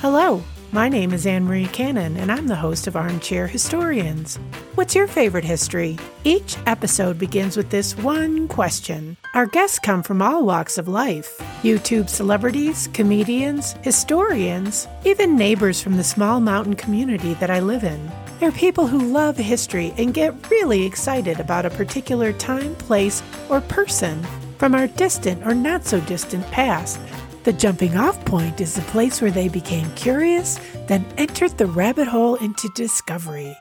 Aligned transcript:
Hello, 0.00 0.44
my 0.70 0.88
name 0.88 1.12
is 1.12 1.26
Anne 1.26 1.44
Marie 1.44 1.66
Cannon, 1.66 2.16
and 2.18 2.30
I'm 2.30 2.46
the 2.46 2.54
host 2.54 2.86
of 2.86 2.94
Armchair 2.94 3.48
Historians. 3.48 4.36
What's 4.76 4.94
your 4.94 5.08
favorite 5.08 5.42
history? 5.44 5.98
Each 6.22 6.56
episode 6.66 7.18
begins 7.18 7.56
with 7.56 7.70
this 7.70 7.96
one 7.96 8.46
question. 8.46 9.16
Our 9.34 9.46
guests 9.46 9.80
come 9.80 10.04
from 10.04 10.22
all 10.22 10.46
walks 10.46 10.78
of 10.78 10.86
life 10.86 11.38
YouTube 11.64 12.08
celebrities, 12.08 12.88
comedians, 12.92 13.72
historians, 13.82 14.86
even 15.04 15.34
neighbors 15.34 15.82
from 15.82 15.96
the 15.96 16.04
small 16.04 16.38
mountain 16.38 16.76
community 16.76 17.34
that 17.34 17.50
I 17.50 17.58
live 17.58 17.82
in. 17.82 18.08
They're 18.38 18.52
people 18.52 18.86
who 18.86 19.12
love 19.12 19.36
history 19.36 19.92
and 19.98 20.14
get 20.14 20.48
really 20.48 20.86
excited 20.86 21.40
about 21.40 21.66
a 21.66 21.70
particular 21.70 22.32
time, 22.34 22.76
place, 22.76 23.20
or 23.48 23.60
person 23.62 24.22
from 24.58 24.76
our 24.76 24.86
distant 24.86 25.44
or 25.44 25.54
not 25.54 25.84
so 25.84 26.00
distant 26.02 26.48
past. 26.52 27.00
The 27.48 27.54
jumping 27.54 27.96
off 27.96 28.22
point 28.26 28.60
is 28.60 28.74
the 28.74 28.82
place 28.82 29.22
where 29.22 29.30
they 29.30 29.48
became 29.48 29.90
curious, 29.94 30.60
then 30.86 31.06
entered 31.16 31.56
the 31.56 31.64
rabbit 31.64 32.06
hole 32.06 32.34
into 32.34 32.68
discovery. 32.74 33.56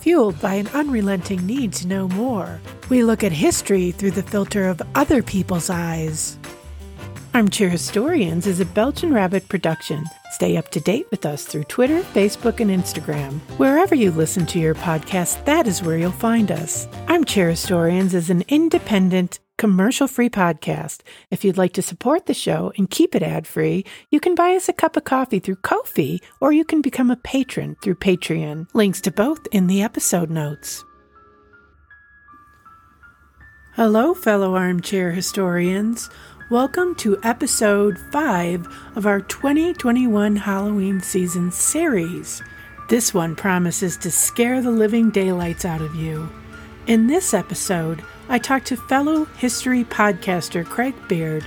Fueled 0.00 0.38
by 0.42 0.56
an 0.56 0.66
unrelenting 0.74 1.46
need 1.46 1.72
to 1.72 1.86
know 1.86 2.06
more, 2.06 2.60
we 2.90 3.02
look 3.02 3.24
at 3.24 3.32
history 3.32 3.92
through 3.92 4.10
the 4.10 4.22
filter 4.22 4.68
of 4.68 4.82
other 4.94 5.22
people's 5.22 5.70
eyes. 5.70 6.38
Armchair 7.32 7.70
Historians 7.70 8.46
is 8.46 8.60
a 8.60 8.66
Belgian 8.66 9.14
Rabbit 9.14 9.48
production. 9.48 10.04
Stay 10.32 10.58
up 10.58 10.68
to 10.72 10.80
date 10.80 11.06
with 11.10 11.24
us 11.24 11.46
through 11.46 11.64
Twitter, 11.64 12.02
Facebook, 12.02 12.60
and 12.60 12.70
Instagram. 12.70 13.40
Wherever 13.56 13.94
you 13.94 14.10
listen 14.10 14.44
to 14.46 14.60
your 14.60 14.74
podcast, 14.74 15.42
that 15.46 15.66
is 15.66 15.82
where 15.82 15.96
you'll 15.96 16.10
find 16.10 16.52
us. 16.52 16.86
Armchair 17.08 17.48
Historians 17.48 18.12
is 18.12 18.28
an 18.28 18.44
independent, 18.48 19.40
commercial 19.56 20.06
free 20.06 20.28
podcast. 20.28 21.00
If 21.30 21.44
you'd 21.44 21.58
like 21.58 21.72
to 21.74 21.82
support 21.82 22.26
the 22.26 22.34
show 22.34 22.72
and 22.76 22.90
keep 22.90 23.14
it 23.14 23.22
ad 23.22 23.46
free, 23.46 23.84
you 24.10 24.20
can 24.20 24.34
buy 24.34 24.54
us 24.54 24.68
a 24.68 24.72
cup 24.72 24.96
of 24.96 25.04
coffee 25.04 25.38
through 25.38 25.56
Ko-fi 25.56 26.20
or 26.40 26.52
you 26.52 26.64
can 26.64 26.82
become 26.82 27.10
a 27.10 27.16
patron 27.16 27.76
through 27.82 27.96
Patreon. 27.96 28.66
Links 28.74 29.00
to 29.02 29.10
both 29.10 29.46
in 29.52 29.66
the 29.66 29.82
episode 29.82 30.30
notes. 30.30 30.84
Hello, 33.74 34.14
fellow 34.14 34.54
armchair 34.54 35.10
historians. 35.10 36.08
Welcome 36.50 36.94
to 36.96 37.18
episode 37.22 37.98
5 38.12 38.68
of 38.96 39.06
our 39.06 39.20
2021 39.20 40.36
Halloween 40.36 41.00
season 41.00 41.50
series. 41.50 42.42
This 42.88 43.14
one 43.14 43.34
promises 43.34 43.96
to 43.96 44.10
scare 44.10 44.60
the 44.60 44.70
living 44.70 45.10
daylights 45.10 45.64
out 45.64 45.80
of 45.80 45.94
you. 45.94 46.30
In 46.86 47.06
this 47.06 47.32
episode, 47.32 48.04
I 48.28 48.38
talked 48.38 48.66
to 48.68 48.76
fellow 48.76 49.26
history 49.36 49.84
podcaster 49.84 50.64
Craig 50.64 50.94
Baird, 51.08 51.42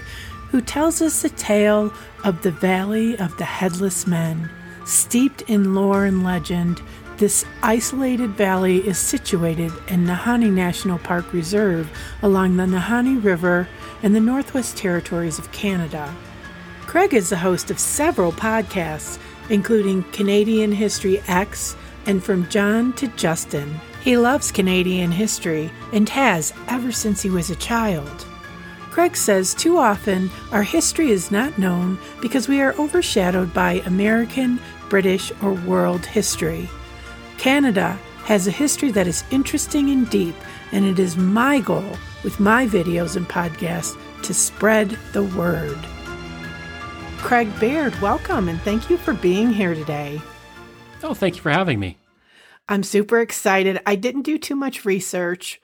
who 0.50 0.61
tells 0.61 1.02
us 1.02 1.22
the 1.22 1.30
tale 1.30 1.92
of 2.23 2.44
the 2.44 2.52
Valley 2.52 3.17
of 3.17 3.36
the 3.38 3.45
Headless 3.45 4.06
Men. 4.06 4.50
Steeped 4.86 5.42
in 5.44 5.73
lore 5.73 6.05
and 6.05 6.23
legend, 6.23 6.81
this 7.17 7.45
isolated 7.64 8.30
valley 8.31 8.78
is 8.88 9.00
situated 9.00 9.72
in 9.88 10.05
Nahanni 10.05 10.52
National 10.52 11.00
Park 11.00 11.33
Reserve 11.33 11.89
along 12.22 12.58
the 12.58 12.66
Nahanni 12.66 13.22
River 13.23 13.67
in 14.03 14.14
the 14.14 14.20
Northwest 14.20 14.78
Territories 14.78 15.39
of 15.39 15.52
Canada. 15.52 16.16
Craig 16.81 17.16
is 17.16 17.30
the 17.30 17.38
host 17.38 17.72
of 17.72 17.80
several 17.80 18.31
podcasts, 18.31 19.17
including 19.50 20.03
Canadian 20.11 20.72
History 20.72 21.17
Ehx 21.25 21.75
and 22.08 22.23
From 22.23 22.50
John 22.50 22.94
to 22.94 23.08
Justin. 23.09 23.80
He 24.02 24.17
loves 24.17 24.52
Canadian 24.52 25.11
history 25.11 25.69
and 25.94 26.09
has 26.09 26.53
ever 26.69 26.91
since 26.91 27.22
he 27.22 27.30
was 27.30 27.49
a 27.49 27.55
child. 27.58 28.25
Craig 28.89 29.16
says 29.16 29.53
too 29.53 29.77
often 29.77 30.31
our 30.52 30.64
history 30.64 31.11
is 31.11 31.30
not 31.30 31.59
known 31.59 31.99
because 32.19 32.47
we 32.47 32.61
are 32.61 32.73
overshadowed 32.80 33.53
by 33.53 33.73
American, 33.86 34.59
British, 34.89 35.31
or 35.44 35.53
world 35.53 36.05
history. 36.05 36.67
Canada 37.38 37.99
has 38.23 38.47
a 38.47 38.52
history 38.52 38.92
that 38.92 39.05
is 39.05 39.23
interesting 39.30 39.92
and 39.92 40.09
deep, 40.09 40.36
and 40.71 40.83
it 40.83 40.97
is 40.97 41.16
my 41.16 41.59
goal 41.59 41.98
with 42.23 42.39
my 42.39 42.65
videos 42.65 43.15
and 43.15 43.30
podcasts 43.30 43.95
to 44.23 44.33
spread 44.33 44.98
the 45.14 45.23
word. 45.23 45.77
Craig 47.20 47.52
Baird, 47.59 47.93
welcome 48.02 48.49
and 48.49 48.61
thank 48.61 48.89
you 48.89 48.98
for 48.98 49.14
being 49.14 49.52
here 49.52 49.76
today. 49.76 50.21
Oh, 51.03 51.13
thank 51.13 51.35
you 51.35 51.41
for 51.41 51.52
having 51.52 51.80
me. 51.80 51.97
I'm 52.69 52.83
super 52.83 53.21
excited. 53.21 53.80
I 53.85 53.95
didn't 53.95 54.23
do 54.23 54.37
too 54.37 54.55
much 54.55 54.83
research. 54.83 55.61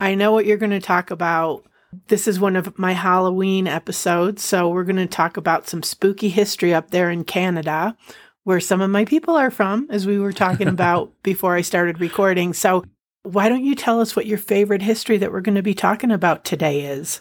I 0.00 0.14
know 0.14 0.32
what 0.32 0.46
you're 0.46 0.56
going 0.56 0.70
to 0.70 0.80
talk 0.80 1.10
about. 1.10 1.64
This 2.08 2.28
is 2.28 2.40
one 2.40 2.56
of 2.56 2.78
my 2.78 2.92
Halloween 2.92 3.66
episodes, 3.66 4.44
so 4.44 4.68
we're 4.68 4.84
going 4.84 4.96
to 4.96 5.06
talk 5.06 5.36
about 5.36 5.68
some 5.68 5.82
spooky 5.82 6.28
history 6.28 6.74
up 6.74 6.90
there 6.90 7.10
in 7.10 7.24
Canada, 7.24 7.96
where 8.44 8.60
some 8.60 8.80
of 8.80 8.90
my 8.90 9.04
people 9.04 9.36
are 9.36 9.50
from, 9.50 9.86
as 9.90 10.06
we 10.06 10.18
were 10.18 10.32
talking 10.32 10.68
about 10.76 11.12
before 11.22 11.54
I 11.54 11.62
started 11.62 12.00
recording. 12.00 12.52
So, 12.52 12.84
why 13.22 13.48
don't 13.48 13.64
you 13.64 13.74
tell 13.74 14.00
us 14.00 14.14
what 14.14 14.26
your 14.26 14.38
favorite 14.38 14.82
history 14.82 15.18
that 15.18 15.32
we're 15.32 15.40
going 15.40 15.56
to 15.56 15.62
be 15.62 15.74
talking 15.74 16.12
about 16.12 16.44
today 16.44 16.86
is? 16.86 17.20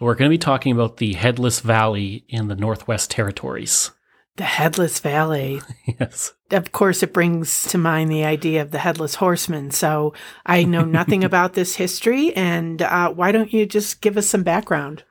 We're 0.00 0.14
going 0.14 0.30
to 0.30 0.34
be 0.34 0.38
talking 0.38 0.72
about 0.72 0.96
the 0.96 1.14
Headless 1.14 1.60
Valley 1.60 2.24
in 2.28 2.48
the 2.48 2.56
Northwest 2.56 3.10
Territories. 3.10 3.90
The 4.36 4.44
Headless 4.44 5.00
Valley. 5.00 5.60
yes. 6.00 6.32
Of 6.50 6.72
course, 6.72 7.02
it 7.02 7.12
brings 7.12 7.64
to 7.64 7.78
mind 7.78 8.10
the 8.10 8.24
idea 8.24 8.62
of 8.62 8.70
the 8.70 8.78
Headless 8.78 9.16
Horseman. 9.16 9.70
So 9.70 10.14
I 10.46 10.64
know 10.64 10.84
nothing 10.84 11.22
about 11.30 11.52
this 11.52 11.76
history. 11.76 12.34
And 12.34 12.80
uh, 12.80 13.10
why 13.10 13.32
don't 13.32 13.52
you 13.52 13.66
just 13.66 14.00
give 14.00 14.16
us 14.16 14.26
some 14.26 14.42
background? 14.42 15.04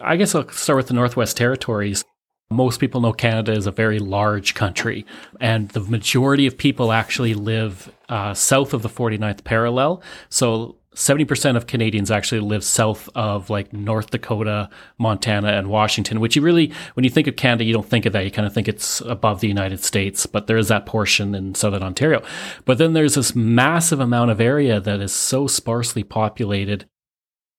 I 0.00 0.16
guess 0.16 0.34
I'll 0.34 0.48
start 0.50 0.76
with 0.76 0.88
the 0.88 0.94
Northwest 0.94 1.36
Territories. 1.36 2.04
Most 2.50 2.78
people 2.78 3.00
know 3.00 3.12
Canada 3.12 3.52
is 3.52 3.66
a 3.66 3.72
very 3.72 3.98
large 3.98 4.54
country, 4.54 5.04
and 5.40 5.68
the 5.70 5.80
majority 5.80 6.46
of 6.46 6.56
people 6.56 6.92
actually 6.92 7.34
live 7.34 7.92
uh, 8.08 8.34
south 8.34 8.72
of 8.72 8.82
the 8.82 8.88
49th 8.88 9.42
parallel. 9.42 10.00
So 10.28 10.76
70% 10.96 11.56
of 11.56 11.66
Canadians 11.66 12.10
actually 12.10 12.40
live 12.40 12.64
south 12.64 13.10
of 13.14 13.50
like 13.50 13.70
North 13.70 14.10
Dakota, 14.10 14.70
Montana, 14.98 15.48
and 15.48 15.68
Washington, 15.68 16.20
which 16.20 16.34
you 16.34 16.42
really, 16.42 16.72
when 16.94 17.04
you 17.04 17.10
think 17.10 17.26
of 17.26 17.36
Canada, 17.36 17.64
you 17.64 17.74
don't 17.74 17.88
think 17.88 18.06
of 18.06 18.14
that. 18.14 18.24
You 18.24 18.30
kind 18.30 18.46
of 18.46 18.54
think 18.54 18.66
it's 18.66 19.02
above 19.02 19.40
the 19.40 19.48
United 19.48 19.84
States, 19.84 20.24
but 20.24 20.46
there 20.46 20.56
is 20.56 20.68
that 20.68 20.86
portion 20.86 21.34
in 21.34 21.54
southern 21.54 21.82
Ontario. 21.82 22.22
But 22.64 22.78
then 22.78 22.94
there's 22.94 23.14
this 23.14 23.36
massive 23.36 24.00
amount 24.00 24.30
of 24.30 24.40
area 24.40 24.80
that 24.80 25.00
is 25.00 25.12
so 25.12 25.46
sparsely 25.46 26.02
populated. 26.02 26.88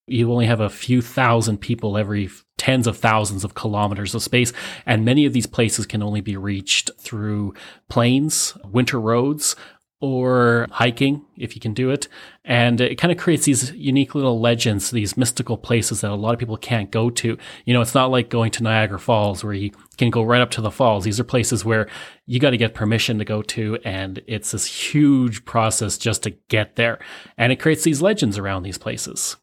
You 0.07 0.31
only 0.31 0.47
have 0.47 0.59
a 0.59 0.69
few 0.69 1.03
thousand 1.03 1.59
people 1.59 1.95
every 1.95 2.29
tens 2.57 2.87
of 2.87 2.97
thousands 2.97 3.43
of 3.43 3.53
kilometers 3.53 4.15
of 4.15 4.23
space. 4.23 4.51
And 4.83 5.05
many 5.05 5.25
of 5.25 5.33
these 5.33 5.45
places 5.45 5.85
can 5.85 6.01
only 6.01 6.21
be 6.21 6.35
reached 6.35 6.89
through 6.97 7.53
planes, 7.87 8.57
winter 8.65 8.99
roads, 8.99 9.55
or 9.99 10.67
hiking 10.71 11.25
if 11.37 11.55
you 11.55 11.61
can 11.61 11.73
do 11.73 11.89
it. 11.89 12.07
And 12.45 12.79
it 12.79 12.97
kind 12.97 13.11
of 13.11 13.17
creates 13.17 13.45
these 13.45 13.71
unique 13.71 14.13
little 14.13 14.39
legends, 14.39 14.91
these 14.91 15.17
mystical 15.17 15.57
places 15.57 16.01
that 16.01 16.11
a 16.11 16.15
lot 16.15 16.33
of 16.33 16.39
people 16.39 16.57
can't 16.57 16.91
go 16.91 17.09
to. 17.09 17.37
You 17.65 17.73
know, 17.73 17.81
it's 17.81 17.95
not 17.95 18.11
like 18.11 18.29
going 18.29 18.51
to 18.51 18.63
Niagara 18.63 18.99
Falls 18.99 19.43
where 19.43 19.53
you 19.53 19.71
can 19.97 20.09
go 20.11 20.23
right 20.23 20.41
up 20.41 20.51
to 20.51 20.61
the 20.61 20.71
falls. 20.71 21.03
These 21.03 21.19
are 21.19 21.23
places 21.23 21.65
where 21.65 21.89
you 22.25 22.39
got 22.39 22.51
to 22.51 22.57
get 22.57 22.73
permission 22.73 23.17
to 23.17 23.25
go 23.25 23.41
to. 23.41 23.79
And 23.83 24.21
it's 24.27 24.51
this 24.51 24.65
huge 24.65 25.45
process 25.45 25.97
just 25.97 26.23
to 26.23 26.31
get 26.47 26.75
there. 26.75 26.99
And 27.37 27.51
it 27.51 27.59
creates 27.59 27.83
these 27.83 28.01
legends 28.01 28.37
around 28.37 28.63
these 28.63 28.77
places. 28.77 29.35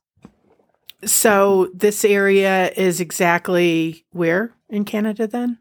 So 1.04 1.69
this 1.75 2.04
area 2.04 2.71
is 2.76 3.00
exactly 3.00 4.06
where 4.12 4.54
in 4.71 4.84
Canada 4.84 5.26
then? 5.26 5.59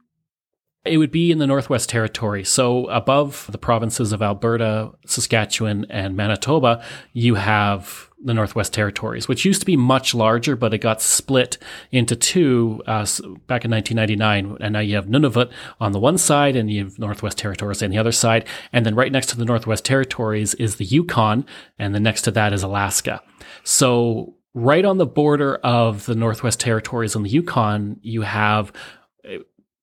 It 0.85 0.97
would 0.97 1.11
be 1.11 1.31
in 1.31 1.37
the 1.37 1.47
Northwest 1.47 1.89
Territory. 1.89 2.43
So 2.43 2.87
above 2.87 3.47
the 3.49 3.57
provinces 3.57 4.11
of 4.11 4.21
Alberta, 4.21 4.91
Saskatchewan, 5.05 5.85
and 5.89 6.17
Manitoba, 6.17 6.83
you 7.13 7.35
have 7.35 8.09
the 8.21 8.33
Northwest 8.33 8.73
Territories, 8.73 9.27
which 9.27 9.45
used 9.45 9.61
to 9.61 9.65
be 9.65 9.77
much 9.77 10.13
larger, 10.13 10.57
but 10.57 10.73
it 10.73 10.79
got 10.79 11.01
split 11.01 11.57
into 11.91 12.17
two 12.17 12.81
uh, 12.85 13.05
back 13.47 13.63
in 13.63 13.71
1999. 13.71 14.57
And 14.59 14.73
now 14.73 14.79
you 14.79 14.95
have 14.95 15.05
Nunavut 15.05 15.51
on 15.79 15.93
the 15.93 15.99
one 15.99 16.17
side 16.17 16.57
and 16.57 16.69
you 16.69 16.83
have 16.85 16.99
Northwest 16.99 17.37
Territories 17.37 17.81
on 17.81 17.89
the 17.89 17.97
other 17.97 18.11
side. 18.11 18.45
And 18.73 18.85
then 18.85 18.95
right 18.95 19.11
next 19.11 19.27
to 19.27 19.37
the 19.37 19.45
Northwest 19.45 19.85
Territories 19.85 20.53
is 20.55 20.75
the 20.75 20.85
Yukon, 20.85 21.45
and 21.79 21.95
the 21.95 21.99
next 21.99 22.23
to 22.23 22.31
that 22.31 22.51
is 22.51 22.63
Alaska. 22.63 23.21
So 23.63 24.35
right 24.53 24.83
on 24.83 24.97
the 24.97 25.05
border 25.05 25.55
of 25.57 26.05
the 26.05 26.15
Northwest 26.15 26.59
Territories 26.59 27.15
and 27.15 27.25
the 27.25 27.29
Yukon, 27.29 27.99
you 28.01 28.23
have 28.23 28.73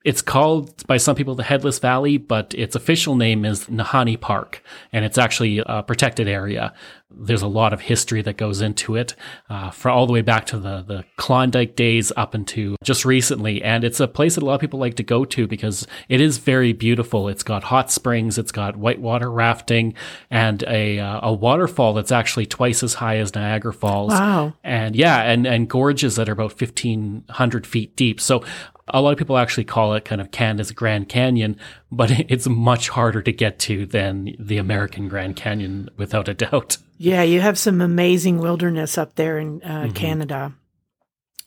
it's 0.05 0.23
called 0.23 0.87
by 0.87 0.97
some 0.97 1.15
people 1.15 1.35
the 1.35 1.43
Headless 1.43 1.79
Valley, 1.79 2.17
but 2.17 2.55
its 2.55 2.75
official 2.75 3.17
name 3.17 3.45
is 3.45 3.67
Nahanni 3.67 4.19
Park, 4.19 4.63
and 4.93 5.05
it's 5.05 5.19
actually 5.19 5.63
a 5.65 5.83
protected 5.83 6.27
area. 6.27 6.73
There's 7.13 7.43
a 7.43 7.49
lot 7.49 7.73
of 7.73 7.81
history 7.81 8.23
that 8.23 8.37
goes 8.37 8.61
into 8.61 8.95
it, 8.95 9.17
uh, 9.49 9.71
for 9.71 9.91
all 9.91 10.07
the 10.07 10.13
way 10.13 10.23
back 10.23 10.47
to 10.47 10.59
the 10.59 10.83
the 10.83 11.05
Klondike 11.17 11.75
days 11.75 12.13
up 12.17 12.35
into 12.35 12.77
just 12.85 13.05
recently, 13.05 13.63
and 13.63 13.83
it's 13.83 14.01
a 14.01 14.07
place 14.07 14.37
that 14.37 14.45
a 14.45 14.47
lot 14.47 14.55
of 14.55 14.61
people 14.61 14.79
like 14.79 14.95
to 14.95 15.03
go 15.03 15.25
to 15.25 15.47
because 15.47 15.87
it 16.09 16.21
is 16.21 16.39
very 16.39 16.73
beautiful. 16.73 17.29
It's 17.29 17.43
got 17.43 17.65
hot 17.65 17.91
springs, 17.91 18.39
it's 18.39 18.53
got 18.53 18.77
whitewater 18.77 19.31
rafting, 19.31 19.95
and 20.31 20.63
a 20.69 21.01
uh, 21.01 21.29
a 21.29 21.33
waterfall 21.33 21.95
that's 21.95 22.13
actually 22.13 22.47
twice 22.47 22.83
as 22.83 22.95
high 22.95 23.17
as 23.17 23.35
Niagara 23.35 23.75
Falls. 23.75 24.13
Wow! 24.13 24.55
And 24.63 24.95
yeah, 24.95 25.23
and 25.23 25.47
and 25.47 25.69
gorges 25.69 26.15
that 26.15 26.29
are 26.29 26.33
about 26.33 26.53
fifteen 26.53 27.25
hundred 27.29 27.67
feet 27.67 27.97
deep. 27.97 28.21
So 28.21 28.45
a 28.89 29.01
lot 29.01 29.13
of 29.13 29.19
people 29.19 29.39
actually 29.39 29.65
call 29.65 29.95
it 29.95 30.05
kind 30.05 30.21
of 30.21 30.31
Canada's 30.31 30.73
Grand 30.73 31.09
Canyon, 31.09 31.57
but 31.91 32.11
it's 32.31 32.49
much 32.49 32.89
harder 32.89 33.23
to 33.23 33.33
get 33.33 33.59
to 33.61 33.87
than 33.87 34.35
the 34.39 34.59
American 34.59 35.09
Grand 35.09 35.37
Canyon, 35.37 35.89
without 35.97 36.29
a 36.29 36.35
doubt. 36.35 36.79
Yeah, 36.99 37.23
you 37.23 37.41
have 37.41 37.59
some 37.59 37.81
amazing 37.81 38.39
wilderness 38.39 38.99
up 38.99 39.15
there 39.15 39.39
in 39.39 39.63
uh, 39.63 39.85
mm-hmm. 39.85 39.93
Canada. 39.93 40.55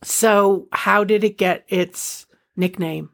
So, 0.03 0.67
how 0.71 1.03
did 1.03 1.23
it 1.23 1.37
get 1.37 1.63
its 1.67 2.25
nickname? 2.55 3.09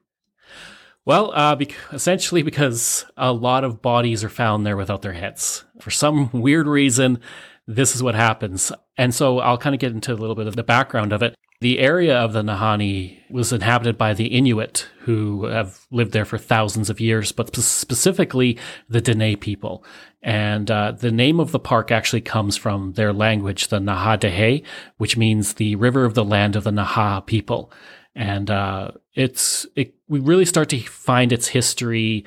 Well, 1.06 1.32
uh, 1.34 1.56
bec- 1.56 1.76
essentially 1.92 2.44
because 2.44 3.06
a 3.18 3.32
lot 3.32 3.64
of 3.64 3.82
bodies 3.82 4.24
are 4.24 4.30
found 4.30 4.66
there 4.66 4.78
without 4.78 5.02
their 5.02 5.14
heads. 5.14 5.64
For 5.82 5.92
some 5.92 6.30
weird 6.32 6.68
reason, 6.68 7.20
this 7.68 7.96
is 7.96 8.04
what 8.04 8.16
happens. 8.16 8.72
And 8.98 9.14
so 9.14 9.40
I'll 9.40 9.58
kind 9.58 9.76
of 9.76 9.80
get 9.80 9.92
into 9.92 10.14
a 10.14 10.16
little 10.16 10.36
bit 10.36 10.48
of 10.48 10.56
the 10.56 10.64
background 10.64 11.14
of 11.14 11.24
it. 11.24 11.36
The 11.62 11.80
area 11.80 12.18
of 12.18 12.32
the 12.32 12.42
Nahanni 12.42 13.20
was 13.30 13.52
inhabited 13.52 13.98
by 13.98 14.14
the 14.14 14.28
Inuit, 14.28 14.88
who 15.02 15.46
have 15.46 15.86
lived 15.92 16.14
there 16.14 16.24
for 16.24 16.38
thousands 16.38 16.90
of 16.90 17.02
years, 17.02 17.34
but 17.34 17.54
specifically 17.54 18.58
the 18.88 19.02
Dene 19.02 19.36
people. 19.36 19.84
And 20.22 20.72
uh, 20.72 20.94
the 20.94 21.12
name 21.12 21.38
of 21.38 21.52
the 21.52 21.60
park 21.60 21.92
actually 21.92 22.22
comes 22.22 22.56
from 22.56 22.94
their 22.94 23.12
language, 23.12 23.68
the 23.68 23.80
Naha 23.80 24.66
which 24.98 25.18
means 25.18 25.56
the 25.56 25.76
river 25.76 26.06
of 26.06 26.14
the 26.14 26.24
land 26.24 26.56
of 26.56 26.64
the 26.64 26.72
Naha 26.72 27.26
people. 27.26 27.74
And 28.16 28.50
uh, 28.50 28.92
it's 29.14 29.66
it, 29.76 29.96
we 30.08 30.22
really 30.22 30.46
start 30.46 30.70
to 30.70 30.80
find 30.80 31.34
its 31.34 31.50
history 31.50 32.24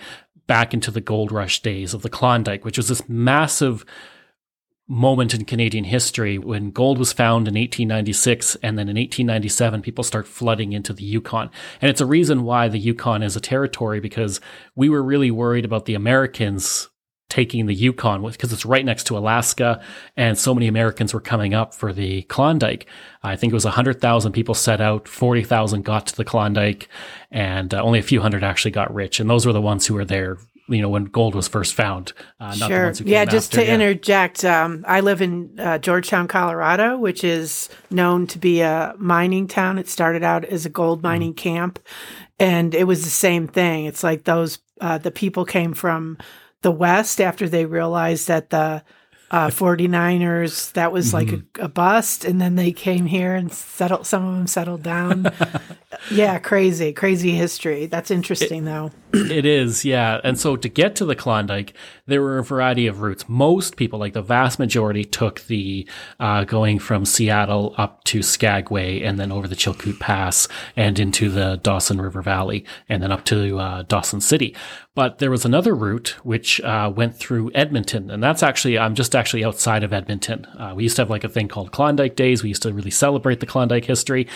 back 0.47 0.75
into 0.75 0.91
the 0.91 1.01
gold 1.01 1.33
rush 1.33 1.63
days 1.63 1.95
of 1.95 2.03
the 2.03 2.11
Klondike, 2.11 2.67
which 2.67 2.77
was 2.77 2.89
this 2.89 3.09
massive 3.09 3.87
moment 4.89 5.33
in 5.33 5.45
Canadian 5.45 5.85
history 5.85 6.39
when 6.39 6.71
gold 6.71 6.99
was 6.99 7.13
found 7.13 7.49
in 7.49 7.55
1896 7.55 8.57
and 8.57 8.79
then 8.79 8.89
in 8.89 8.97
1897 8.97 9.81
people 9.81 10.05
start 10.05 10.27
flooding 10.27 10.73
into 10.73 10.93
the 10.93 11.05
Yukon. 11.05 11.51
And 11.81 11.91
it's 11.91 12.01
a 12.01 12.07
reason 12.07 12.43
why 12.43 12.69
the 12.69 12.79
Yukon 12.79 13.23
is 13.23 13.37
a 13.37 13.41
territory 13.41 14.01
because 14.01 14.41
we 14.75 14.89
were 14.89 15.03
really 15.03 15.31
worried 15.31 15.65
about 15.65 15.87
the 15.87 15.95
Americans 15.95 16.89
taking 17.33 17.65
the 17.65 17.75
Yukon 17.75 18.23
because 18.31 18.53
it's 18.53 18.67
right 18.67 18.85
next 18.85 19.05
to 19.05 19.17
Alaska 19.17 19.83
and 20.19 20.37
so 20.37 20.53
many 20.53 20.69
Americans 20.69 21.15
were 21.15 21.21
coming 21.21 21.55
up 21.55 21.73
for 21.73 21.91
the 21.91 22.23
Klondike. 22.23 22.87
I 23.23 23.37
think 23.37 23.53
it 23.53 23.55
was 23.55 23.65
100,000 23.65 24.33
people 24.33 24.55
set 24.55 24.83
out, 24.83 25.09
40,000 25.09 25.83
got 25.83 26.09
to 26.09 26.17
the 26.17 26.27
Klondike 26.27 26.91
and 27.31 27.73
uh, 27.73 27.81
only 27.83 27.99
a 27.99 28.03
few 28.03 28.21
hundred 28.21 28.45
actually 28.45 28.73
got 28.73 28.93
rich. 28.93 29.19
And 29.19 29.31
those 29.31 29.47
were 29.47 29.55
the 29.55 29.63
ones 29.63 29.87
who 29.87 29.95
were 29.95 30.05
there 30.05 30.37
you 30.69 30.81
know 30.81 30.89
when 30.89 31.05
gold 31.05 31.35
was 31.35 31.49
first 31.49 31.75
found. 31.75 32.13
Uh, 32.41 32.53
sure. 32.53 32.93
yeah. 33.05 33.25
Just 33.25 33.53
after, 33.53 33.61
to 33.61 33.67
yeah. 33.67 33.75
interject, 33.75 34.45
um, 34.45 34.85
I 34.87 35.01
live 35.01 35.21
in 35.21 35.59
uh, 35.59 35.79
Georgetown, 35.79 36.29
Colorado, 36.29 36.99
which 36.99 37.25
is 37.25 37.69
known 37.91 38.27
to 38.29 38.39
be 38.39 38.61
a 38.61 38.95
mining 38.99 39.49
town. 39.49 39.79
It 39.79 39.89
started 39.89 40.23
out 40.23 40.45
as 40.45 40.67
a 40.67 40.71
gold 40.71 40.99
mm-hmm. 40.99 41.07
mining 41.09 41.35
mm-hmm. 41.35 41.57
camp, 41.57 41.79
and 42.39 42.75
it 42.75 42.85
was 42.85 43.05
the 43.05 43.11
same 43.11 43.49
thing. 43.49 43.85
It's 43.85 44.03
like 44.03 44.25
those 44.25 44.59
uh, 44.81 44.99
the 44.99 45.11
people 45.11 45.45
came 45.45 45.75
from 45.75 46.19
the 46.63 46.73
West 46.73 47.21
after 47.21 47.49
they 47.49 47.67
realized 47.67 48.29
that 48.29 48.51
the 48.51 48.83
uh, 49.33 49.49
49ers, 49.49 50.73
that 50.75 50.93
was 50.93 51.15
like 51.15 51.29
mm-hmm. 51.29 51.63
a, 51.63 51.65
a, 51.65 51.69
bust. 51.69 52.27
And 52.27 52.39
then 52.39 52.55
they 52.57 52.71
came 52.71 53.07
here 53.07 53.35
and 53.35 53.51
settled, 53.51 54.07
some 54.07 54.27
of 54.27 54.37
them 54.37 54.47
settled 54.47 54.83
down. 54.83 55.33
yeah, 56.11 56.39
crazy, 56.39 56.93
crazy 56.93 57.31
history. 57.31 57.87
That's 57.87 58.11
interesting, 58.11 58.65
it, 58.65 58.67
though. 58.67 58.91
it 59.15 59.47
is, 59.47 59.87
yeah. 59.87 60.21
And 60.23 60.39
so 60.39 60.57
to 60.57 60.69
get 60.69 60.95
to 60.97 61.07
the 61.07 61.17
Klondike, 61.17 61.73
there 62.07 62.21
were 62.21 62.37
a 62.37 62.45
variety 62.45 62.87
of 62.87 63.01
routes. 63.01 63.27
Most 63.27 63.77
people, 63.77 63.99
like 63.99 64.13
the 64.13 64.21
vast 64.21 64.59
majority, 64.59 65.03
took 65.03 65.41
the 65.47 65.89
uh, 66.21 66.45
going 66.45 66.79
from 66.79 67.07
Seattle 67.07 67.75
up 67.79 68.05
to 68.05 68.23
Skagway 68.23 69.01
and 69.01 69.19
then 69.19 69.33
over 69.33 69.49
the 69.49 69.57
Chilkoot 69.57 69.99
Pass 69.99 70.47
and 70.77 70.99
into 70.99 71.31
the 71.31 71.59
Dawson 71.63 72.03
River 72.03 72.21
Valley 72.21 72.67
and 72.87 73.03
then 73.03 73.11
up 73.11 73.25
to 73.27 73.59
uh, 73.59 73.83
Dawson 73.85 74.21
City. 74.21 74.55
But 74.95 75.19
there 75.19 75.31
was 75.31 75.47
another 75.47 75.75
route 75.75 76.17
which 76.23 76.61
uh, 76.61 76.93
went 76.95 77.17
through 77.17 77.51
Edmonton, 77.55 78.11
and 78.11 78.23
that's 78.23 78.43
actually 78.43 78.79
I'm 78.79 78.95
just 78.95 79.15
actually 79.15 79.45
outside 79.45 79.85
of 79.85 79.93
Edmonton. 79.93 80.45
Uh, 80.47 80.75
we 80.77 80.83
used 80.83 80.97
to 80.97 81.03
have 81.03 81.11
like 81.11 81.25
a 81.25 81.31
thing 81.31 81.49
called 81.49 81.73
Klondike 81.73 82.15
Days. 82.15 82.43
We 82.43 82.51
used 82.51 82.63
to 82.63 82.73
really 82.73 82.91
celebrate 82.91 83.41
the 83.41 83.47
Klondike 83.47 83.87
history. 83.87 84.29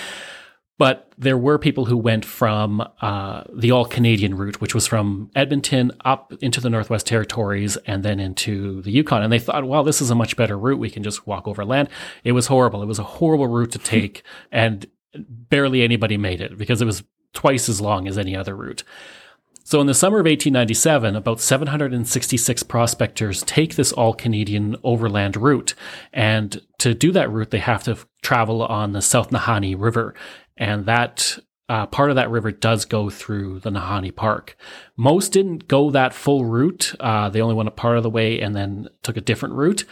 But 0.79 1.11
there 1.17 1.39
were 1.39 1.59
people 1.59 1.87
who 1.87 1.97
went 1.97 2.25
from 2.27 2.87
uh, 3.01 3.45
the 3.55 3.71
all 3.71 3.87
Canadian 3.87 4.37
route, 4.37 4.61
which 4.61 4.75
was 4.75 4.87
from 4.87 5.31
Edmonton 5.35 5.91
up 6.05 6.35
into 6.43 6.61
the 6.61 6.69
Northwest 6.69 7.07
Territories 7.07 7.77
and 7.87 8.03
then 8.03 8.21
into 8.21 8.83
the 8.83 8.91
Yukon. 8.91 9.23
And 9.23 9.33
they 9.33 9.39
thought, 9.39 9.67
well, 9.67 9.85
this 9.85 10.03
is 10.03 10.11
a 10.11 10.15
much 10.15 10.37
better 10.37 10.59
route. 10.59 10.79
We 10.79 10.91
can 10.91 11.03
just 11.03 11.27
walk 11.27 11.49
over 11.49 11.65
land. 11.65 11.89
It 12.25 12.33
was 12.33 12.49
horrible. 12.49 12.83
It 12.83 12.87
was 12.87 12.99
a 12.99 13.05
horrible 13.05 13.47
route 13.47 13.73
to 13.73 13.79
take, 13.97 14.23
and 14.53 14.87
barely 15.15 15.83
anybody 15.83 16.19
made 16.19 16.43
it 16.43 16.59
because 16.59 16.83
it 16.83 16.87
was 16.87 17.05
twice 17.33 17.69
as 17.69 17.81
long 17.81 18.07
as 18.07 18.19
any 18.19 18.37
other 18.37 18.55
route. 18.55 18.83
So 19.67 19.81
in 19.81 19.89
the 19.89 19.95
summer 19.95 20.19
of 20.19 20.27
1897, 20.27 21.17
about 21.17 21.41
766 21.41 22.63
prospectors 22.63 23.43
take 23.43 23.75
this 23.75 23.91
all 23.91 24.15
Canadian 24.15 24.77
overland 24.85 25.37
route. 25.37 25.75
And 26.13 26.63
to 26.79 26.95
do 26.95 27.11
that 27.11 27.33
route, 27.33 27.51
they 27.51 27.59
have 27.59 27.83
to 27.83 27.99
travel 28.23 28.63
on 28.63 28.93
the 28.93 29.03
South 29.03 29.31
Nahanni 29.31 29.75
River. 29.77 30.15
And 30.57 30.87
that 30.87 31.41
uh, 31.69 31.87
part 31.87 32.11
of 32.11 32.17
that 32.17 32.31
river 32.31 32.53
does 32.53 32.85
go 32.85 33.11
through 33.11 33.59
the 33.59 33.71
Nahanni 33.71 34.15
Park. 34.15 34.57
Most 34.97 35.33
didn't 35.33 35.67
go 35.67 35.91
that 35.91 36.15
full 36.15 36.45
route. 36.45 36.95
Uh, 37.01 37.29
they 37.29 37.41
only 37.41 37.57
went 37.57 37.69
a 37.69 37.73
part 37.73 37.97
of 37.97 38.05
the 38.05 38.11
way 38.11 38.41
and 38.41 38.55
then 38.55 38.87
took 39.03 39.17
a 39.17 39.21
different 39.21 39.57
route. 39.57 39.85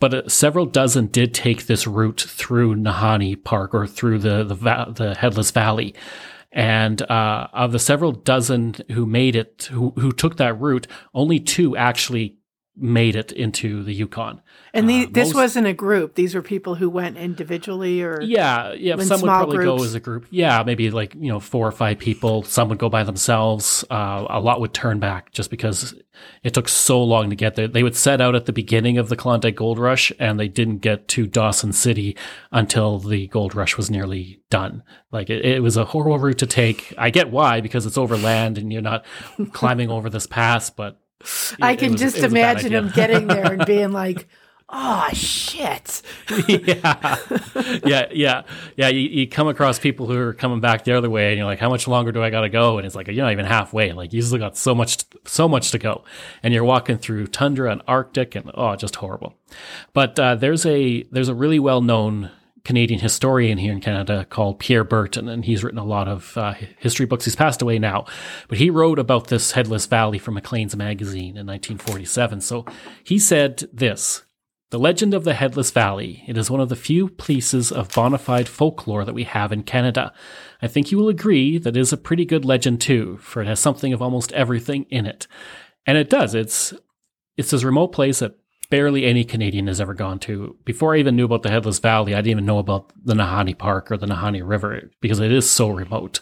But 0.00 0.14
uh, 0.14 0.28
several 0.28 0.66
dozen 0.66 1.06
did 1.06 1.32
take 1.32 1.66
this 1.66 1.86
route 1.86 2.22
through 2.22 2.74
Nahanni 2.74 3.36
Park 3.36 3.72
or 3.72 3.86
through 3.86 4.18
the 4.18 4.42
the, 4.42 4.56
the 4.92 5.14
Headless 5.16 5.52
Valley. 5.52 5.94
And 6.52 7.00
uh, 7.02 7.48
of 7.52 7.72
the 7.72 7.78
several 7.78 8.12
dozen 8.12 8.74
who 8.90 9.06
made 9.06 9.36
it, 9.36 9.68
who, 9.70 9.90
who 9.96 10.12
took 10.12 10.36
that 10.36 10.60
route, 10.60 10.86
only 11.14 11.40
two 11.40 11.76
actually 11.76 12.36
made 12.74 13.16
it 13.16 13.32
into 13.32 13.82
the 13.82 13.92
Yukon. 13.92 14.40
And 14.72 14.88
the, 14.88 15.04
uh, 15.04 15.08
this 15.10 15.28
most, 15.28 15.34
wasn't 15.34 15.66
a 15.66 15.74
group. 15.74 16.14
These 16.14 16.34
were 16.34 16.40
people 16.40 16.74
who 16.74 16.88
went 16.88 17.18
individually 17.18 18.02
or 18.02 18.22
Yeah, 18.22 18.72
yeah, 18.72 18.96
some 18.96 19.20
would 19.20 19.28
probably 19.28 19.56
groups. 19.58 19.82
go 19.82 19.84
as 19.84 19.94
a 19.94 20.00
group. 20.00 20.26
Yeah, 20.30 20.62
maybe 20.64 20.90
like, 20.90 21.14
you 21.14 21.28
know, 21.28 21.38
four 21.38 21.66
or 21.66 21.72
five 21.72 21.98
people. 21.98 22.42
Some 22.44 22.70
would 22.70 22.78
go 22.78 22.88
by 22.88 23.04
themselves. 23.04 23.84
Uh, 23.90 24.26
a 24.30 24.40
lot 24.40 24.60
would 24.60 24.72
turn 24.72 25.00
back 25.00 25.32
just 25.32 25.50
because 25.50 25.94
it 26.42 26.54
took 26.54 26.66
so 26.68 27.02
long 27.02 27.28
to 27.28 27.36
get 27.36 27.56
there. 27.56 27.68
They 27.68 27.82
would 27.82 27.96
set 27.96 28.22
out 28.22 28.34
at 28.34 28.46
the 28.46 28.52
beginning 28.52 28.96
of 28.96 29.10
the 29.10 29.16
Klondike 29.16 29.56
Gold 29.56 29.78
Rush 29.78 30.10
and 30.18 30.40
they 30.40 30.48
didn't 30.48 30.78
get 30.78 31.08
to 31.08 31.26
Dawson 31.26 31.72
City 31.74 32.16
until 32.50 32.98
the 32.98 33.26
gold 33.28 33.54
rush 33.54 33.76
was 33.76 33.90
nearly 33.90 34.40
done. 34.48 34.82
Like 35.10 35.28
it, 35.28 35.44
it 35.44 35.62
was 35.62 35.76
a 35.76 35.84
horrible 35.84 36.18
route 36.18 36.38
to 36.38 36.46
take. 36.46 36.94
I 36.96 37.10
get 37.10 37.30
why 37.30 37.60
because 37.60 37.84
it's 37.84 37.98
over 37.98 38.16
land 38.16 38.56
and 38.56 38.72
you're 38.72 38.80
not 38.80 39.04
climbing 39.52 39.90
over 39.90 40.08
this 40.08 40.26
pass, 40.26 40.70
but 40.70 40.98
I 41.60 41.76
can 41.76 41.92
was, 41.92 42.00
just 42.00 42.18
imagine 42.18 42.72
him 42.72 42.90
getting 42.94 43.26
there 43.26 43.52
and 43.52 43.66
being 43.66 43.92
like, 44.02 44.28
oh 44.68 45.08
shit. 45.12 46.02
Yeah. 46.48 47.16
Yeah 47.84 48.06
yeah. 48.12 48.42
Yeah 48.76 48.88
you, 48.88 49.00
you, 49.00 49.28
come 49.28 49.48
across 49.48 49.78
people 49.78 50.06
who 50.06 50.16
are 50.16 50.32
coming 50.32 50.60
back 50.60 50.84
the 50.84 50.96
other 50.96 51.10
way 51.10 51.28
and 51.30 51.38
you're 51.38 51.46
like 51.46 51.58
how 51.58 51.68
much 51.68 51.86
longer 51.86 52.12
do 52.12 52.22
i 52.22 52.30
gotta 52.30 52.48
go? 52.48 52.78
And 52.78 52.86
it's 52.86 52.94
like 52.94 53.06
you're 53.08 53.24
not 53.24 53.32
even 53.32 53.44
halfway. 53.44 53.92
Like 53.92 54.12
you 54.12 54.22
still 54.22 54.38
got 54.38 54.56
so 54.56 54.74
much 54.74 55.04
so 55.24 55.48
much 55.48 55.70
to 55.72 55.78
go. 55.78 56.04
And 56.42 56.54
you're 56.54 56.64
walking 56.64 56.98
through 56.98 57.28
tundra 57.28 57.70
and 57.70 57.82
arctic 57.86 58.34
and 58.34 58.50
oh 58.54 58.74
just 58.76 58.96
horrible. 58.96 59.34
But 59.92 60.18
uh, 60.18 60.34
there's 60.36 60.64
a 60.66 61.02
there's 61.04 61.28
a 61.28 61.34
really 61.34 61.58
well 61.58 61.82
known 61.82 62.30
Canadian 62.64 63.00
historian 63.00 63.58
here 63.58 63.72
in 63.72 63.80
Canada 63.80 64.24
called 64.28 64.58
Pierre 64.58 64.84
Berton, 64.84 65.28
and 65.28 65.44
he's 65.44 65.64
written 65.64 65.78
a 65.78 65.84
lot 65.84 66.08
of 66.08 66.36
uh, 66.36 66.54
history 66.78 67.06
books. 67.06 67.24
He's 67.24 67.36
passed 67.36 67.62
away 67.62 67.78
now, 67.78 68.06
but 68.48 68.58
he 68.58 68.70
wrote 68.70 68.98
about 68.98 69.28
this 69.28 69.52
Headless 69.52 69.86
Valley 69.86 70.18
for 70.18 70.30
Maclean's 70.30 70.76
magazine 70.76 71.36
in 71.36 71.46
1947. 71.46 72.40
So 72.40 72.64
he 73.02 73.18
said 73.18 73.68
this 73.72 74.22
The 74.70 74.78
legend 74.78 75.12
of 75.12 75.24
the 75.24 75.34
Headless 75.34 75.70
Valley. 75.72 76.22
It 76.28 76.38
is 76.38 76.50
one 76.50 76.60
of 76.60 76.68
the 76.68 76.76
few 76.76 77.08
pieces 77.08 77.72
of 77.72 77.92
bona 77.92 78.18
fide 78.18 78.48
folklore 78.48 79.04
that 79.04 79.14
we 79.14 79.24
have 79.24 79.50
in 79.50 79.64
Canada. 79.64 80.12
I 80.60 80.68
think 80.68 80.92
you 80.92 80.98
will 80.98 81.08
agree 81.08 81.58
that 81.58 81.76
it 81.76 81.80
is 81.80 81.92
a 81.92 81.96
pretty 81.96 82.24
good 82.24 82.44
legend 82.44 82.80
too, 82.80 83.18
for 83.18 83.42
it 83.42 83.48
has 83.48 83.58
something 83.58 83.92
of 83.92 84.00
almost 84.00 84.32
everything 84.32 84.86
in 84.88 85.06
it. 85.06 85.26
And 85.84 85.98
it 85.98 86.08
does. 86.08 86.34
It's 86.34 86.72
it's 87.36 87.50
this 87.50 87.64
remote 87.64 87.88
place 87.88 88.20
that 88.20 88.36
barely 88.72 89.04
any 89.04 89.22
Canadian 89.22 89.66
has 89.66 89.82
ever 89.82 89.92
gone 89.92 90.18
to. 90.18 90.56
Before 90.64 90.94
I 90.94 90.98
even 90.98 91.14
knew 91.14 91.26
about 91.26 91.42
the 91.42 91.50
Headless 91.50 91.78
Valley, 91.78 92.14
I 92.14 92.22
didn't 92.22 92.30
even 92.30 92.46
know 92.46 92.58
about 92.58 92.90
the 93.04 93.12
Nahanni 93.12 93.52
Park 93.58 93.92
or 93.92 93.98
the 93.98 94.06
Nahanni 94.06 94.40
River 94.42 94.90
because 95.02 95.20
it 95.20 95.30
is 95.30 95.48
so 95.48 95.68
remote. 95.68 96.20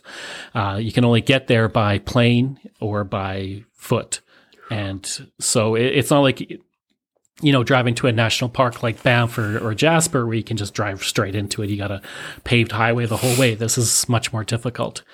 Uh, 0.53 0.77
you 0.83 0.91
can 0.91 1.05
only 1.05 1.21
get 1.21 1.47
there 1.47 1.69
by 1.69 2.01
plane 2.01 2.59
or 2.81 3.05
by 3.05 3.63
foot. 3.73 4.21
And 4.69 5.31
so 5.39 5.77
it, 5.77 5.85
it's 5.85 6.11
not 6.11 6.23
like, 6.23 6.41
you 6.41 7.53
know, 7.53 7.63
driving 7.63 7.95
to 7.95 8.09
a 8.09 8.13
national 8.13 8.51
park 8.51 8.83
like 8.83 9.01
Banff 9.01 9.39
or, 9.39 9.65
or 9.65 9.73
Jasper 9.73 10.27
where 10.27 10.35
you 10.35 10.43
can 10.43 10.57
just 10.57 10.75
drive 10.75 11.05
straight 11.05 11.37
into 11.37 11.63
it. 11.63 11.71
You 11.71 11.77
got 11.77 11.93
a 11.93 12.03
paved 12.43 12.73
highway 12.73 13.07
the 13.07 13.19
whole 13.19 13.39
way. 13.39 13.55
This 13.55 13.79
is 13.79 14.09
much 14.09 14.33
more 14.33 14.43
difficult. 14.43 15.05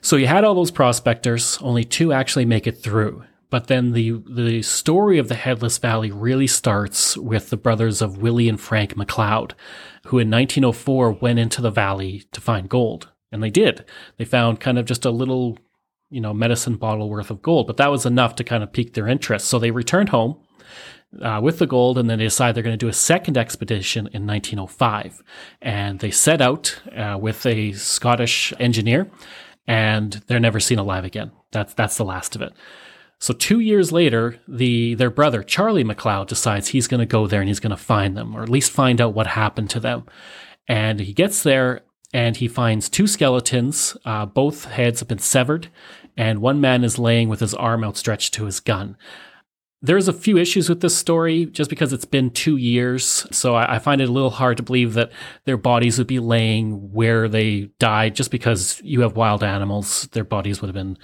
So 0.00 0.16
you 0.16 0.26
had 0.26 0.42
all 0.42 0.54
those 0.54 0.70
prospectors, 0.70 1.58
only 1.60 1.84
two 1.84 2.14
actually 2.14 2.46
make 2.46 2.66
it 2.66 2.82
through. 2.82 3.24
But 3.52 3.66
then 3.66 3.92
the 3.92 4.12
the 4.26 4.62
story 4.62 5.18
of 5.18 5.28
the 5.28 5.34
Headless 5.34 5.76
Valley 5.76 6.10
really 6.10 6.46
starts 6.46 7.18
with 7.18 7.50
the 7.50 7.58
brothers 7.58 8.00
of 8.00 8.16
Willie 8.16 8.48
and 8.48 8.58
Frank 8.58 8.94
McLeod, 8.94 9.52
who 10.06 10.18
in 10.18 10.30
1904 10.30 11.12
went 11.20 11.38
into 11.38 11.60
the 11.60 11.70
valley 11.70 12.24
to 12.32 12.40
find 12.40 12.66
gold. 12.66 13.10
And 13.30 13.42
they 13.42 13.50
did. 13.50 13.84
They 14.16 14.24
found 14.24 14.60
kind 14.60 14.78
of 14.78 14.86
just 14.86 15.04
a 15.04 15.10
little, 15.10 15.58
you 16.08 16.18
know, 16.18 16.32
medicine 16.32 16.76
bottle 16.76 17.10
worth 17.10 17.30
of 17.30 17.42
gold, 17.42 17.66
but 17.66 17.76
that 17.76 17.90
was 17.90 18.06
enough 18.06 18.36
to 18.36 18.44
kind 18.44 18.62
of 18.62 18.72
pique 18.72 18.94
their 18.94 19.06
interest. 19.06 19.48
So 19.48 19.58
they 19.58 19.70
returned 19.70 20.08
home 20.08 20.40
uh, 21.20 21.40
with 21.42 21.58
the 21.58 21.66
gold, 21.66 21.98
and 21.98 22.08
then 22.08 22.20
they 22.20 22.24
decide 22.24 22.54
they're 22.54 22.62
going 22.62 22.78
to 22.78 22.86
do 22.86 22.88
a 22.88 22.94
second 22.94 23.36
expedition 23.36 24.06
in 24.14 24.26
1905. 24.26 25.22
And 25.60 25.98
they 25.98 26.10
set 26.10 26.40
out 26.40 26.80
uh, 26.96 27.18
with 27.20 27.44
a 27.44 27.72
Scottish 27.72 28.54
engineer, 28.58 29.10
and 29.66 30.14
they're 30.26 30.40
never 30.40 30.58
seen 30.58 30.78
alive 30.78 31.04
again. 31.04 31.32
That's 31.50 31.74
that's 31.74 31.98
the 31.98 32.06
last 32.06 32.34
of 32.34 32.40
it. 32.40 32.54
So 33.22 33.32
two 33.32 33.60
years 33.60 33.92
later, 33.92 34.40
the 34.48 34.94
their 34.94 35.08
brother 35.08 35.44
Charlie 35.44 35.84
McLeod 35.84 36.26
decides 36.26 36.68
he's 36.68 36.88
going 36.88 36.98
to 36.98 37.06
go 37.06 37.28
there 37.28 37.38
and 37.38 37.48
he's 37.48 37.60
going 37.60 37.70
to 37.70 37.76
find 37.76 38.16
them, 38.16 38.34
or 38.34 38.42
at 38.42 38.48
least 38.48 38.72
find 38.72 39.00
out 39.00 39.14
what 39.14 39.28
happened 39.28 39.70
to 39.70 39.80
them. 39.80 40.06
And 40.66 40.98
he 40.98 41.12
gets 41.12 41.44
there 41.44 41.82
and 42.12 42.36
he 42.36 42.48
finds 42.48 42.88
two 42.88 43.06
skeletons. 43.06 43.96
Uh, 44.04 44.26
both 44.26 44.64
heads 44.64 44.98
have 44.98 45.08
been 45.08 45.20
severed, 45.20 45.68
and 46.16 46.40
one 46.40 46.60
man 46.60 46.82
is 46.82 46.98
laying 46.98 47.28
with 47.28 47.38
his 47.38 47.54
arm 47.54 47.84
outstretched 47.84 48.34
to 48.34 48.46
his 48.46 48.58
gun 48.58 48.96
there's 49.84 50.06
a 50.06 50.12
few 50.12 50.38
issues 50.38 50.68
with 50.68 50.80
this 50.80 50.96
story 50.96 51.44
just 51.46 51.68
because 51.68 51.92
it's 51.92 52.04
been 52.04 52.30
two 52.30 52.56
years. 52.56 53.26
So 53.32 53.56
I, 53.56 53.74
I, 53.74 53.78
find 53.80 54.00
it 54.00 54.08
a 54.08 54.12
little 54.12 54.30
hard 54.30 54.58
to 54.58 54.62
believe 54.62 54.94
that 54.94 55.10
their 55.44 55.56
bodies 55.56 55.98
would 55.98 56.06
be 56.06 56.20
laying 56.20 56.92
where 56.92 57.28
they 57.28 57.62
died 57.80 58.14
just 58.14 58.30
because 58.30 58.80
you 58.84 59.00
have 59.00 59.16
wild 59.16 59.42
animals. 59.42 60.06
Their 60.12 60.22
bodies 60.22 60.60
would 60.60 60.68
have 60.68 60.74
been 60.76 60.98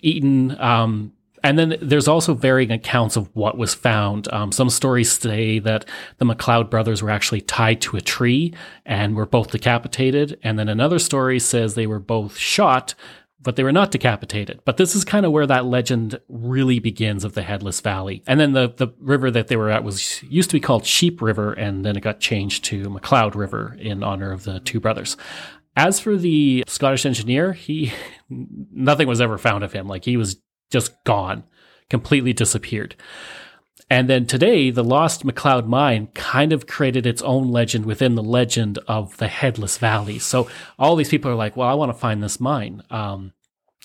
eaten. 0.00 0.58
Um, 0.58 1.12
and 1.42 1.58
then 1.58 1.76
there's 1.80 2.08
also 2.08 2.34
varying 2.34 2.70
accounts 2.70 3.16
of 3.16 3.34
what 3.34 3.56
was 3.58 3.74
found. 3.74 4.32
Um, 4.32 4.52
some 4.52 4.70
stories 4.70 5.12
say 5.12 5.58
that 5.60 5.84
the 6.18 6.24
McLeod 6.24 6.70
brothers 6.70 7.02
were 7.02 7.10
actually 7.10 7.40
tied 7.40 7.80
to 7.82 7.96
a 7.96 8.00
tree 8.00 8.54
and 8.84 9.16
were 9.16 9.26
both 9.26 9.50
decapitated. 9.50 10.38
And 10.42 10.58
then 10.58 10.68
another 10.68 10.98
story 10.98 11.38
says 11.38 11.74
they 11.74 11.86
were 11.86 12.00
both 12.00 12.36
shot 12.36 12.94
but 13.40 13.56
they 13.56 13.62
were 13.62 13.72
not 13.72 13.90
decapitated. 13.90 14.60
But 14.64 14.76
this 14.76 14.94
is 14.94 15.04
kind 15.04 15.24
of 15.24 15.32
where 15.32 15.46
that 15.46 15.64
legend 15.64 16.18
really 16.28 16.78
begins 16.80 17.24
of 17.24 17.34
the 17.34 17.42
Headless 17.42 17.80
Valley. 17.80 18.22
And 18.26 18.40
then 18.40 18.52
the, 18.52 18.72
the 18.76 18.88
river 18.98 19.30
that 19.30 19.48
they 19.48 19.56
were 19.56 19.70
at 19.70 19.84
was 19.84 20.22
used 20.24 20.50
to 20.50 20.56
be 20.56 20.60
called 20.60 20.84
Sheep 20.84 21.22
River, 21.22 21.52
and 21.52 21.84
then 21.84 21.96
it 21.96 22.02
got 22.02 22.20
changed 22.20 22.64
to 22.66 22.84
McLeod 22.84 23.34
River 23.34 23.76
in 23.78 24.02
honor 24.02 24.32
of 24.32 24.44
the 24.44 24.60
two 24.60 24.80
brothers. 24.80 25.16
As 25.76 26.00
for 26.00 26.16
the 26.16 26.64
Scottish 26.66 27.06
engineer, 27.06 27.52
he 27.52 27.92
nothing 28.28 29.06
was 29.06 29.20
ever 29.20 29.38
found 29.38 29.62
of 29.62 29.72
him. 29.72 29.86
Like 29.86 30.04
he 30.04 30.16
was 30.16 30.40
just 30.70 31.02
gone, 31.04 31.44
completely 31.90 32.32
disappeared. 32.32 32.94
And 33.90 34.08
then 34.08 34.26
today, 34.26 34.70
the 34.70 34.84
Lost 34.84 35.24
McLeod 35.24 35.66
Mine 35.66 36.08
kind 36.08 36.52
of 36.52 36.66
created 36.66 37.06
its 37.06 37.22
own 37.22 37.50
legend 37.50 37.86
within 37.86 38.16
the 38.16 38.22
legend 38.22 38.78
of 38.86 39.16
the 39.16 39.28
Headless 39.28 39.78
Valley. 39.78 40.18
So 40.18 40.48
all 40.78 40.94
these 40.94 41.08
people 41.08 41.30
are 41.30 41.36
like, 41.36 41.56
well, 41.56 41.68
I 41.68 41.74
want 41.74 41.90
to 41.90 41.98
find 41.98 42.22
this 42.22 42.38
mine. 42.38 42.82
Um, 42.90 43.32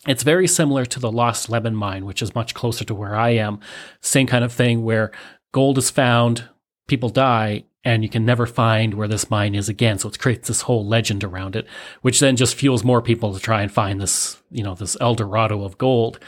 it's 0.06 0.24
very 0.24 0.48
similar 0.48 0.86
to 0.86 1.00
the 1.00 1.12
Lost 1.12 1.50
Lemon 1.50 1.76
Mine, 1.76 2.06
which 2.06 2.22
is 2.22 2.36
much 2.36 2.54
closer 2.54 2.84
to 2.84 2.94
where 2.94 3.16
I 3.16 3.30
am. 3.30 3.62
Same 4.02 4.28
kind 4.28 4.44
of 4.44 4.52
thing 4.52 4.84
where 4.84 5.12
gold 5.54 5.78
is 5.78 5.90
found, 5.90 6.50
people 6.88 7.08
die, 7.08 7.64
and 7.86 8.04
you 8.04 8.10
can 8.10 8.26
never 8.26 8.46
find 8.46 8.94
where 8.94 9.08
this 9.08 9.30
mine 9.30 9.56
is 9.56 9.70
again. 9.70 10.00
So 10.00 10.10
it 10.10 10.20
creates 10.20 10.50
this 10.50 10.62
whole 10.62 10.86
legend 10.86 11.24
around 11.24 11.56
it, 11.56 11.66
which 12.02 12.20
then 12.20 12.36
just 12.36 12.56
fuels 12.56 12.84
more 12.84 13.02
people 13.02 13.34
to 13.34 13.40
try 13.40 13.62
and 13.62 13.72
find 13.72 14.02
this, 14.02 14.42
you 14.52 14.64
know, 14.64 14.76
this 14.76 14.98
El 15.00 15.16
Dorado 15.16 15.64
of 15.64 15.78
gold. 15.78 16.20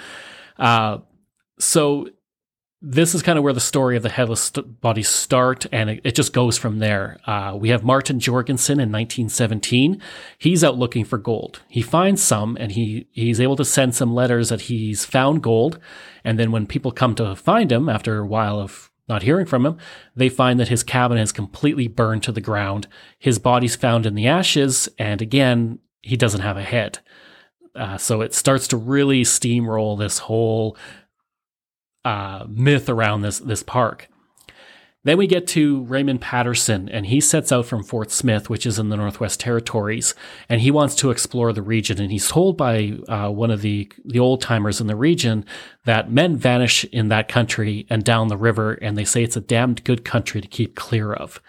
Uh, 0.57 1.00
so 1.59 2.07
this 2.88 3.15
is 3.15 3.24
kind 3.24 3.38
of 3.38 3.43
where 3.43 3.53
the 3.53 3.59
story 3.59 3.97
of 3.97 4.03
the 4.03 4.09
headless 4.09 4.51
bodies 4.51 5.09
start, 5.09 5.65
and 5.71 5.89
it, 5.89 6.01
it, 6.03 6.15
just 6.15 6.33
goes 6.33 6.57
from 6.57 6.77
there. 6.77 7.17
Uh, 7.25 7.57
we 7.59 7.69
have 7.69 7.83
Martin 7.83 8.19
Jorgensen 8.19 8.74
in 8.74 8.91
1917. 8.91 10.00
He's 10.38 10.63
out 10.63 10.77
looking 10.77 11.03
for 11.03 11.17
gold. 11.17 11.62
He 11.67 11.81
finds 11.81 12.21
some, 12.21 12.55
and 12.59 12.74
he 12.74 13.07
he's 13.12 13.41
able 13.41 13.55
to 13.55 13.65
send 13.65 13.95
some 13.95 14.13
letters 14.13 14.50
that 14.50 14.62
he's 14.62 15.03
found 15.03 15.41
gold. 15.41 15.79
And 16.24 16.38
then 16.38 16.51
when 16.51 16.67
people 16.67 16.91
come 16.91 17.15
to 17.15 17.35
find 17.35 17.71
him 17.71 17.89
after 17.89 18.19
a 18.19 18.25
while 18.25 18.59
of 18.59 18.91
not 19.07 19.24
hearing 19.24 19.45
from 19.47 19.65
him, 19.65 19.77
they 20.15 20.29
find 20.29 20.59
that 20.59 20.67
his 20.67 20.83
cabin 20.83 21.17
is 21.17 21.31
completely 21.31 21.88
burned 21.88 22.24
to 22.24 22.31
the 22.31 22.41
ground. 22.41 22.88
His 23.17 23.39
body's 23.39 23.75
found 23.75 24.05
in 24.05 24.13
the 24.13 24.27
ashes, 24.27 24.89
and 25.00 25.21
again, 25.21 25.79
he 26.01 26.17
doesn't 26.17 26.41
have 26.41 26.57
a 26.57 26.63
head. 26.63 27.00
Uh, 27.75 27.98
so 27.98 28.22
it 28.22 28.34
starts 28.34 28.67
to 28.70 28.77
really 28.77 29.24
steamroll 29.24 29.98
this 29.98 30.20
whole 30.20 30.77
uh, 32.03 32.46
myth 32.48 32.89
around 32.89 33.22
this 33.22 33.39
this 33.39 33.63
park. 33.63 34.08
Then 35.05 35.20
we 35.20 35.27
get 35.27 35.46
to 35.50 35.84
Raymond 35.84 36.20
Patterson, 36.20 36.89
and 36.89 37.05
he 37.05 37.22
sets 37.22 37.51
out 37.51 37.67
from 37.67 37.84
Fort 37.84 38.10
Smith, 38.10 38.50
which 38.50 38.65
is 38.65 38.79
in 38.79 38.89
the 38.89 38.98
Northwest 38.98 39.39
Territories, 39.39 40.15
and 40.50 40.62
he 40.62 40.72
wants 40.72 40.96
to 40.96 41.12
explore 41.12 41.53
the 41.53 41.62
region. 41.62 42.01
And 42.01 42.12
he's 42.12 42.27
told 42.27 42.58
by 42.58 42.98
uh, 43.08 43.29
one 43.29 43.51
of 43.51 43.62
the 43.62 43.91
the 44.03 44.17
old 44.17 44.41
timers 44.41 44.82
in 44.82 44.88
the 44.88 44.96
region 44.96 45.46
that 45.86 46.12
men 46.12 46.36
vanish 46.36 46.86
in 46.86 47.10
that 47.10 47.27
country 47.27 47.86
and 47.88 48.03
down 48.03 48.29
the 48.29 48.38
river, 48.38 48.74
and 48.74 48.98
they 48.98 49.05
say 49.05 49.22
it's 49.22 49.38
a 49.38 49.41
damned 49.41 49.84
good 49.84 50.03
country 50.03 50.41
to 50.41 50.48
keep 50.48 50.75
clear 50.75 51.13
of. 51.13 51.39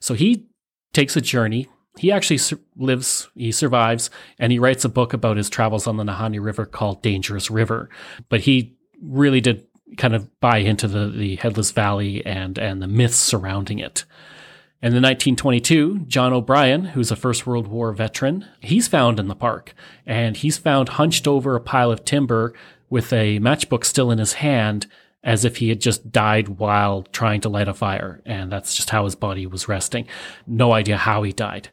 So 0.00 0.14
he 0.14 0.48
takes 0.92 1.16
a 1.16 1.20
journey. 1.20 1.68
He 1.98 2.12
actually 2.12 2.38
lives, 2.76 3.28
he 3.34 3.52
survives, 3.52 4.10
and 4.38 4.52
he 4.52 4.58
writes 4.58 4.84
a 4.84 4.90
book 4.90 5.12
about 5.12 5.36
his 5.36 5.48
travels 5.48 5.86
on 5.86 5.96
the 5.96 6.04
Nahanni 6.04 6.42
River 6.42 6.66
called 6.66 7.02
Dangerous 7.02 7.50
River. 7.50 7.88
But 8.28 8.40
he 8.40 8.76
really 9.02 9.40
did 9.40 9.66
kind 9.96 10.14
of 10.14 10.40
buy 10.40 10.58
into 10.58 10.88
the, 10.88 11.08
the 11.08 11.36
Headless 11.36 11.70
Valley 11.70 12.24
and, 12.26 12.58
and 12.58 12.82
the 12.82 12.86
myths 12.86 13.16
surrounding 13.16 13.78
it. 13.78 14.04
And 14.82 14.94
in 14.94 15.02
1922, 15.02 16.00
John 16.00 16.32
O'Brien, 16.32 16.86
who's 16.86 17.10
a 17.10 17.16
First 17.16 17.46
World 17.46 17.66
War 17.66 17.92
veteran, 17.92 18.46
he's 18.60 18.88
found 18.88 19.18
in 19.18 19.28
the 19.28 19.34
park 19.34 19.74
and 20.04 20.36
he's 20.36 20.58
found 20.58 20.90
hunched 20.90 21.26
over 21.26 21.56
a 21.56 21.60
pile 21.60 21.90
of 21.90 22.04
timber 22.04 22.52
with 22.90 23.12
a 23.12 23.38
matchbook 23.38 23.84
still 23.84 24.10
in 24.10 24.18
his 24.18 24.34
hand 24.34 24.86
as 25.26 25.44
if 25.44 25.56
he 25.56 25.68
had 25.68 25.80
just 25.80 26.10
died 26.10 26.48
while 26.48 27.02
trying 27.02 27.40
to 27.42 27.48
light 27.48 27.68
a 27.68 27.74
fire. 27.74 28.22
And 28.24 28.50
that's 28.50 28.74
just 28.76 28.88
how 28.90 29.04
his 29.04 29.16
body 29.16 29.44
was 29.44 29.68
resting. 29.68 30.06
No 30.46 30.72
idea 30.72 30.96
how 30.96 31.24
he 31.24 31.32
died. 31.32 31.68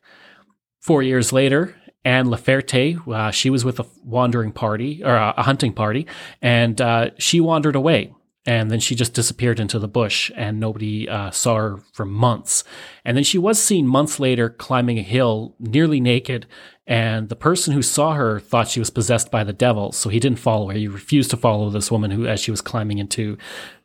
Four 0.82 1.04
years 1.04 1.32
later, 1.32 1.76
Anne 2.04 2.26
Laferte, 2.26 3.00
uh, 3.08 3.32
she 3.32 3.50
was 3.52 3.64
with 3.64 3.80
a 3.80 3.86
wandering 4.04 4.52
party 4.52 5.04
or 5.04 5.16
a, 5.16 5.42
hunting 5.44 5.72
party, 5.72 6.08
and 6.42 6.82
uh, 6.82 7.12
she 7.18 7.40
wandered 7.40 7.76
away. 7.76 8.14
And 8.46 8.70
then 8.70 8.82
she 8.82 8.94
just 8.94 9.14
disappeared 9.14 9.60
into 9.60 9.80
the 9.80 9.88
bush, 9.88 10.30
and 10.36 10.60
nobody 10.60 11.08
uh, 11.08 11.32
saw 11.32 11.56
her 11.56 11.78
for 11.94 12.06
months. 12.06 12.66
And 13.06 13.16
then 13.16 13.24
she 13.24 13.38
was 13.38 13.58
seen 13.62 13.88
months 13.88 14.20
later 14.20 14.50
climbing 14.50 15.00
a 15.00 15.04
hill, 15.04 15.56
nearly 15.60 16.02
naked. 16.02 16.46
And 16.86 17.30
the 17.30 17.38
person 17.38 17.74
who 17.74 17.82
saw 17.82 18.16
her 18.16 18.42
thought 18.42 18.68
she 18.68 18.82
was 18.82 18.90
possessed 18.90 19.32
by 19.32 19.46
the 19.46 19.54
devil, 19.54 19.94
so 19.94 20.10
he 20.10 20.20
didn't 20.20 20.40
follow 20.40 20.68
her. 20.68 20.74
He 20.74 20.90
refused 20.90 21.30
to 21.32 21.38
follow 21.38 21.70
this 21.70 21.90
woman 21.90 22.12
who, 22.12 22.28
as 22.28 22.42
she 22.42 22.52
was 22.52 22.60
climbing 22.60 22.98
into 22.98 23.38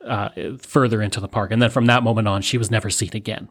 uh, 0.04 0.30
further 0.58 1.02
into 1.02 1.20
the 1.20 1.28
park. 1.28 1.52
And 1.52 1.62
then 1.62 1.70
from 1.70 1.86
that 1.86 2.02
moment 2.02 2.26
on, 2.26 2.42
she 2.42 2.58
was 2.58 2.70
never 2.70 2.90
seen 2.90 3.10
again. 3.14 3.48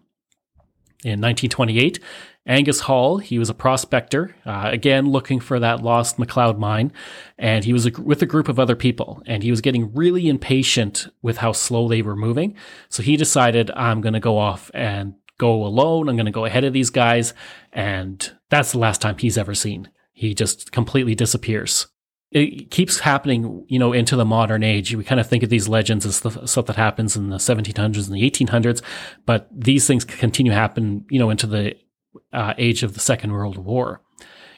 In 1.04 1.22
1928, 1.22 2.00
Angus 2.48 2.80
Hall, 2.82 3.18
he 3.18 3.38
was 3.38 3.50
a 3.50 3.54
prospector, 3.54 4.36
uh, 4.46 4.70
again 4.72 5.12
looking 5.12 5.40
for 5.40 5.60
that 5.60 5.84
lost 5.84 6.18
McLeod 6.18 6.58
mine, 6.58 6.92
and 7.38 7.64
he 7.64 7.74
was 7.74 7.86
a, 7.86 7.92
with 8.02 8.22
a 8.22 8.26
group 8.26 8.48
of 8.48 8.60
other 8.60 8.76
people, 8.76 9.22
and 9.28 9.44
he 9.44 9.52
was 9.52 9.62
getting 9.62 9.94
really 9.94 10.28
impatient 10.28 11.08
with 11.22 11.38
how 11.38 11.52
slow 11.52 11.88
they 11.88 12.02
were 12.02 12.16
moving. 12.16 12.56
So 12.90 13.04
he 13.04 13.18
decided, 13.18 13.70
I'm 13.72 14.02
going 14.02 14.14
to 14.14 14.20
go 14.20 14.38
off 14.38 14.72
and 14.74 15.14
go 15.38 15.66
alone. 15.66 16.10
I'm 16.10 16.16
going 16.16 16.26
to 16.26 16.32
go 16.32 16.46
ahead 16.46 16.64
of 16.64 16.74
these 16.74 16.90
guys, 16.90 17.34
and 17.74 18.32
that's 18.50 18.72
the 18.72 18.80
last 18.80 19.02
time 19.02 19.18
he's 19.18 19.38
ever 19.38 19.54
seen. 19.54 19.90
He 20.14 20.34
just 20.34 20.72
completely 20.72 21.14
disappears 21.14 21.88
it 22.32 22.72
keeps 22.72 23.00
happening, 23.00 23.66
you 23.68 23.80
know, 23.80 23.94
into 23.94 24.16
the 24.16 24.26
modern 24.26 24.64
age. 24.64 24.94
We 24.94 25.04
kind 25.04 25.22
of 25.22 25.28
think 25.28 25.44
of 25.44 25.50
these 25.50 25.68
legends 25.68 26.06
as 26.06 26.18
stuff 26.18 26.66
that 26.66 26.76
happens 26.76 27.16
in 27.16 27.30
the 27.30 27.38
1700s 27.38 28.08
and 28.08 28.16
the 28.16 28.30
1800s, 28.30 28.82
but 29.26 29.48
these 29.52 29.88
things 29.88 30.04
continue 30.04 30.52
to 30.52 30.58
happen, 30.58 31.06
you 31.10 31.20
know, 31.20 31.30
into 31.30 31.48
the 31.48 31.76
uh, 32.34 32.54
age 32.58 32.84
of 32.84 32.94
the 32.94 33.00
Second 33.00 33.32
World 33.32 33.58
War. 33.58 34.02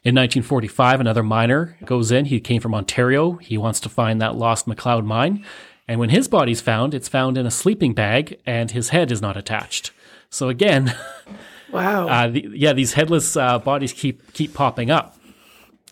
In 0.02 0.16
1945, 0.16 1.02
another 1.02 1.24
miner 1.24 1.78
goes 1.84 2.10
in. 2.10 2.26
He 2.26 2.40
came 2.40 2.62
from 2.62 2.74
Ontario. 2.74 3.34
He 3.34 3.58
wants 3.58 3.82
to 3.82 3.90
find 3.90 4.22
that 4.22 4.36
lost 4.36 4.66
McLeod 4.66 5.06
mine. 5.06 5.46
And 5.90 6.00
when 6.00 6.10
his 6.10 6.28
body's 6.28 6.62
found, 6.62 6.94
it's 6.94 7.10
found 7.10 7.38
in 7.38 7.46
a 7.46 7.52
sleeping 7.52 7.94
bag 7.94 8.40
and 8.46 8.72
his 8.72 8.90
head 8.90 9.12
is 9.12 9.22
not 9.22 9.36
attached. 9.36 9.92
So 10.30 10.48
again, 10.48 10.96
wow. 11.72 12.08
Uh, 12.08 12.28
the, 12.30 12.48
yeah, 12.54 12.74
these 12.74 12.94
headless 12.94 13.36
uh, 13.36 13.60
bodies 13.60 13.92
keep 13.92 14.32
keep 14.34 14.54
popping 14.54 14.90
up. 14.90 15.19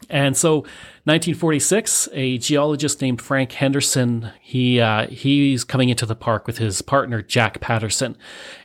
And 0.09 0.37
so 0.37 0.59
1946, 1.03 2.09
a 2.13 2.37
geologist 2.37 3.01
named 3.01 3.21
Frank 3.21 3.51
Henderson, 3.51 4.31
he 4.41 4.79
uh, 4.79 5.07
he's 5.07 5.63
coming 5.63 5.89
into 5.89 6.05
the 6.05 6.15
park 6.15 6.47
with 6.47 6.57
his 6.57 6.81
partner 6.81 7.21
Jack 7.21 7.59
Patterson, 7.59 8.17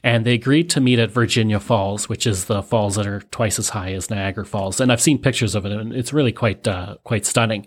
and 0.03 0.25
they 0.25 0.35
agreed 0.35 0.71
to 0.71 0.81
meet 0.81 0.99
at 0.99 1.11
Virginia 1.11 1.59
Falls, 1.59 2.09
which 2.09 2.27
is 2.27 2.45
the 2.45 2.63
falls 2.63 2.97
that 2.97 3.07
are 3.07 3.21
twice 3.21 3.59
as 3.59 3.71
high 3.71 3.93
as 3.93 4.11
Niagara 4.11 4.45
Falls. 4.45 4.81
And 4.81 4.93
I've 4.93 5.01
seen 5.01 5.19
pictures 5.19 5.55
of 5.55 5.67
it, 5.67 5.73
and 5.73 5.93
it's 5.93 6.13
really 6.13 6.33
quite 6.33 6.67
uh, 6.69 6.97
quite 7.05 7.27
stunning. 7.27 7.67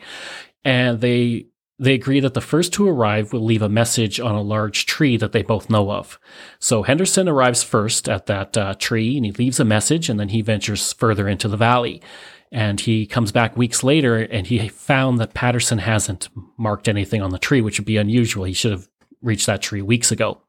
And 0.63 1.01
they 1.01 1.47
they 1.77 1.93
agree 1.93 2.21
that 2.21 2.33
the 2.33 2.41
first 2.41 2.71
to 2.73 2.87
arrive 2.87 3.33
will 3.33 3.43
leave 3.43 3.61
a 3.61 3.69
message 3.69 4.19
on 4.19 4.33
a 4.33 4.41
large 4.41 4.85
tree 4.85 5.17
that 5.17 5.33
they 5.33 5.41
both 5.41 5.69
know 5.69 5.91
of. 5.91 6.17
So 6.57 6.83
Henderson 6.83 7.27
arrives 7.27 7.63
first 7.63 8.07
at 8.07 8.27
that 8.27 8.57
uh, 8.57 8.75
tree 8.75 9.17
and 9.17 9.25
he 9.25 9.33
leaves 9.33 9.59
a 9.59 9.65
message 9.65 10.09
and 10.09 10.17
then 10.17 10.29
he 10.29 10.41
ventures 10.41 10.93
further 10.93 11.27
into 11.27 11.49
the 11.49 11.57
valley. 11.57 12.01
And 12.51 12.79
he 12.79 13.05
comes 13.05 13.31
back 13.31 13.57
weeks 13.57 13.83
later 13.83 14.17
and 14.17 14.47
he 14.47 14.67
found 14.69 15.19
that 15.19 15.33
Patterson 15.33 15.79
hasn't 15.79 16.29
marked 16.57 16.87
anything 16.87 17.21
on 17.21 17.31
the 17.31 17.39
tree, 17.39 17.61
which 17.61 17.79
would 17.79 17.85
be 17.85 17.97
unusual. 17.97 18.45
He 18.45 18.53
should 18.53 18.71
have 18.71 18.87
reached 19.21 19.47
that 19.47 19.61
tree 19.61 19.81
weeks 19.81 20.11
ago. 20.11 20.41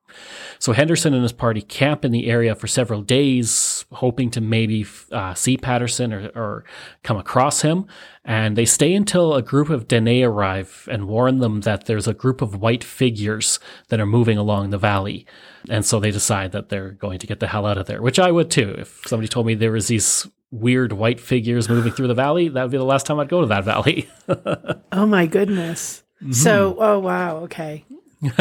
So 0.59 0.73
Henderson 0.73 1.15
and 1.15 1.23
his 1.23 1.33
party 1.33 1.61
camp 1.61 2.05
in 2.05 2.13
the 2.13 2.29
area 2.29 2.55
for 2.55 2.67
several 2.67 3.03
days, 3.03 3.85
hoping 3.93 4.31
to 4.31 4.41
maybe 4.41 4.87
uh, 5.13 5.35
see 5.35 5.57
Patterson 5.57 6.13
or, 6.13 6.31
or, 6.35 6.65
come 7.03 7.17
across 7.17 7.63
him. 7.63 7.87
And 8.25 8.57
they 8.57 8.65
stay 8.65 8.95
until 8.95 9.35
a 9.35 9.43
group 9.43 9.69
of 9.69 9.87
Dene 9.87 10.25
arrive 10.25 10.89
and 10.91 11.09
warn 11.09 11.39
them 11.39 11.63
that 11.63 11.87
there's 11.87 12.09
a 12.09 12.15
group 12.15 12.41
of 12.41 12.61
white 12.61 12.83
figures 12.83 13.61
that 13.89 14.01
are 14.01 14.07
moving 14.07 14.39
along 14.39 14.71
the 14.71 14.79
valley. 14.79 15.27
And 15.69 15.85
so 15.85 16.01
they 16.01 16.11
decide 16.11 16.53
that 16.53 16.69
they're 16.69 16.93
going 16.93 17.19
to 17.19 17.27
get 17.27 17.41
the 17.41 17.49
hell 17.49 17.67
out 17.67 17.79
of 17.79 17.87
there, 17.87 18.03
which 18.03 18.19
I 18.19 18.31
would 18.31 18.51
too. 18.51 18.75
If 18.79 19.03
somebody 19.07 19.29
told 19.29 19.47
me 19.47 19.55
there 19.55 19.73
was 19.73 19.89
these 19.89 20.27
weird 20.61 20.93
white 20.93 21.21
figures 21.21 21.69
moving 21.69 21.93
through 21.93 22.09
the 22.09 22.15
valley, 22.15 22.49
that 22.49 22.63
would 22.63 22.71
be 22.71 22.79
the 22.79 22.85
last 22.85 23.07
time 23.07 23.19
I'd 23.21 23.29
go 23.29 23.41
to 23.41 23.47
that 23.47 23.65
valley. 23.65 24.09
oh 24.93 25.07
my 25.07 25.27
goodness. 25.27 26.03
Mm-hmm. 26.23 26.33
So, 26.33 26.77
oh 26.79 26.99
wow, 26.99 27.39
okay. 27.39 27.85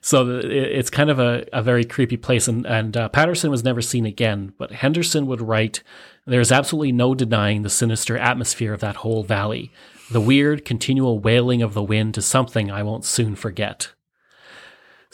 so 0.00 0.40
it's 0.42 0.90
kind 0.90 1.10
of 1.10 1.18
a, 1.18 1.46
a 1.52 1.62
very 1.62 1.84
creepy 1.84 2.16
place. 2.16 2.48
And, 2.48 2.66
and 2.66 2.96
uh, 2.96 3.08
Patterson 3.08 3.50
was 3.50 3.64
never 3.64 3.80
seen 3.80 4.06
again, 4.06 4.52
but 4.58 4.72
Henderson 4.72 5.26
would 5.26 5.40
write 5.40 5.82
There's 6.26 6.52
absolutely 6.52 6.92
no 6.92 7.14
denying 7.14 7.62
the 7.62 7.70
sinister 7.70 8.18
atmosphere 8.18 8.72
of 8.72 8.80
that 8.80 8.96
whole 8.96 9.24
valley. 9.24 9.70
The 10.10 10.20
weird, 10.20 10.64
continual 10.64 11.18
wailing 11.18 11.62
of 11.62 11.74
the 11.74 11.82
wind 11.82 12.18
is 12.18 12.26
something 12.26 12.70
I 12.70 12.82
won't 12.82 13.04
soon 13.06 13.34
forget. 13.34 13.92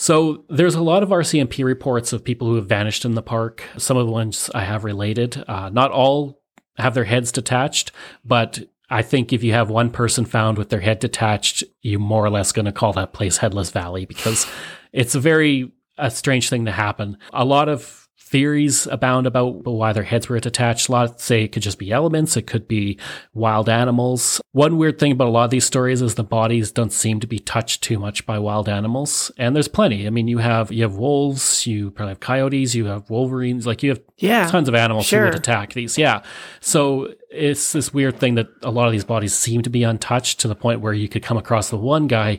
So 0.00 0.46
there's 0.48 0.76
a 0.76 0.82
lot 0.82 1.02
of 1.02 1.10
RCMP 1.10 1.62
reports 1.62 2.14
of 2.14 2.24
people 2.24 2.48
who 2.48 2.54
have 2.54 2.66
vanished 2.66 3.04
in 3.04 3.16
the 3.16 3.22
park. 3.22 3.62
Some 3.76 3.98
of 3.98 4.06
the 4.06 4.12
ones 4.12 4.48
I 4.54 4.64
have 4.64 4.82
related. 4.82 5.44
Uh, 5.46 5.68
not 5.68 5.90
all 5.90 6.40
have 6.78 6.94
their 6.94 7.04
heads 7.04 7.30
detached, 7.30 7.92
but 8.24 8.60
I 8.88 9.02
think 9.02 9.30
if 9.30 9.42
you 9.42 9.52
have 9.52 9.68
one 9.68 9.90
person 9.90 10.24
found 10.24 10.56
with 10.56 10.70
their 10.70 10.80
head 10.80 11.00
detached, 11.00 11.64
you're 11.82 12.00
more 12.00 12.24
or 12.24 12.30
less 12.30 12.50
going 12.50 12.64
to 12.64 12.72
call 12.72 12.94
that 12.94 13.12
place 13.12 13.36
Headless 13.36 13.68
Valley 13.72 14.06
because 14.06 14.46
it's 14.90 15.14
a 15.14 15.20
very 15.20 15.70
a 15.98 16.10
strange 16.10 16.48
thing 16.48 16.64
to 16.64 16.72
happen. 16.72 17.18
A 17.34 17.44
lot 17.44 17.68
of 17.68 17.99
theories 18.30 18.86
abound 18.86 19.26
about 19.26 19.64
why 19.64 19.92
their 19.92 20.04
heads 20.04 20.28
were 20.28 20.38
detached. 20.38 20.88
A 20.88 20.92
lot 20.92 21.20
say 21.20 21.42
it 21.42 21.52
could 21.52 21.64
just 21.64 21.80
be 21.80 21.90
elements. 21.90 22.36
It 22.36 22.46
could 22.46 22.68
be 22.68 22.96
wild 23.34 23.68
animals. 23.68 24.40
One 24.52 24.78
weird 24.78 25.00
thing 25.00 25.12
about 25.12 25.26
a 25.26 25.30
lot 25.30 25.44
of 25.44 25.50
these 25.50 25.64
stories 25.64 26.00
is 26.00 26.14
the 26.14 26.22
bodies 26.22 26.70
don't 26.70 26.92
seem 26.92 27.18
to 27.20 27.26
be 27.26 27.40
touched 27.40 27.82
too 27.82 27.98
much 27.98 28.24
by 28.26 28.38
wild 28.38 28.68
animals. 28.68 29.32
And 29.36 29.54
there's 29.54 29.66
plenty. 29.66 30.06
I 30.06 30.10
mean, 30.10 30.28
you 30.28 30.38
have, 30.38 30.70
you 30.70 30.84
have 30.84 30.94
wolves, 30.94 31.66
you 31.66 31.90
probably 31.90 32.12
have 32.12 32.20
coyotes, 32.20 32.74
you 32.74 32.86
have 32.86 33.10
wolverines, 33.10 33.66
like 33.66 33.82
you 33.82 33.90
have 33.90 34.00
yeah, 34.18 34.46
tons 34.46 34.68
of 34.68 34.76
animals 34.76 35.06
sure. 35.06 35.20
who 35.20 35.26
would 35.26 35.34
attack 35.34 35.72
these. 35.72 35.98
Yeah. 35.98 36.22
So 36.60 37.12
it's 37.30 37.72
this 37.72 37.92
weird 37.92 38.20
thing 38.20 38.36
that 38.36 38.48
a 38.62 38.70
lot 38.70 38.86
of 38.86 38.92
these 38.92 39.04
bodies 39.04 39.34
seem 39.34 39.62
to 39.62 39.70
be 39.70 39.82
untouched 39.82 40.38
to 40.40 40.48
the 40.48 40.54
point 40.54 40.80
where 40.80 40.92
you 40.92 41.08
could 41.08 41.24
come 41.24 41.36
across 41.36 41.70
the 41.70 41.76
one 41.76 42.06
guy 42.06 42.38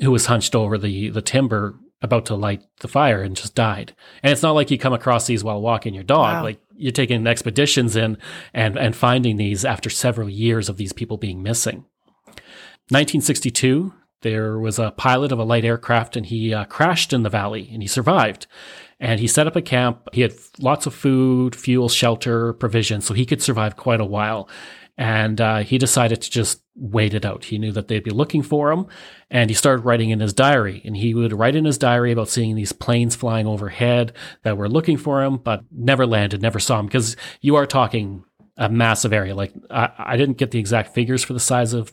who 0.00 0.12
was 0.12 0.26
hunched 0.26 0.54
over 0.54 0.78
the, 0.78 1.08
the 1.08 1.22
timber 1.22 1.74
about 2.04 2.26
to 2.26 2.34
light 2.34 2.62
the 2.80 2.88
fire 2.88 3.22
and 3.22 3.34
just 3.34 3.54
died. 3.54 3.96
And 4.22 4.30
it's 4.30 4.42
not 4.42 4.52
like 4.52 4.70
you 4.70 4.78
come 4.78 4.92
across 4.92 5.26
these 5.26 5.42
while 5.42 5.60
walking 5.60 5.94
your 5.94 6.04
dog. 6.04 6.34
Wow. 6.34 6.44
Like 6.44 6.60
you're 6.76 6.92
taking 6.92 7.26
expeditions 7.26 7.96
in 7.96 8.18
and, 8.52 8.78
and 8.78 8.94
finding 8.94 9.36
these 9.36 9.64
after 9.64 9.88
several 9.88 10.28
years 10.28 10.68
of 10.68 10.76
these 10.76 10.92
people 10.92 11.16
being 11.16 11.42
missing. 11.42 11.86
1962, 12.90 13.94
there 14.20 14.58
was 14.58 14.78
a 14.78 14.90
pilot 14.92 15.32
of 15.32 15.38
a 15.38 15.44
light 15.44 15.64
aircraft 15.64 16.16
and 16.16 16.26
he 16.26 16.52
uh, 16.52 16.64
crashed 16.64 17.14
in 17.14 17.22
the 17.22 17.30
valley 17.30 17.70
and 17.72 17.82
he 17.82 17.88
survived. 17.88 18.46
And 19.00 19.18
he 19.18 19.26
set 19.26 19.46
up 19.46 19.56
a 19.56 19.62
camp. 19.62 20.08
He 20.12 20.20
had 20.20 20.34
lots 20.60 20.86
of 20.86 20.94
food, 20.94 21.56
fuel, 21.56 21.88
shelter, 21.88 22.52
provisions, 22.52 23.06
so 23.06 23.14
he 23.14 23.26
could 23.26 23.42
survive 23.42 23.76
quite 23.76 24.00
a 24.00 24.04
while. 24.04 24.48
And 24.96 25.40
uh, 25.40 25.58
he 25.58 25.78
decided 25.78 26.22
to 26.22 26.30
just 26.30 26.62
wait 26.76 27.14
it 27.14 27.24
out. 27.24 27.46
He 27.46 27.58
knew 27.58 27.72
that 27.72 27.88
they'd 27.88 28.04
be 28.04 28.10
looking 28.10 28.42
for 28.42 28.70
him, 28.70 28.86
and 29.30 29.50
he 29.50 29.54
started 29.54 29.84
writing 29.84 30.10
in 30.10 30.20
his 30.20 30.32
diary. 30.32 30.82
And 30.84 30.96
he 30.96 31.14
would 31.14 31.32
write 31.32 31.56
in 31.56 31.64
his 31.64 31.78
diary 31.78 32.12
about 32.12 32.28
seeing 32.28 32.54
these 32.54 32.72
planes 32.72 33.16
flying 33.16 33.46
overhead 33.46 34.12
that 34.42 34.56
were 34.56 34.68
looking 34.68 34.96
for 34.96 35.22
him, 35.22 35.38
but 35.38 35.64
never 35.72 36.06
landed, 36.06 36.42
never 36.42 36.60
saw 36.60 36.78
him, 36.78 36.86
because 36.86 37.16
you 37.40 37.56
are 37.56 37.66
talking 37.66 38.24
a 38.56 38.68
massive 38.68 39.12
area. 39.12 39.34
Like 39.34 39.52
I, 39.70 39.90
I 39.98 40.16
didn't 40.16 40.38
get 40.38 40.52
the 40.52 40.60
exact 40.60 40.94
figures 40.94 41.24
for 41.24 41.32
the 41.32 41.40
size 41.40 41.72
of 41.72 41.92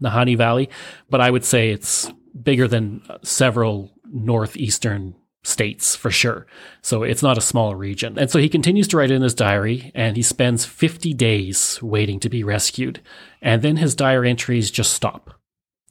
Nahanni 0.00 0.36
Valley, 0.36 0.70
but 1.10 1.20
I 1.20 1.30
would 1.30 1.44
say 1.44 1.70
it's 1.70 2.10
bigger 2.42 2.66
than 2.66 3.02
several 3.22 3.92
northeastern 4.10 5.14
states 5.42 5.96
for 5.96 6.10
sure. 6.10 6.46
So 6.82 7.02
it's 7.02 7.22
not 7.22 7.38
a 7.38 7.42
small 7.42 7.74
region. 7.74 8.18
And 8.18 8.30
so 8.30 8.38
he 8.38 8.48
continues 8.48 8.88
to 8.88 8.98
write 8.98 9.10
in 9.10 9.22
his 9.22 9.34
diary 9.34 9.90
and 9.94 10.16
he 10.16 10.22
spends 10.22 10.64
50 10.64 11.14
days 11.14 11.82
waiting 11.82 12.20
to 12.20 12.28
be 12.28 12.44
rescued. 12.44 13.00
And 13.40 13.62
then 13.62 13.76
his 13.76 13.94
diary 13.94 14.28
entries 14.28 14.70
just 14.70 14.92
stop. 14.92 15.34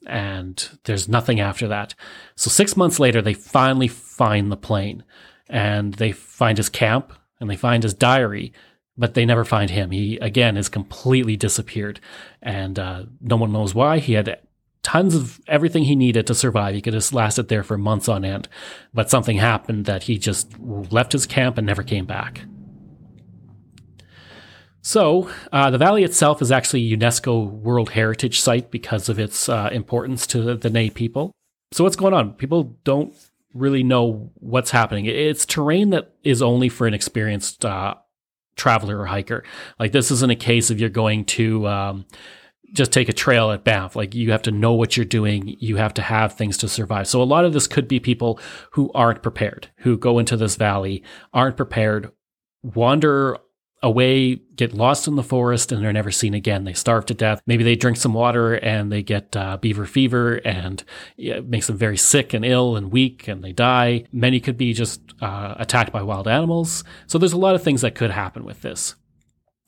And 0.06 0.78
there's 0.84 1.08
nothing 1.08 1.40
after 1.40 1.68
that. 1.68 1.94
So 2.36 2.48
six 2.48 2.76
months 2.76 3.00
later, 3.00 3.20
they 3.20 3.34
finally 3.34 3.88
find 3.88 4.50
the 4.50 4.56
plane 4.56 5.04
and 5.48 5.94
they 5.94 6.12
find 6.12 6.56
his 6.56 6.68
camp 6.68 7.12
and 7.40 7.50
they 7.50 7.56
find 7.56 7.82
his 7.82 7.94
diary, 7.94 8.52
but 8.96 9.14
they 9.14 9.26
never 9.26 9.44
find 9.44 9.70
him. 9.70 9.90
He, 9.90 10.16
again, 10.18 10.56
is 10.56 10.68
completely 10.68 11.36
disappeared. 11.36 12.00
And 12.40 12.78
uh, 12.78 13.04
no 13.20 13.36
one 13.36 13.52
knows 13.52 13.74
why. 13.74 13.98
He 13.98 14.12
had 14.12 14.40
tons 14.82 15.14
of 15.14 15.40
everything 15.46 15.84
he 15.84 15.96
needed 15.96 16.26
to 16.26 16.34
survive. 16.34 16.74
He 16.74 16.80
could 16.80 16.94
have 16.94 17.12
lasted 17.12 17.48
there 17.48 17.62
for 17.62 17.76
months 17.76 18.08
on 18.08 18.24
end, 18.24 18.48
but 18.94 19.10
something 19.10 19.36
happened 19.36 19.84
that 19.86 20.04
he 20.04 20.18
just 20.18 20.58
left 20.58 21.12
his 21.12 21.26
camp 21.26 21.58
and 21.58 21.66
never 21.66 21.82
came 21.82 22.06
back. 22.06 22.42
So, 24.82 25.30
uh, 25.52 25.70
the 25.70 25.78
valley 25.78 26.04
itself 26.04 26.40
is 26.40 26.50
actually 26.50 26.90
a 26.90 26.96
UNESCO 26.96 27.50
World 27.50 27.90
Heritage 27.90 28.40
Site 28.40 28.70
because 28.70 29.10
of 29.10 29.18
its 29.18 29.48
uh, 29.48 29.68
importance 29.72 30.26
to 30.28 30.40
the, 30.40 30.68
the 30.68 30.90
people. 30.90 31.32
So, 31.72 31.84
what's 31.84 31.96
going 31.96 32.14
on? 32.14 32.32
People 32.32 32.78
don't 32.84 33.14
really 33.52 33.82
know 33.82 34.30
what's 34.36 34.70
happening. 34.70 35.04
It's 35.04 35.44
terrain 35.44 35.90
that 35.90 36.14
is 36.22 36.40
only 36.40 36.70
for 36.70 36.86
an 36.86 36.94
experienced 36.94 37.64
uh, 37.64 37.96
traveler 38.56 38.98
or 38.98 39.06
hiker. 39.06 39.44
Like, 39.78 39.92
this 39.92 40.10
isn't 40.10 40.30
a 40.30 40.36
case 40.36 40.70
of 40.70 40.80
you're 40.80 40.88
going 40.88 41.26
to 41.26 41.68
um, 41.68 42.06
just 42.72 42.92
take 42.92 43.08
a 43.08 43.12
trail 43.12 43.50
at 43.50 43.64
Banff. 43.64 43.96
Like 43.96 44.14
you 44.14 44.30
have 44.32 44.42
to 44.42 44.50
know 44.50 44.72
what 44.72 44.96
you're 44.96 45.06
doing. 45.06 45.56
You 45.58 45.76
have 45.76 45.94
to 45.94 46.02
have 46.02 46.34
things 46.34 46.56
to 46.58 46.68
survive. 46.68 47.08
So 47.08 47.22
a 47.22 47.24
lot 47.24 47.44
of 47.44 47.52
this 47.52 47.66
could 47.66 47.88
be 47.88 48.00
people 48.00 48.38
who 48.72 48.90
aren't 48.94 49.22
prepared, 49.22 49.68
who 49.78 49.96
go 49.96 50.18
into 50.18 50.36
this 50.36 50.56
valley, 50.56 51.02
aren't 51.32 51.56
prepared, 51.56 52.12
wander 52.62 53.38
away, 53.82 54.36
get 54.56 54.74
lost 54.74 55.08
in 55.08 55.16
the 55.16 55.22
forest, 55.22 55.72
and 55.72 55.82
they're 55.82 55.92
never 55.92 56.10
seen 56.10 56.34
again. 56.34 56.64
They 56.64 56.74
starve 56.74 57.06
to 57.06 57.14
death. 57.14 57.40
Maybe 57.46 57.64
they 57.64 57.76
drink 57.76 57.96
some 57.96 58.12
water 58.12 58.54
and 58.54 58.92
they 58.92 59.02
get 59.02 59.34
uh, 59.34 59.56
beaver 59.56 59.86
fever 59.86 60.34
and 60.44 60.84
it 61.16 61.48
makes 61.48 61.66
them 61.66 61.78
very 61.78 61.96
sick 61.96 62.34
and 62.34 62.44
ill 62.44 62.76
and 62.76 62.92
weak 62.92 63.26
and 63.26 63.42
they 63.42 63.52
die. 63.52 64.04
Many 64.12 64.38
could 64.38 64.58
be 64.58 64.74
just 64.74 65.00
uh, 65.22 65.54
attacked 65.58 65.92
by 65.92 66.02
wild 66.02 66.28
animals. 66.28 66.84
So 67.06 67.16
there's 67.16 67.32
a 67.32 67.38
lot 67.38 67.54
of 67.54 67.62
things 67.62 67.80
that 67.80 67.94
could 67.94 68.10
happen 68.10 68.44
with 68.44 68.60
this. 68.62 68.96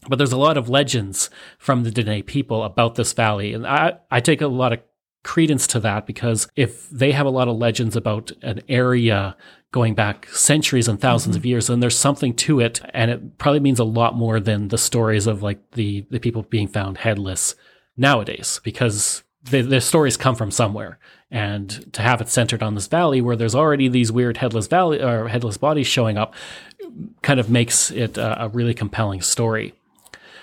But 0.09 0.17
there's 0.17 0.33
a 0.33 0.38
lot 0.38 0.57
of 0.57 0.69
legends 0.69 1.31
from 1.59 1.85
the 1.85 1.91
Dene 1.91 2.23
people 2.25 2.65
about 2.65 2.97
this 2.97 3.12
valley. 3.12 3.55
And 3.55 3.67
I, 3.67 3.99
I 4.11 4.21
take 4.21 4.41
a 4.41 4.49
lot 4.49 4.73
of 4.73 4.81
credence 5.23 5.67
to 5.69 5.81
that 5.81 6.07
because 6.07 6.49
if 6.57 6.91
they 6.91 7.12
have 7.12 7.27
a 7.27 7.31
lot 7.31 7.49
of 7.49 7.57
legends 7.57 7.95
about 7.95 8.33
an 8.43 8.61
area 8.69 9.37
going 9.71 9.95
back 9.95 10.27
centuries 10.29 10.88
and 10.88 11.01
1000s 11.01 11.23
mm-hmm. 11.23 11.37
of 11.37 11.47
years, 11.47 11.67
then 11.69 11.81
there's 11.81 11.97
something 11.97 12.35
to 12.35 12.61
it. 12.61 12.81
And 12.93 13.11
it 13.11 13.38
probably 13.38 13.61
means 13.61 13.79
a 13.79 13.85
lot 13.85 14.17
more 14.17 14.41
than 14.41 14.69
the 14.69 14.79
stories 14.79 15.27
of 15.27 15.43
like 15.43 15.71
the, 15.73 16.05
the 16.11 16.19
people 16.19 16.43
being 16.43 16.69
found 16.69 16.99
headless 16.99 17.55
nowadays 17.97 18.61
because 18.65 19.23
the, 19.45 19.62
the 19.62 19.81
stories 19.81 20.17
come 20.17 20.35
from 20.35 20.51
somewhere. 20.51 20.99
And 21.31 21.91
to 21.95 22.03
have 22.03 22.21
it 22.21 22.29
centered 22.29 22.62
on 22.62 22.75
this 22.75 22.88
valley 22.88 23.23
where 23.23 23.37
there's 23.37 23.55
already 23.55 23.88
these 23.88 24.12
weird 24.12 24.37
headless 24.37 24.67
valley 24.67 25.01
or 25.01 25.29
headless 25.29 25.57
bodies 25.57 25.87
showing 25.87 26.19
up 26.19 26.35
kind 27.23 27.41
of 27.41 27.49
makes 27.49 27.91
it 27.91 28.19
a, 28.19 28.45
a 28.45 28.49
really 28.49 28.75
compelling 28.75 29.23
story. 29.23 29.73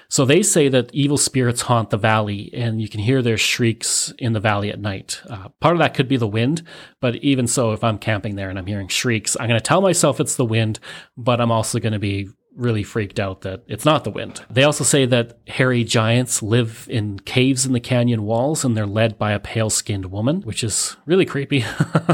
So 0.10 0.26
they 0.26 0.41
say 0.41 0.69
that 0.69 0.93
evil 0.93 1.17
spirits 1.17 1.62
haunt 1.62 1.91
the 1.91 1.98
valley 1.98 2.50
and 2.52 2.82
you 2.82 2.89
can 2.89 3.00
hear 3.00 3.22
their 3.22 3.38
shrieks 3.38 4.12
in 4.17 4.34
the 4.34 4.39
valley 4.39 4.72
at 4.72 4.80
night. 4.80 5.22
Uh, 5.30 5.50
part 5.60 5.76
of 5.76 5.80
that 5.80 5.93
could 5.93 6.08
be 6.08 6.17
the 6.17 6.28
wind, 6.28 6.63
but 7.00 7.15
even 7.17 7.45
so, 7.45 7.74
if 7.74 7.84
I'm 7.84 8.00
camping 8.00 8.36
there 8.36 8.50
and 8.50 8.58
I'm 8.58 8.65
hearing 8.65 8.88
shrieks, 8.88 9.38
I'm 9.39 9.48
going 9.48 9.60
to 9.60 9.65
tell 9.65 9.82
myself 9.82 10.19
it's 10.19 10.36
the 10.36 10.45
wind, 10.45 10.80
but 11.15 11.39
I'm 11.39 11.52
also 11.52 11.80
going 11.80 11.93
to 11.93 12.00
be 12.00 12.30
really 12.56 12.84
freaked 12.84 13.19
out 13.19 13.41
that 13.41 13.63
it's 13.67 13.86
not 13.86 14.04
the 14.04 14.10
wind. 14.10 14.43
They 14.50 14.63
also 14.63 14.84
say 14.84 15.06
that 15.06 15.39
hairy 15.48 15.84
giants 15.84 16.43
live 16.43 16.88
in 16.89 17.19
caves 17.19 17.65
in 17.65 17.74
the 17.74 17.80
canyon 17.80 18.24
walls 18.24 18.65
and 18.65 18.76
they're 18.76 18.86
led 18.86 19.17
by 19.17 19.32
a 19.32 19.39
pale 19.39 19.69
skinned 19.69 20.08
woman, 20.08 20.41
which 20.41 20.63
is 20.63 20.98
really 21.06 21.26
creepy. 21.26 21.63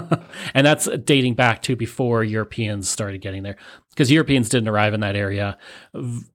and 0.53 0.67
that's 0.67 0.87
dating 1.03 1.33
back 1.33 1.61
to 1.63 1.75
before 1.75 2.23
Europeans 2.23 2.87
started 2.89 3.21
getting 3.21 3.43
there 3.43 3.57
because 3.95 4.11
Europeans 4.11 4.49
didn't 4.49 4.67
arrive 4.67 4.93
in 4.93 4.99
that 4.99 5.15
area 5.15 5.57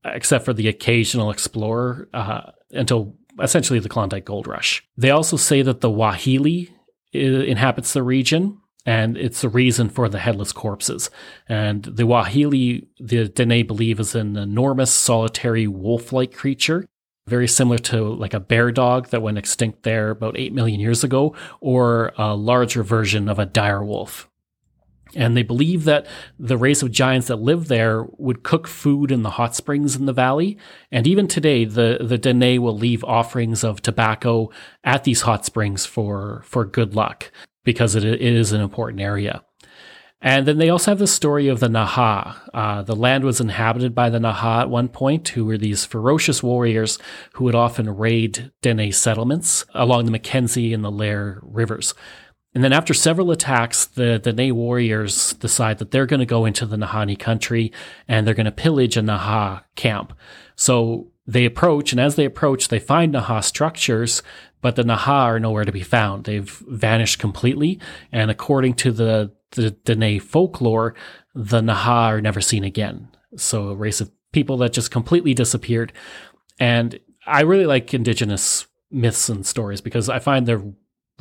except 0.04 0.46
for 0.46 0.54
the 0.54 0.66
occasional 0.66 1.30
explorer 1.30 2.08
uh, 2.14 2.52
until 2.70 3.14
essentially 3.40 3.78
the 3.78 3.88
Klondike 3.88 4.24
Gold 4.24 4.46
Rush. 4.46 4.82
They 4.96 5.10
also 5.10 5.36
say 5.36 5.60
that 5.62 5.82
the 5.82 5.90
Waheela 5.90 6.68
inhabits 7.12 7.92
the 7.92 8.02
region 8.02 8.58
and 8.86 9.18
it's 9.18 9.42
the 9.42 9.48
reason 9.48 9.90
for 9.90 10.08
the 10.08 10.18
headless 10.18 10.52
corpses. 10.52 11.10
And 11.48 11.82
the 11.84 12.04
Waheela, 12.04 12.86
the 12.98 13.28
Dene 13.28 13.66
believe, 13.66 14.00
is 14.00 14.14
an 14.14 14.36
enormous 14.36 14.92
solitary 14.92 15.66
wolf-like 15.66 16.32
creature. 16.32 16.86
very 17.26 17.46
similar 17.46 17.78
to 17.78 18.14
like 18.14 18.34
a 18.34 18.40
bear 18.40 18.72
dog 18.72 19.08
that 19.10 19.22
went 19.22 19.38
extinct 19.38 19.82
there 19.82 20.10
about 20.10 20.36
8 20.36 20.52
million 20.52 20.80
years 20.80 21.04
ago, 21.04 21.36
or 21.60 22.12
a 22.16 22.34
larger 22.34 22.82
version 22.82 23.28
of 23.28 23.38
a 23.38 23.46
dire 23.46 23.84
wolf. 23.84 24.29
And 25.14 25.36
they 25.36 25.42
believe 25.42 25.84
that 25.84 26.06
the 26.38 26.56
race 26.56 26.82
of 26.82 26.92
giants 26.92 27.26
that 27.28 27.36
live 27.36 27.68
there 27.68 28.04
would 28.16 28.42
cook 28.42 28.68
food 28.68 29.10
in 29.10 29.22
the 29.22 29.30
hot 29.30 29.56
springs 29.56 29.96
in 29.96 30.06
the 30.06 30.12
valley. 30.12 30.56
And 30.92 31.06
even 31.06 31.26
today, 31.26 31.64
the, 31.64 31.98
the 32.00 32.18
Dene 32.18 32.62
will 32.62 32.76
leave 32.76 33.02
offerings 33.04 33.64
of 33.64 33.82
tobacco 33.82 34.50
at 34.84 35.04
these 35.04 35.22
hot 35.22 35.44
springs 35.44 35.84
for, 35.84 36.42
for 36.44 36.64
good 36.64 36.94
luck 36.94 37.32
because 37.64 37.94
it, 37.94 38.04
it 38.04 38.20
is 38.20 38.52
an 38.52 38.60
important 38.60 39.00
area. 39.00 39.42
And 40.22 40.46
then 40.46 40.58
they 40.58 40.68
also 40.68 40.90
have 40.90 40.98
the 40.98 41.06
story 41.06 41.48
of 41.48 41.60
the 41.60 41.68
Naha. 41.68 42.36
Uh, 42.52 42.82
the 42.82 42.94
land 42.94 43.24
was 43.24 43.40
inhabited 43.40 43.94
by 43.94 44.10
the 44.10 44.18
Naha 44.18 44.62
at 44.62 44.70
one 44.70 44.88
point, 44.88 45.28
who 45.30 45.46
were 45.46 45.56
these 45.56 45.86
ferocious 45.86 46.42
warriors 46.42 46.98
who 47.34 47.44
would 47.44 47.54
often 47.54 47.88
raid 47.96 48.52
Dene 48.60 48.92
settlements 48.92 49.64
along 49.74 50.04
the 50.04 50.10
Mackenzie 50.10 50.74
and 50.74 50.84
the 50.84 50.90
Liard 50.90 51.40
rivers. 51.42 51.94
And 52.54 52.64
then 52.64 52.72
after 52.72 52.92
several 52.92 53.30
attacks, 53.30 53.84
the, 53.86 54.20
the 54.22 54.32
Dene 54.32 54.56
warriors 54.56 55.34
decide 55.34 55.78
that 55.78 55.92
they're 55.92 56.06
going 56.06 56.20
to 56.20 56.26
go 56.26 56.44
into 56.44 56.66
the 56.66 56.76
Nahanni 56.76 57.16
country 57.18 57.72
and 58.08 58.26
they're 58.26 58.34
going 58.34 58.46
to 58.46 58.52
pillage 58.52 58.96
a 58.96 59.02
Naha 59.02 59.62
camp. 59.76 60.12
So 60.56 61.12
they 61.26 61.44
approach, 61.44 61.92
and 61.92 62.00
as 62.00 62.16
they 62.16 62.24
approach, 62.24 62.68
they 62.68 62.80
find 62.80 63.14
Naha 63.14 63.44
structures, 63.44 64.22
but 64.62 64.74
the 64.74 64.82
Naha 64.82 65.24
are 65.26 65.40
nowhere 65.40 65.64
to 65.64 65.70
be 65.70 65.82
found. 65.82 66.24
They've 66.24 66.50
vanished 66.66 67.20
completely. 67.20 67.78
And 68.10 68.30
according 68.30 68.74
to 68.74 68.92
the 68.92 69.32
the 69.52 69.70
Dene 69.70 70.20
folklore, 70.20 70.94
the 71.34 71.60
Naha 71.60 72.08
are 72.08 72.20
never 72.20 72.40
seen 72.40 72.64
again. 72.64 73.08
So 73.36 73.68
a 73.68 73.74
race 73.74 74.00
of 74.00 74.10
people 74.32 74.56
that 74.58 74.72
just 74.72 74.90
completely 74.90 75.34
disappeared. 75.34 75.92
And 76.58 77.00
I 77.26 77.42
really 77.42 77.66
like 77.66 77.92
indigenous 77.92 78.66
myths 78.90 79.28
and 79.28 79.44
stories 79.46 79.80
because 79.80 80.08
I 80.08 80.18
find 80.18 80.46
they're 80.46 80.62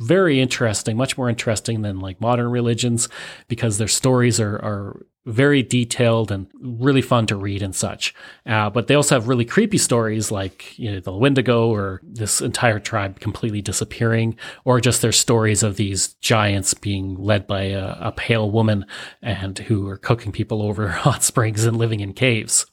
very 0.00 0.40
interesting, 0.40 0.96
much 0.96 1.16
more 1.16 1.28
interesting 1.28 1.82
than 1.82 2.00
like 2.00 2.20
modern 2.20 2.50
religions 2.50 3.08
because 3.48 3.78
their 3.78 3.88
stories 3.88 4.40
are, 4.40 4.56
are 4.56 5.06
very 5.26 5.62
detailed 5.62 6.32
and 6.32 6.46
really 6.60 7.02
fun 7.02 7.26
to 7.26 7.36
read 7.36 7.62
and 7.62 7.74
such. 7.74 8.14
Uh, 8.46 8.70
but 8.70 8.86
they 8.86 8.94
also 8.94 9.14
have 9.14 9.28
really 9.28 9.44
creepy 9.44 9.76
stories 9.76 10.30
like 10.30 10.78
you 10.78 10.90
know, 10.90 11.00
the 11.00 11.12
Wendigo 11.12 11.68
or 11.68 12.00
this 12.02 12.40
entire 12.40 12.78
tribe 12.78 13.20
completely 13.20 13.60
disappearing, 13.60 14.36
or 14.64 14.80
just 14.80 15.02
their 15.02 15.12
stories 15.12 15.62
of 15.62 15.76
these 15.76 16.14
giants 16.14 16.72
being 16.72 17.14
led 17.16 17.46
by 17.46 17.64
a, 17.64 17.96
a 18.00 18.12
pale 18.12 18.50
woman 18.50 18.86
and 19.20 19.58
who 19.58 19.86
are 19.88 19.98
cooking 19.98 20.32
people 20.32 20.62
over 20.62 20.88
hot 20.88 21.22
springs 21.22 21.64
and 21.64 21.76
living 21.76 22.00
in 22.00 22.14
caves. 22.14 22.66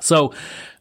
So, 0.00 0.32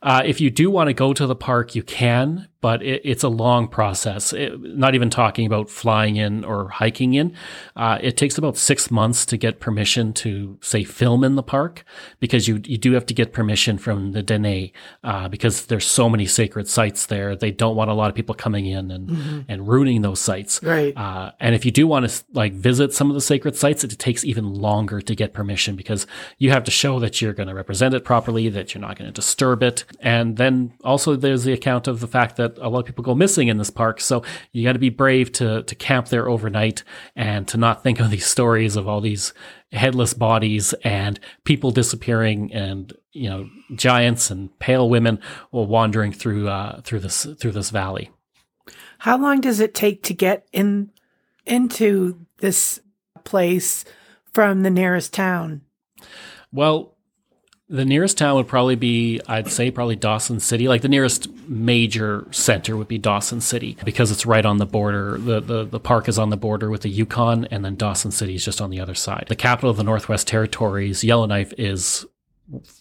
uh, 0.01 0.21
if 0.25 0.39
you 0.39 0.49
do 0.49 0.71
want 0.71 0.87
to 0.87 0.93
go 0.93 1.13
to 1.13 1.27
the 1.27 1.35
park, 1.35 1.75
you 1.75 1.83
can, 1.83 2.47
but 2.61 2.81
it, 2.81 3.01
it's 3.03 3.23
a 3.23 3.29
long 3.29 3.67
process. 3.67 4.33
It, 4.33 4.59
not 4.61 4.95
even 4.95 5.09
talking 5.09 5.45
about 5.45 5.69
flying 5.69 6.15
in 6.15 6.43
or 6.43 6.69
hiking 6.69 7.13
in. 7.13 7.35
Uh, 7.75 7.97
it 8.01 8.17
takes 8.17 8.37
about 8.37 8.57
six 8.57 8.89
months 8.91 9.25
to 9.27 9.37
get 9.37 9.59
permission 9.59 10.13
to 10.13 10.57
say 10.61 10.83
film 10.83 11.23
in 11.23 11.35
the 11.35 11.43
park 11.43 11.83
because 12.19 12.47
you 12.47 12.61
you 12.65 12.77
do 12.77 12.93
have 12.93 13.05
to 13.07 13.13
get 13.13 13.33
permission 13.33 13.77
from 13.77 14.11
the 14.11 14.23
Dene 14.23 14.71
uh, 15.03 15.27
because 15.27 15.65
there's 15.65 15.85
so 15.85 16.09
many 16.09 16.25
sacred 16.25 16.67
sites 16.67 17.05
there. 17.05 17.35
They 17.35 17.51
don't 17.51 17.75
want 17.75 17.89
a 17.89 17.93
lot 17.93 18.09
of 18.09 18.15
people 18.15 18.35
coming 18.35 18.65
in 18.65 18.91
and 18.91 19.09
mm-hmm. 19.09 19.39
and 19.47 19.67
ruining 19.67 20.01
those 20.01 20.19
sites. 20.19 20.61
Right. 20.63 20.95
Uh, 20.95 21.31
and 21.39 21.55
if 21.55 21.65
you 21.65 21.71
do 21.71 21.87
want 21.87 22.09
to 22.09 22.23
like 22.33 22.53
visit 22.53 22.93
some 22.93 23.09
of 23.09 23.15
the 23.15 23.21
sacred 23.21 23.55
sites, 23.55 23.83
it 23.83 23.97
takes 23.99 24.23
even 24.23 24.53
longer 24.53 25.01
to 25.01 25.15
get 25.15 25.33
permission 25.33 25.75
because 25.75 26.07
you 26.37 26.51
have 26.51 26.63
to 26.65 26.71
show 26.71 26.99
that 26.99 27.21
you're 27.21 27.33
going 27.33 27.49
to 27.49 27.55
represent 27.55 27.93
it 27.93 28.03
properly, 28.03 28.49
that 28.49 28.73
you're 28.73 28.81
not 28.81 28.97
going 28.97 29.07
to 29.07 29.13
disturb 29.13 29.63
it, 29.63 29.85
and 29.99 30.37
then 30.37 30.73
also 30.83 31.15
there's 31.15 31.43
the 31.43 31.53
account 31.53 31.87
of 31.87 31.99
the 31.99 32.07
fact 32.07 32.37
that 32.37 32.57
a 32.59 32.69
lot 32.69 32.79
of 32.79 32.85
people 32.85 33.03
go 33.03 33.15
missing 33.15 33.47
in 33.47 33.57
this 33.57 33.69
park. 33.69 33.99
So 34.01 34.23
you 34.51 34.63
got 34.63 34.73
to 34.73 34.79
be 34.79 34.89
brave 34.89 35.31
to 35.33 35.63
to 35.63 35.75
camp 35.75 36.07
there 36.07 36.29
overnight 36.29 36.83
and 37.15 37.47
to 37.49 37.57
not 37.57 37.83
think 37.83 37.99
of 37.99 38.11
these 38.11 38.25
stories 38.25 38.75
of 38.75 38.87
all 38.87 39.01
these 39.01 39.33
headless 39.71 40.13
bodies 40.13 40.73
and 40.83 41.19
people 41.43 41.71
disappearing 41.71 42.51
and 42.53 42.93
you 43.11 43.29
know 43.29 43.49
giants 43.75 44.31
and 44.31 44.57
pale 44.59 44.89
women 44.89 45.19
wandering 45.51 46.11
through 46.11 46.47
uh, 46.47 46.81
through 46.81 46.99
this 46.99 47.27
through 47.39 47.51
this 47.51 47.69
valley. 47.69 48.11
How 48.99 49.17
long 49.17 49.41
does 49.41 49.59
it 49.59 49.73
take 49.73 50.03
to 50.03 50.13
get 50.13 50.47
in 50.51 50.91
into 51.45 52.25
this 52.39 52.81
place 53.23 53.85
from 54.33 54.63
the 54.63 54.69
nearest 54.69 55.13
town? 55.13 55.61
Well, 56.51 56.95
the 57.69 57.85
nearest 57.85 58.17
town 58.17 58.35
would 58.35 58.47
probably 58.47 58.75
be, 58.75 59.21
I'd 59.27 59.51
say, 59.51 59.69
probably 59.69 59.95
Dawson 59.95 60.39
City. 60.39 60.67
Like 60.67 60.81
the 60.81 60.89
nearest 60.89 61.29
major 61.47 62.27
center 62.31 62.75
would 62.75 62.87
be 62.87 62.97
Dawson 62.97 63.41
City 63.41 63.77
because 63.85 64.09
it's 64.09 64.25
right 64.25 64.45
on 64.45 64.57
the 64.57 64.65
border. 64.65 65.19
The, 65.19 65.39
the, 65.39 65.65
the 65.65 65.79
park 65.79 66.09
is 66.09 66.17
on 66.17 66.31
the 66.31 66.37
border 66.37 66.71
with 66.71 66.81
the 66.81 66.89
Yukon, 66.89 67.45
and 67.45 67.63
then 67.63 67.75
Dawson 67.75 68.09
City 68.09 68.33
is 68.33 68.43
just 68.43 68.59
on 68.59 68.71
the 68.71 68.79
other 68.79 68.95
side. 68.95 69.25
The 69.29 69.35
capital 69.35 69.69
of 69.69 69.77
the 69.77 69.83
Northwest 69.83 70.27
Territories, 70.27 71.03
Yellowknife, 71.03 71.53
is 71.59 72.07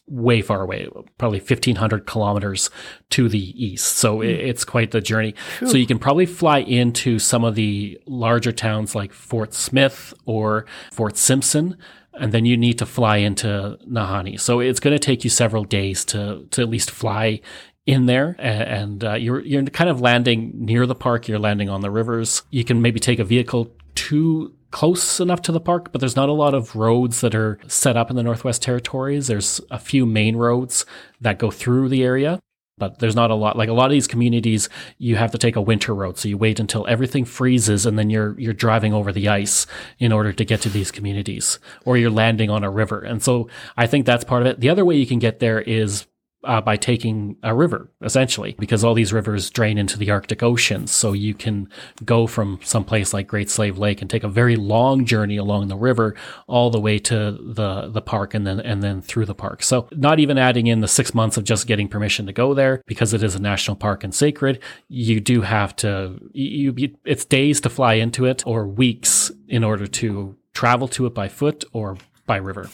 way 0.07 0.40
far 0.40 0.62
away, 0.62 0.88
probably 1.18 1.40
1500 1.40 2.07
kilometers 2.07 2.70
to 3.11 3.29
the 3.29 3.62
east. 3.62 3.98
So 3.98 4.20
mm. 4.20 4.24
it's 4.24 4.64
quite 4.64 4.92
the 4.92 5.03
journey. 5.03 5.35
So 5.66 5.77
you 5.77 5.87
can 5.87 5.98
probably 5.98 6.24
fly 6.24 6.61
into 6.61 7.18
some 7.18 7.44
of 7.44 7.55
the 7.55 8.01
larger 8.07 8.53
towns 8.53 8.94
like 8.94 9.12
Fort 9.12 9.53
Smith 9.53 10.14
or 10.24 10.64
Fort 10.92 11.18
Simpson 11.18 11.77
and 12.18 12.33
then 12.33 12.44
you 12.44 12.57
need 12.57 12.78
to 12.78 12.87
fly 12.87 13.18
into 13.18 13.78
Nahanni. 13.88 14.38
So 14.40 14.61
it's 14.61 14.81
going 14.81 14.94
to 14.94 14.98
take 14.98 15.24
you 15.24 15.31
several 15.31 15.64
days 15.64 16.04
to 16.07 16.46
to 16.50 16.62
at 16.62 16.68
least 16.68 16.90
fly 16.90 17.40
in 17.87 18.04
there, 18.04 18.37
and, 18.38 19.02
uh, 19.02 19.14
you're 19.14 19.40
you're 19.40 19.64
kind 19.64 19.88
of 19.88 20.02
landing 20.02 20.52
near 20.54 20.85
the 20.85 20.94
park. 20.94 21.26
You're 21.26 21.38
landing 21.38 21.70
on 21.70 21.81
the 21.81 21.90
rivers. 21.90 22.42
You 22.50 22.62
can 22.62 22.83
maybe 22.83 23.00
take 23.00 23.18
a 23.18 23.24
vehicle 23.24 23.74
to 23.94 24.52
close 24.70 25.20
enough 25.20 25.40
to 25.42 25.52
the 25.52 25.61
park, 25.61 25.90
but 25.90 26.00
there's 26.00 26.14
not 26.14 26.28
a 26.28 26.33
lot 26.33 26.52
of 26.52 26.76
roads 26.76 27.22
that 27.22 27.35
are 27.35 27.59
set 27.66 27.96
up 27.96 28.11
in 28.11 28.16
the 28.16 28.22
Northwest 28.22 28.62
Territories. 28.62 29.26
There's 29.26 29.62
a 29.70 29.78
few 29.78 30.04
main 30.04 30.37
roads 30.37 30.85
that 31.22 31.38
go 31.38 31.50
through 31.50 31.88
the 31.88 32.04
area 32.04 32.40
but 32.79 32.99
there's 32.99 33.17
not 33.17 33.31
a 33.31 33.35
lot 33.35 33.57
like 33.57 33.69
a 33.69 33.73
lot 33.73 33.87
of 33.87 33.93
these 33.93 34.07
communities 34.07 34.69
you 34.99 35.17
have 35.17 35.31
to 35.33 35.38
take 35.38 35.57
a 35.57 35.61
winter 35.61 35.95
road. 35.95 36.19
So 36.19 36.29
you 36.29 36.38
wait 36.38 36.61
until 36.61 36.87
everything 36.87 37.25
freezes 37.25 37.87
and 37.87 37.99
then 37.99 38.11
you're 38.11 38.38
you're 38.38 38.53
driving 38.53 38.93
over 38.93 39.12
the 39.12 39.29
ice 39.29 39.67
in 39.99 40.12
order 40.12 40.33
to 40.33 40.45
get 40.45 40.61
to 40.62 40.69
these 40.69 40.91
communities 40.91 41.59
or 41.85 41.97
you're 41.97 42.11
landing 42.11 42.51
on 42.51 42.64
a 42.64 42.71
river. 42.71 43.01
And 43.01 43.23
so 43.23 43.49
i 43.77 43.87
think 43.87 44.07
that's 44.07 44.25
part 44.25 44.43
of 44.43 44.47
it. 44.49 44.61
The 44.61 44.71
other 44.71 44.85
way 44.85 44.97
you 44.97 45.07
can 45.07 45.19
get 45.19 45.38
there 45.38 45.61
is 45.61 46.07
uh, 46.44 46.61
by 46.61 46.77
taking 46.77 47.37
a 47.42 47.55
river, 47.55 47.90
essentially, 48.03 48.55
because 48.59 48.85
all 48.85 48.94
these 48.94 49.12
rivers 49.12 49.51
drain 49.51 49.77
into 49.77 49.98
the 49.98 50.11
Arctic 50.11 50.42
Ocean. 50.42 50.87
So 50.87 51.12
you 51.12 51.35
can 51.35 51.68
go 52.05 52.27
from 52.27 52.61
some 52.62 52.85
place 52.85 53.12
like 53.12 53.27
Great 53.27 53.51
Slave 53.51 53.77
Lake 53.77 54.01
and 54.01 54.09
take 54.09 54.22
a 54.22 54.29
very 54.29 54.57
long 54.57 55.05
journey 55.05 55.37
along 55.37 55.68
the 55.68 55.77
river 55.77 56.14
all 56.46 56.70
the 56.70 56.81
way 56.81 56.98
to 57.01 57.33
the 57.33 57.88
the 57.88 58.03
park 58.03 58.35
and 58.35 58.46
then 58.46 58.61
and 58.61 58.83
then 58.83 59.03
through 59.03 59.27
the 59.27 59.35
park. 59.35 59.62
So 59.62 59.88
not 59.92 60.20
even 60.20 60.38
adding 60.38 60.68
in 60.68 60.81
the 60.81 60.88
six 60.88 61.12
months 61.12 61.37
of 61.37 61.44
just 61.44 61.66
getting 61.66 61.88
permission 61.88 62.27
to 62.27 62.33
go 62.33 62.55
there 62.55 62.83
because 62.87 63.12
it 63.12 63.22
is 63.22 63.35
a 63.35 63.40
national 63.40 63.77
park 63.77 64.05
and 64.05 64.14
sacred. 64.14 64.61
You 64.88 65.20
do 65.20 65.42
have 65.42 65.74
to 65.77 66.20
you, 66.33 66.72
you 66.77 66.96
it's 67.05 67.24
days 67.24 67.61
to 67.62 67.70
fly 67.70 67.94
into 67.94 68.27
it 68.27 68.46
or 68.46 68.66
weeks 68.66 69.33
in 69.48 69.64
order 69.64 69.87
to 69.87 70.37
travel 70.55 70.88
to 70.88 71.07
it 71.07 71.14
by 71.14 71.29
foot 71.29 71.64
or 71.72 71.96
by 72.27 72.37
river. 72.37 72.68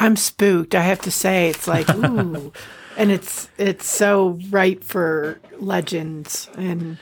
I'm 0.00 0.16
spooked. 0.16 0.74
I 0.74 0.82
have 0.82 1.00
to 1.02 1.10
say, 1.10 1.50
it's 1.50 1.68
like 1.68 1.88
ooh, 1.94 2.52
and 2.96 3.12
it's 3.12 3.48
it's 3.58 3.86
so 3.86 4.38
ripe 4.50 4.82
for 4.82 5.38
legends. 5.58 6.48
And 6.56 6.98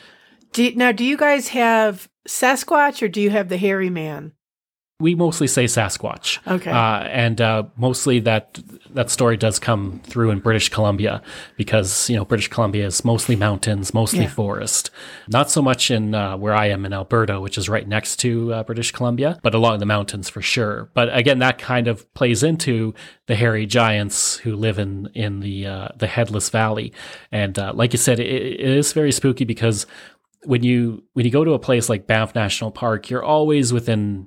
do, 0.53 0.75
now, 0.75 0.93
do 0.93 1.05
you 1.05 1.17
guys 1.17 1.49
have 1.49 2.09
Sasquatch 2.27 3.01
or 3.01 3.09
do 3.09 3.21
you 3.21 3.31
have 3.31 3.49
the 3.49 3.57
hairy 3.57 3.91
man? 3.91 4.33
We 5.01 5.15
mostly 5.15 5.47
say 5.47 5.67
Sasquatch. 5.67 6.39
Okay. 6.47 6.73
Uh, 6.73 7.05
and 7.05 7.41
uh, 7.41 7.63
mostly 7.77 8.19
that 8.21 8.59
that 8.91 9.11
story 9.11 9.37
does 9.37 9.61
come 9.61 10.01
through 10.03 10.31
in 10.31 10.41
British 10.41 10.71
Columbia 10.71 11.23
because 11.57 12.11
you 12.11 12.17
know 12.17 12.25
British 12.25 12.49
Columbia 12.49 12.87
is 12.87 13.05
mostly 13.05 13.37
mountains, 13.37 13.95
mostly 13.95 14.23
yeah. 14.23 14.29
forest. 14.29 14.91
Not 15.29 15.53
so 15.53 15.63
much 15.63 15.93
in 15.93 16.17
uh, 16.17 16.37
where 16.37 16.55
I 16.55 16.67
am 16.67 16.85
in 16.85 16.93
Alberta, 16.93 17.41
which 17.41 17.57
is 17.57 17.69
right 17.69 17.87
next 17.87 18.17
to 18.17 18.53
uh, 18.53 18.63
British 18.65 18.91
Columbia, 18.91 19.39
but 19.43 19.55
along 19.55 19.79
the 19.79 19.87
mountains 19.87 20.29
for 20.29 20.43
sure. 20.43 20.91
But 20.95 21.15
again, 21.17 21.39
that 21.39 21.59
kind 21.59 21.87
of 21.87 22.13
plays 22.15 22.43
into 22.43 22.93
the 23.27 23.37
hairy 23.37 23.67
giants 23.67 24.39
who 24.39 24.57
live 24.57 24.81
in 24.81 25.11
in 25.15 25.39
the 25.41 25.67
uh, 25.67 25.89
the 25.97 26.09
headless 26.09 26.51
valley. 26.51 26.93
And 27.31 27.57
uh, 27.57 27.73
like 27.73 27.93
you 27.93 27.99
said, 27.99 28.19
it, 28.19 28.27
it 28.27 28.61
is 28.61 28.93
very 28.93 29.13
spooky 29.13 29.45
because 29.45 29.87
when 30.43 30.65
you 30.65 31.05
when 31.13 31.25
you 31.25 31.31
go 31.31 31.45
to 31.45 31.53
a 31.53 31.59
place 31.61 31.89
like 31.89 32.09
Banff 32.09 32.35
National 32.35 32.73
Park, 32.73 33.11
you're 33.11 33.23
always 33.23 33.73
within 33.73 34.27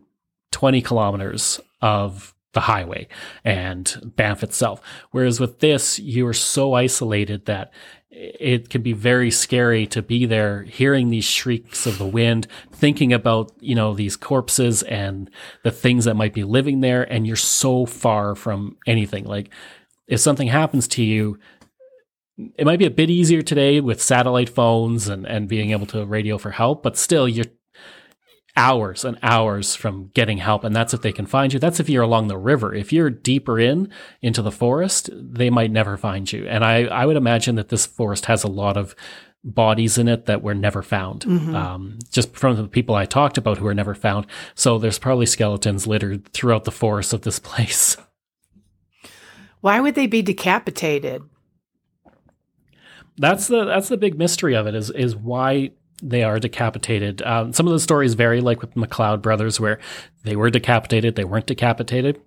20 0.52 0.82
kilometers 0.82 1.60
of 1.82 2.34
the 2.54 2.62
highway 2.62 3.08
and 3.44 4.14
Banff 4.16 4.44
itself. 4.44 4.82
Whereas 5.12 5.40
with 5.40 5.60
this, 5.60 6.00
you 6.00 6.28
are 6.28 6.34
so 6.34 6.74
isolated 6.74 7.46
that 7.46 7.72
it 8.12 8.70
can 8.70 8.82
be 8.82 8.92
very 8.92 9.32
scary 9.32 9.88
to 9.88 10.02
be 10.02 10.26
there 10.26 10.64
hearing 10.64 11.10
these 11.10 11.24
shrieks 11.24 11.88
of 11.88 11.98
the 11.98 12.06
wind, 12.06 12.46
thinking 12.72 13.14
about, 13.14 13.54
you 13.62 13.74
know, 13.74 13.94
these 13.94 14.18
corpses 14.18 14.84
and 14.84 15.30
the 15.64 15.72
things 15.72 16.06
that 16.06 16.16
might 16.16 16.34
be 16.34 16.44
living 16.44 16.82
there. 16.82 17.04
And 17.04 17.26
you're 17.26 17.38
so 17.38 17.86
far 17.86 18.36
from 18.36 18.78
anything. 18.86 19.24
Like 19.24 19.50
if 20.08 20.20
something 20.20 20.50
happens 20.50 20.90
to 20.90 21.04
you, 21.04 21.40
it 22.58 22.66
might 22.66 22.80
be 22.80 22.86
a 22.86 22.92
bit 22.92 23.10
easier 23.10 23.42
today 23.42 23.80
with 23.80 24.02
satellite 24.02 24.50
phones 24.50 25.08
and, 25.08 25.26
and 25.26 25.48
being 25.48 25.72
able 25.72 25.86
to 25.88 26.06
radio 26.06 26.38
for 26.38 26.52
help, 26.52 26.84
but 26.84 26.98
still 26.98 27.30
you're 27.30 27.46
hours 28.56 29.06
and 29.06 29.18
hours 29.22 29.76
from 29.76 30.12
getting 30.14 30.38
help. 30.38 30.64
And 30.64 30.76
that's 30.76 30.94
if 30.94 31.02
they 31.02 31.12
can 31.12 31.26
find 31.26 31.54
you. 31.54 31.60
That's 31.60 31.80
if 31.80 31.90
you're 31.90 32.04
along 32.04 32.28
the 32.28 32.38
river. 32.38 32.74
If 32.74 32.92
you're 32.92 33.10
deeper 33.10 33.60
in 33.60 33.90
into 34.22 34.42
the 34.42 34.52
forest, 34.52 35.10
they 35.14 35.50
might 35.50 35.72
never 35.72 35.98
find 35.98 36.32
you. 36.32 36.48
And 36.48 36.64
I, 36.64 36.84
I 36.86 37.06
would 37.06 37.18
imagine 37.18 37.56
that 37.56 37.70
this 37.70 37.86
forest 37.86 38.26
has 38.26 38.44
a 38.44 38.50
lot 38.50 38.78
of 38.78 38.96
bodies 39.44 39.98
in 39.98 40.08
it 40.08 40.26
that 40.26 40.44
were 40.44 40.54
never 40.54 40.82
found. 40.82 41.22
Mm-hmm. 41.22 41.56
Um, 41.56 42.00
just 42.12 42.36
from 42.36 42.58
the 42.58 42.68
people 42.68 42.96
I 42.96 43.06
talked 43.06 43.38
about 43.38 43.58
who 43.58 43.66
were 43.66 43.74
never 43.74 43.96
found. 43.96 44.28
So 44.56 44.78
there's 44.78 45.00
probably 45.00 45.26
skeletons 45.26 45.88
littered 45.88 46.32
throughout 46.34 46.66
the 46.66 46.72
forest 46.72 47.14
of 47.14 47.22
this 47.22 47.40
place. 47.40 47.98
Why 49.62 49.80
would 49.80 49.96
they 49.96 50.08
be 50.08 50.22
decapitated? 50.22 51.24
That's 53.18 53.48
the 53.48 53.66
that's 53.66 53.90
the 53.90 53.98
big 53.98 54.18
mystery 54.18 54.56
of 54.56 54.66
it 54.66 54.74
is 54.74 54.90
is 54.90 55.16
why 55.16 55.72
they 56.02 56.24
are 56.24 56.40
decapitated. 56.40 57.22
Um, 57.22 57.54
some 57.54 57.68
of 57.68 57.74
the 57.74 57.80
stories 57.80 58.14
vary, 58.14 58.42
like 58.42 58.62
with 58.62 58.74
McLeod 58.76 59.22
brothers, 59.22 59.60
where 59.60 59.80
they 60.24 60.36
were 60.36 60.50
decapitated, 60.50 61.16
they 61.16 61.24
weren't 61.24 61.48
decapitated. 61.48 62.20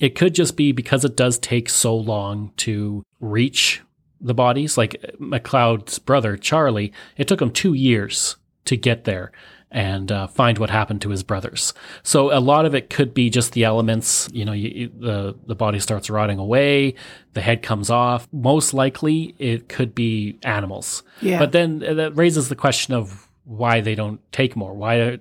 It 0.00 0.14
could 0.14 0.34
just 0.34 0.56
be 0.56 0.72
because 0.72 1.04
it 1.04 1.16
does 1.16 1.38
take 1.38 1.68
so 1.68 1.94
long 1.94 2.52
to 2.58 3.04
reach 3.20 3.82
the 4.20 4.34
bodies. 4.34 4.78
Like 4.78 5.00
McLeod's 5.20 5.98
brother, 5.98 6.36
Charlie, 6.36 6.92
it 7.16 7.28
took 7.28 7.40
him 7.40 7.50
two 7.50 7.74
years 7.74 8.36
to 8.64 8.76
get 8.76 9.04
there 9.04 9.30
and 9.70 10.10
uh, 10.10 10.26
find 10.26 10.58
what 10.58 10.70
happened 10.70 11.00
to 11.02 11.10
his 11.10 11.22
brothers. 11.22 11.72
So 12.02 12.36
a 12.36 12.40
lot 12.40 12.66
of 12.66 12.74
it 12.74 12.90
could 12.90 13.14
be 13.14 13.30
just 13.30 13.52
the 13.52 13.64
elements. 13.64 14.28
You 14.32 14.44
know, 14.44 14.52
you, 14.52 14.90
the 14.98 15.36
the 15.46 15.54
body 15.54 15.78
starts 15.78 16.10
rotting 16.10 16.38
away, 16.38 16.94
the 17.34 17.40
head 17.40 17.62
comes 17.62 17.90
off. 17.90 18.28
Most 18.32 18.74
likely, 18.74 19.34
it 19.38 19.68
could 19.68 19.94
be 19.94 20.38
animals. 20.42 21.02
Yeah. 21.20 21.38
But 21.38 21.52
then 21.52 21.84
uh, 21.86 21.94
that 21.94 22.16
raises 22.16 22.48
the 22.48 22.56
question 22.56 22.94
of 22.94 23.28
why 23.44 23.80
they 23.80 23.94
don't 23.94 24.20
take 24.32 24.54
more. 24.54 24.74
Why, 24.74 25.18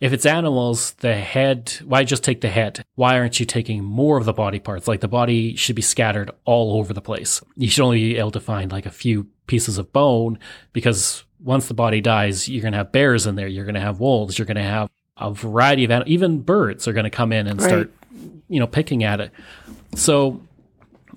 if 0.00 0.12
it's 0.12 0.26
animals, 0.26 0.92
the 0.94 1.14
head. 1.14 1.72
Why 1.84 2.04
just 2.04 2.24
take 2.24 2.40
the 2.40 2.48
head? 2.48 2.84
Why 2.94 3.18
aren't 3.18 3.40
you 3.40 3.46
taking 3.46 3.82
more 3.84 4.18
of 4.18 4.24
the 4.24 4.32
body 4.32 4.58
parts? 4.58 4.88
Like 4.88 5.00
the 5.00 5.08
body 5.08 5.56
should 5.56 5.76
be 5.76 5.82
scattered 5.82 6.30
all 6.44 6.78
over 6.78 6.92
the 6.92 7.02
place. 7.02 7.42
You 7.56 7.68
should 7.68 7.84
only 7.84 8.00
be 8.00 8.18
able 8.18 8.30
to 8.32 8.40
find 8.40 8.70
like 8.72 8.86
a 8.86 8.90
few 8.90 9.28
pieces 9.46 9.78
of 9.78 9.92
bone 9.92 10.38
because 10.72 11.24
once 11.46 11.68
the 11.68 11.74
body 11.74 12.00
dies, 12.00 12.48
you're 12.48 12.60
going 12.60 12.72
to 12.72 12.78
have 12.78 12.90
bears 12.90 13.24
in 13.24 13.36
there. 13.36 13.46
You're 13.46 13.64
going 13.64 13.76
to 13.76 13.80
have 13.80 14.00
wolves. 14.00 14.36
You're 14.36 14.46
going 14.46 14.56
to 14.56 14.62
have 14.62 14.90
a 15.16 15.32
variety 15.32 15.84
of 15.84 15.92
animals. 15.92 16.10
Even 16.10 16.40
birds 16.40 16.88
are 16.88 16.92
going 16.92 17.04
to 17.04 17.10
come 17.10 17.32
in 17.32 17.46
and 17.46 17.60
right. 17.60 17.68
start, 17.68 17.92
you 18.48 18.58
know, 18.58 18.66
picking 18.66 19.04
at 19.04 19.20
it. 19.20 19.30
So, 19.94 20.42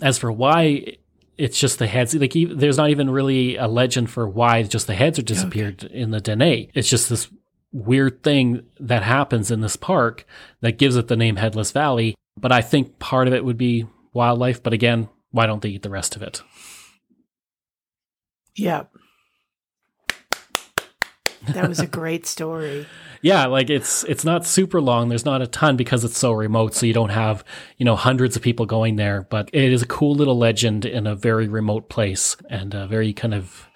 as 0.02 0.20
for 0.20 0.32
why 0.32 0.98
it's 1.36 1.60
just 1.60 1.80
the 1.80 1.88
heads, 1.88 2.14
like 2.14 2.34
there's 2.36 2.78
not 2.78 2.92
even 2.92 3.10
really 3.10 3.56
a 3.56 3.68
legend 3.68 4.12
for 4.12 4.30
why 4.30 4.62
just 4.62 4.86
the 4.86 4.94
heads 4.94 5.18
are 5.18 5.24
disappeared 5.24 5.86
okay. 5.86 5.96
in 5.96 6.12
the 6.12 6.22
Dene. 6.22 6.70
It's 6.76 6.90
just 6.90 7.10
this 7.10 7.28
weird 7.72 8.22
thing 8.22 8.64
that 8.80 9.02
happens 9.02 9.50
in 9.50 9.62
this 9.62 9.76
park 9.76 10.26
that 10.62 10.78
gives 10.78 10.96
it 10.96 11.08
the 11.08 11.18
name 11.18 11.38
Headless 11.38 11.72
Valley. 11.72 12.16
But 12.38 12.52
I 12.52 12.62
think 12.62 13.00
part 13.00 13.28
of 13.28 13.34
it 13.34 13.44
would 13.44 13.58
be 13.58 13.88
wildlife. 14.14 14.62
But 14.62 14.74
again, 14.74 15.10
why 15.32 15.48
don't 15.48 15.64
they 15.64 15.70
eat 15.70 15.82
the 15.82 15.90
rest 15.90 16.16
of 16.16 16.22
it? 16.22 16.44
Yeah. 18.56 18.84
That 21.54 21.68
was 21.68 21.80
a 21.80 21.88
great 21.88 22.26
story. 22.26 22.86
yeah, 23.22 23.46
like 23.46 23.70
it's 23.70 24.04
it's 24.06 24.26
not 24.26 24.46
super 24.46 24.82
long. 24.82 25.10
There's 25.10 25.26
not 25.26 25.42
a 25.42 25.48
ton 25.48 25.78
because 25.78 26.04
it's 26.04 26.18
so 26.18 26.32
remote, 26.32 26.74
so 26.74 26.86
you 26.86 26.94
don't 26.94 27.10
have 27.10 27.44
you 27.78 27.86
know 27.86 27.96
hundreds 27.96 28.36
of 28.36 28.42
people 28.42 28.66
going 28.66 28.96
there. 28.96 29.28
But 29.30 29.50
it 29.54 29.72
is 29.72 29.82
a 29.82 29.88
cool 29.88 30.16
little 30.16 30.38
legend 30.38 30.86
in 30.86 31.08
a 31.08 31.16
very 31.16 31.48
remote 31.48 31.90
place 31.90 32.36
and 32.50 32.74
a 32.74 32.88
very 32.88 33.14
kind 33.14 33.34
of 33.34 33.69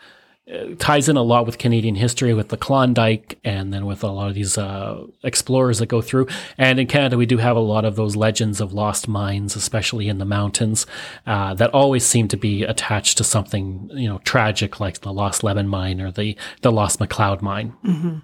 ties 0.78 1.10
in 1.10 1.18
a 1.18 1.22
lot 1.22 1.46
with 1.46 1.58
Canadian 1.58 1.96
history, 1.96 2.34
with 2.34 2.50
the 2.50 2.58
Klondike, 2.58 3.40
and 3.44 3.74
then 3.74 3.86
with 3.86 4.04
a 4.04 4.08
lot 4.08 4.30
of 4.30 4.36
these 4.36 4.58
uh, 4.58 5.06
explorers 5.24 5.80
that 5.80 5.88
go 5.88 6.02
through. 6.02 6.28
And 6.58 6.80
in 6.80 6.88
Canada, 6.88 7.18
we 7.18 7.26
do 7.26 7.38
have 7.38 7.56
a 7.56 7.62
lot 7.62 7.86
of 7.86 7.96
those 7.96 8.16
legends 8.16 8.62
of 8.62 8.74
lost 8.74 9.08
mines, 9.08 9.56
especially 9.56 10.08
in 10.08 10.18
the 10.18 10.26
mountains, 10.26 10.86
uh, 11.26 11.54
that 11.56 11.72
always 11.72 12.06
seem 12.06 12.28
to 12.30 12.38
be 12.38 12.64
attached 12.64 13.18
to 13.18 13.24
something 13.24 13.90
you 13.94 14.08
know 14.08 14.20
tragic, 14.20 14.80
like 14.80 15.02
the 15.02 15.14
Lost 15.14 15.44
Lemon 15.44 15.68
Mine 15.68 16.02
or 16.02 16.12
the 16.12 16.38
the 16.62 16.72
Lost 16.72 17.00
McLeod 17.00 17.42
Mine. 17.42 17.74
Mm-hmm. 17.84 18.18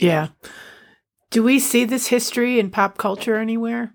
Yeah. 0.00 0.28
Do 1.30 1.42
we 1.42 1.58
see 1.58 1.84
this 1.84 2.06
history 2.06 2.58
in 2.58 2.70
pop 2.70 2.96
culture 2.96 3.36
anywhere? 3.36 3.94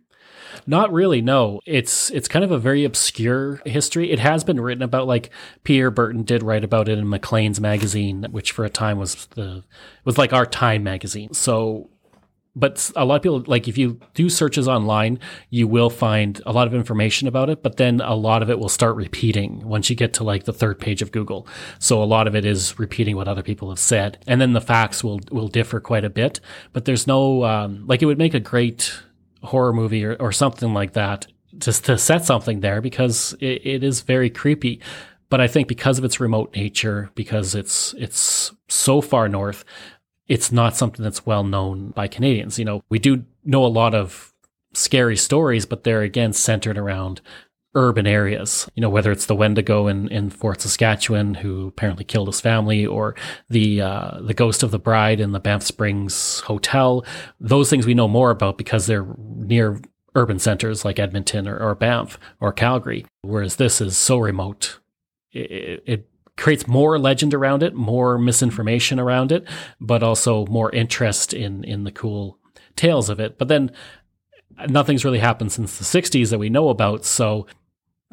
Not 0.67 0.91
really, 0.91 1.21
no. 1.21 1.61
It's 1.65 2.09
it's 2.11 2.27
kind 2.27 2.45
of 2.45 2.51
a 2.51 2.59
very 2.59 2.83
obscure 2.83 3.61
history. 3.65 4.11
It 4.11 4.19
has 4.19 4.43
been 4.43 4.59
written 4.59 4.83
about 4.83 5.07
like 5.07 5.29
Pierre 5.63 5.91
Berton 5.91 6.23
did 6.23 6.43
write 6.43 6.63
about 6.63 6.89
it 6.89 6.97
in 6.97 7.09
Maclean's 7.09 7.59
magazine, 7.59 8.27
which 8.31 8.51
for 8.51 8.65
a 8.65 8.69
time 8.69 8.97
was 8.97 9.25
the 9.27 9.63
was 10.05 10.17
like 10.17 10.33
our 10.33 10.45
Time 10.45 10.83
magazine. 10.83 11.33
So 11.33 11.89
but 12.55 12.91
a 12.95 13.05
lot 13.05 13.15
of 13.15 13.21
people 13.23 13.43
like 13.47 13.67
if 13.67 13.77
you 13.77 13.99
do 14.13 14.29
searches 14.29 14.67
online 14.67 15.19
you 15.49 15.67
will 15.67 15.89
find 15.89 16.41
a 16.45 16.51
lot 16.51 16.67
of 16.67 16.73
information 16.73 17.27
about 17.27 17.49
it 17.49 17.63
but 17.63 17.77
then 17.77 17.99
a 18.01 18.13
lot 18.13 18.41
of 18.41 18.49
it 18.49 18.59
will 18.59 18.69
start 18.69 18.95
repeating 18.95 19.59
once 19.67 19.89
you 19.89 19.95
get 19.95 20.13
to 20.13 20.23
like 20.23 20.43
the 20.43 20.53
third 20.53 20.79
page 20.79 21.01
of 21.01 21.11
google 21.11 21.47
so 21.79 22.01
a 22.01 22.05
lot 22.05 22.27
of 22.27 22.35
it 22.35 22.45
is 22.45 22.77
repeating 22.77 23.15
what 23.15 23.27
other 23.27 23.43
people 23.43 23.69
have 23.69 23.79
said 23.79 24.17
and 24.27 24.39
then 24.39 24.53
the 24.53 24.61
facts 24.61 25.03
will 25.03 25.19
will 25.31 25.47
differ 25.47 25.79
quite 25.79 26.05
a 26.05 26.09
bit 26.09 26.39
but 26.73 26.85
there's 26.85 27.07
no 27.07 27.43
um, 27.43 27.85
like 27.87 28.01
it 28.01 28.05
would 28.05 28.19
make 28.19 28.33
a 28.33 28.39
great 28.39 29.01
horror 29.43 29.73
movie 29.73 30.05
or, 30.05 30.15
or 30.19 30.31
something 30.31 30.73
like 30.73 30.93
that 30.93 31.27
just 31.57 31.85
to 31.85 31.97
set 31.97 32.25
something 32.25 32.61
there 32.61 32.81
because 32.81 33.33
it, 33.39 33.65
it 33.65 33.83
is 33.83 34.01
very 34.01 34.29
creepy. 34.29 34.81
But 35.29 35.41
I 35.41 35.47
think 35.47 35.67
because 35.67 35.97
of 35.97 36.05
its 36.05 36.19
remote 36.19 36.55
nature, 36.55 37.09
because 37.15 37.55
it's 37.55 37.93
it's 37.97 38.51
so 38.67 39.01
far 39.01 39.27
north, 39.27 39.65
it's 40.27 40.51
not 40.51 40.75
something 40.75 41.03
that's 41.03 41.25
well 41.25 41.43
known 41.43 41.89
by 41.89 42.07
Canadians. 42.07 42.59
You 42.59 42.65
know, 42.65 42.83
we 42.89 42.99
do 42.99 43.25
know 43.43 43.65
a 43.65 43.67
lot 43.67 43.95
of 43.95 44.33
scary 44.73 45.17
stories, 45.17 45.65
but 45.65 45.83
they're 45.83 46.01
again 46.01 46.33
centered 46.33 46.77
around 46.77 47.21
urban 47.75 48.05
areas. 48.05 48.69
You 48.75 48.81
know, 48.81 48.89
whether 48.89 49.11
it's 49.11 49.25
the 49.25 49.35
Wendigo 49.35 49.87
in, 49.87 50.07
in 50.09 50.29
Fort 50.29 50.61
Saskatchewan 50.61 51.35
who 51.35 51.67
apparently 51.67 52.05
killed 52.05 52.27
his 52.27 52.41
family, 52.41 52.85
or 52.85 53.15
the 53.49 53.81
uh, 53.81 54.19
the 54.21 54.33
ghost 54.33 54.63
of 54.63 54.71
the 54.71 54.79
bride 54.79 55.19
in 55.19 55.31
the 55.31 55.39
Banff 55.39 55.63
Springs 55.63 56.41
Hotel. 56.41 57.05
Those 57.39 57.69
things 57.69 57.85
we 57.85 57.93
know 57.93 58.07
more 58.07 58.31
about 58.31 58.57
because 58.57 58.85
they're 58.85 59.07
near 59.17 59.79
urban 60.15 60.39
centers 60.39 60.85
like 60.85 60.99
Edmonton 60.99 61.47
or, 61.47 61.57
or 61.57 61.75
Banff 61.75 62.19
or 62.39 62.53
Calgary. 62.53 63.05
Whereas 63.21 63.55
this 63.55 63.81
is 63.81 63.97
so 63.97 64.19
remote, 64.19 64.79
it, 65.31 65.83
it 65.87 66.09
creates 66.37 66.67
more 66.67 66.99
legend 66.99 67.33
around 67.33 67.63
it, 67.63 67.73
more 67.73 68.17
misinformation 68.17 68.99
around 68.99 69.31
it, 69.31 69.47
but 69.79 70.03
also 70.03 70.45
more 70.47 70.71
interest 70.71 71.33
in 71.33 71.63
in 71.63 71.83
the 71.83 71.91
cool 71.91 72.37
tales 72.75 73.09
of 73.09 73.19
it. 73.19 73.37
But 73.37 73.47
then 73.47 73.71
nothing's 74.67 75.05
really 75.05 75.19
happened 75.19 75.51
since 75.51 75.77
the 75.77 76.01
60s 76.01 76.29
that 76.29 76.39
we 76.39 76.49
know 76.49 76.69
about, 76.69 77.05
so 77.05 77.47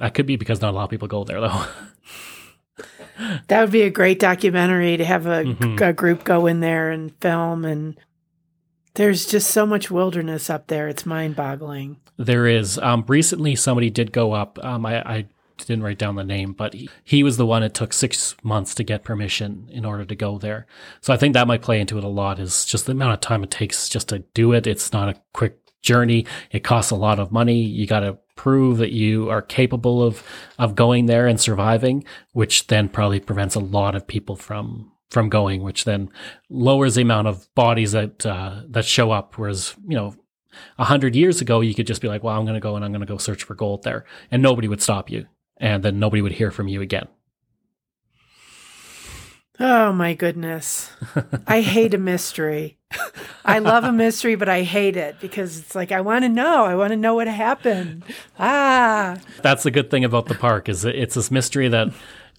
that 0.01 0.15
could 0.15 0.27
be 0.27 0.37
because 0.37 0.61
not 0.61 0.73
a 0.73 0.77
lot 0.77 0.85
of 0.85 0.91
people 0.91 1.09
go 1.09 1.25
there, 1.25 1.41
though. 1.41 1.67
that 3.49 3.61
would 3.61 3.71
be 3.71 3.83
a 3.83 3.91
great 3.91 4.19
documentary 4.19 4.97
to 4.97 5.05
have 5.05 5.27
a, 5.27 5.45
mm-hmm. 5.45 5.83
a, 5.83 5.93
group 5.93 6.25
go 6.25 6.47
in 6.47 6.61
there 6.61 6.91
and 6.91 7.15
film. 7.21 7.65
And 7.67 7.99
there's 8.95 9.27
just 9.27 9.51
so 9.51 9.67
much 9.67 9.91
wilderness 9.91 10.49
up 10.49 10.69
there. 10.69 10.89
It's 10.89 11.05
mind 11.05 11.37
boggling. 11.37 11.99
There 12.17 12.47
is. 12.47 12.79
Um, 12.79 13.05
recently, 13.07 13.55
somebody 13.57 13.91
did 13.91 14.11
go 14.11 14.33
up. 14.33 14.59
Um, 14.63 14.87
I, 14.87 15.03
I 15.03 15.27
didn't 15.59 15.85
write 15.85 15.99
down 15.99 16.15
the 16.15 16.25
name, 16.25 16.55
but 16.55 16.73
he, 16.73 16.89
he 17.05 17.23
was 17.23 17.37
the 17.37 17.47
one 17.47 17.63
it 17.63 17.75
took 17.75 17.93
six 17.93 18.35
months 18.43 18.75
to 18.77 18.85
get 18.85 19.05
permission 19.05 19.69
in 19.71 19.85
order 19.85 20.07
to 20.07 20.15
go 20.15 20.39
there. 20.39 20.67
So 21.03 21.13
I 21.13 21.19
think 21.19 21.35
that 21.35 21.47
might 21.47 21.63
play 21.63 21.79
into 21.79 21.99
it 21.99 22.05
a 22.05 22.09
lot 22.09 22.41
is 22.41 22.65
just 22.65 22.87
the 22.87 22.93
amount 22.93 23.13
of 23.13 23.21
time 23.21 23.45
it 23.45 23.51
takes 23.51 23.89
just 23.89 24.09
to 24.09 24.21
do 24.33 24.53
it. 24.53 24.67
It's 24.67 24.95
not 24.95 25.11
a 25.11 25.21
quick 25.35 25.59
journey. 25.83 26.27
It 26.51 26.65
costs 26.65 26.91
a 26.91 26.97
lot 26.97 27.19
of 27.19 27.33
money. 27.33 27.61
You 27.61 27.87
got 27.87 28.01
to 28.01 28.19
prove 28.41 28.79
that 28.79 28.91
you 28.91 29.29
are 29.29 29.43
capable 29.43 30.03
of 30.03 30.23
of 30.59 30.75
going 30.75 31.05
there 31.05 31.27
and 31.27 31.39
surviving, 31.39 32.03
which 32.33 32.69
then 32.69 32.89
probably 32.89 33.21
prevents 33.21 33.55
a 33.55 33.61
lot 33.61 33.95
of 33.95 34.07
people 34.07 34.35
from 34.35 34.91
from 35.11 35.29
going, 35.29 35.63
which 35.63 35.85
then 35.85 36.09
lowers 36.49 36.95
the 36.95 37.03
amount 37.03 37.29
of 37.29 37.55
bodies 37.55 37.93
that 37.93 38.25
uh, 38.25 38.63
that 38.67 38.87
show 38.87 39.11
up. 39.11 39.37
Whereas 39.37 39.75
you 39.87 39.95
know, 39.95 40.15
a 40.79 40.85
hundred 40.85 41.15
years 41.15 41.43
ago, 41.43 41.61
you 41.61 41.75
could 41.75 41.87
just 41.87 42.01
be 42.01 42.09
like, 42.09 42.23
"Well, 42.25 42.35
I'm 42.35 42.47
going 42.47 42.55
to 42.55 42.61
go 42.61 42.77
and 42.77 42.85
I'm 42.85 42.93
going 42.93 43.07
to 43.07 43.13
go 43.13 43.19
search 43.19 43.45
for 43.45 43.55
gold 43.55 43.83
there," 43.83 44.07
and 44.31 44.43
nobody 44.43 44.69
would 44.69 44.81
stop 44.81 45.11
you, 45.11 45.27
and 45.59 45.83
then 45.83 45.99
nobody 45.99 46.23
would 46.23 46.33
hear 46.33 46.51
from 46.51 46.67
you 46.67 46.81
again. 46.81 47.09
Oh 49.61 49.93
my 49.93 50.15
goodness. 50.15 50.91
I 51.47 51.61
hate 51.61 51.93
a 51.93 51.99
mystery. 51.99 52.79
I 53.45 53.59
love 53.59 53.85
a 53.85 53.93
mystery, 53.93 54.35
but 54.35 54.49
I 54.49 54.63
hate 54.63 54.97
it 54.97 55.21
because 55.21 55.59
it's 55.59 55.75
like 55.75 55.93
I 55.93 56.01
want 56.01 56.25
to 56.25 56.31
know. 56.31 56.65
I 56.65 56.75
want 56.75 56.93
to 56.93 56.97
know 56.97 57.15
what 57.15 57.29
happened. 57.29 58.05
Ah. 58.39 59.19
That's 59.43 59.63
the 59.63 59.71
good 59.71 59.91
thing 59.91 60.03
about 60.03 60.27
the 60.27 60.35
park 60.35 60.71
is 60.71 60.87
it's 60.87 61.15
this 61.15 61.31
mystery 61.31 61.69
that 61.69 61.89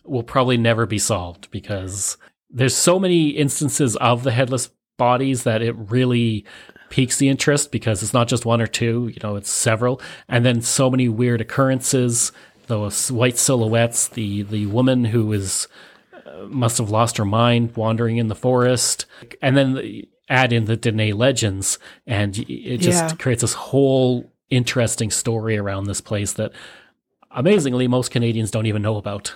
will 0.03 0.23
probably 0.23 0.57
never 0.57 0.87
be 0.87 0.97
solved 0.97 1.51
because 1.51 2.17
there's 2.49 2.75
so 2.75 2.97
many 2.99 3.29
instances 3.29 3.95
of 3.97 4.23
the 4.23 4.31
headless 4.31 4.71
bodies 4.97 5.43
that 5.43 5.61
it 5.61 5.75
really 5.77 6.43
piques 6.89 7.17
the 7.17 7.29
interest 7.29 7.71
because 7.71 8.01
it's 8.01 8.13
not 8.13 8.27
just 8.27 8.45
one 8.45 8.61
or 8.61 8.67
two, 8.67 9.11
you 9.13 9.19
know, 9.21 9.35
it's 9.35 9.49
several 9.49 10.01
and 10.27 10.43
then 10.43 10.61
so 10.61 10.89
many 10.89 11.07
weird 11.07 11.39
occurrences 11.39 12.31
those 12.67 13.11
white 13.11 13.37
silhouettes, 13.37 14.07
the 14.07 14.43
the 14.43 14.65
woman 14.67 15.05
who 15.05 15.33
is 15.33 15.67
must 16.49 16.77
have 16.77 16.89
lost 16.89 17.17
her 17.17 17.25
mind 17.25 17.75
wandering 17.75 18.17
in 18.17 18.27
the 18.27 18.35
forest, 18.35 19.05
and 19.41 19.55
then 19.57 20.01
add 20.29 20.53
in 20.53 20.65
the 20.65 20.77
Dene 20.77 21.17
legends, 21.17 21.77
and 22.07 22.37
it 22.49 22.77
just 22.77 23.03
Yeah. 23.03 23.15
creates 23.17 23.41
this 23.41 23.53
whole 23.53 24.31
interesting 24.49 25.11
story 25.11 25.57
around 25.57 25.85
this 25.85 26.01
place 26.01 26.33
that 26.33 26.51
amazingly 27.31 27.87
most 27.87 28.11
Canadians 28.11 28.51
don't 28.51 28.65
even 28.65 28.81
know 28.81 28.97
about. 28.97 29.33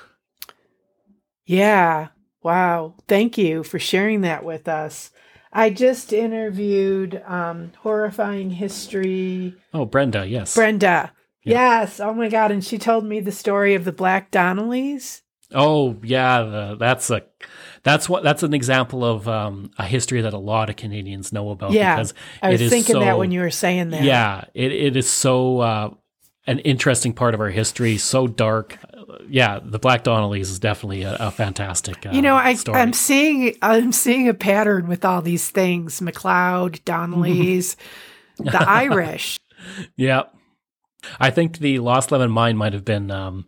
Yeah. 1.46 2.08
Wow. 2.44 2.96
Thank 3.08 3.38
you 3.38 3.64
for 3.64 3.80
sharing 3.80 4.22
that 4.22 4.44
with 4.44 4.68
us. 4.68 5.12
I 5.52 5.70
just 5.70 6.12
interviewed 6.12 7.22
um, 7.26 7.72
Horrifying 7.80 8.50
History 8.52 9.56
Oh, 9.74 9.86
Brenda, 9.86 10.26
yes. 10.28 10.54
Brenda. 10.56 11.12
Yeah. 11.44 11.80
Yes. 11.82 12.00
Oh 12.00 12.14
my 12.14 12.28
God. 12.30 12.52
And 12.52 12.64
she 12.64 12.78
told 12.78 13.06
me 13.06 13.20
the 13.20 13.32
story 13.32 13.76
of 13.76 13.86
the 13.86 13.92
Black 13.92 14.32
Donnellys. 14.32 15.22
Oh 15.56 15.98
yeah, 16.04 16.44
the, 16.44 16.76
that's 16.78 17.10
a 17.10 17.24
that's 17.84 18.10
what 18.10 18.24
that's 18.24 18.44
an 18.44 18.54
example 18.54 19.06
of 19.06 19.28
um, 19.28 19.72
a 19.78 19.86
history 19.86 20.22
that 20.22 20.34
a 20.34 20.38
lot 20.38 20.70
of 20.70 20.76
Canadians 20.76 21.32
know 21.32 21.52
about. 21.52 21.72
Yeah, 21.72 21.96
because 21.96 22.14
I 22.42 22.50
was 22.50 22.70
thinking 22.70 23.00
that 23.00 23.18
when 23.18 23.32
you 23.32 23.40
were 23.40 23.52
saying 23.52 23.92
that. 23.92 24.04
Yeah, 24.04 24.44
it, 24.54 24.72
it 24.72 24.98
is 24.98 25.10
so 25.10 25.60
uh, 25.60 25.90
an 26.48 26.60
interesting 26.60 27.14
part 27.14 27.34
of 27.34 27.40
our 27.40 27.50
history, 27.50 27.98
so 27.98 28.28
dark. 28.28 28.78
Uh, 28.84 29.18
yeah, 29.30 29.60
the 29.64 29.80
Black 29.80 30.04
Donnellys 30.04 30.42
is 30.42 30.60
definitely 30.60 31.04
a, 31.04 31.16
a 31.20 31.32
fantastic. 31.32 32.06
Uh, 32.06 32.10
You 32.12 32.22
know, 32.22 32.36
I, 32.36 32.56
story. 32.56 32.80
I'm 32.80 32.92
seeing 32.94 33.56
I'm 33.62 33.92
seeing 33.92 34.28
a 34.28 34.34
pattern 34.34 34.88
with 34.88 35.06
all 35.06 35.22
these 35.22 35.50
things: 35.50 36.02
McLeod, 36.02 36.84
Donnellys, 36.84 37.76
the 38.38 38.68
Irish. 38.68 39.40
yeah, 39.96 40.24
I 41.20 41.30
think 41.30 41.60
the 41.60 41.80
Lost 41.80 42.12
Lemon 42.12 42.32
Mine 42.32 42.58
might 42.58 42.74
have 42.74 42.86
been 42.86 43.12
um, 43.12 43.46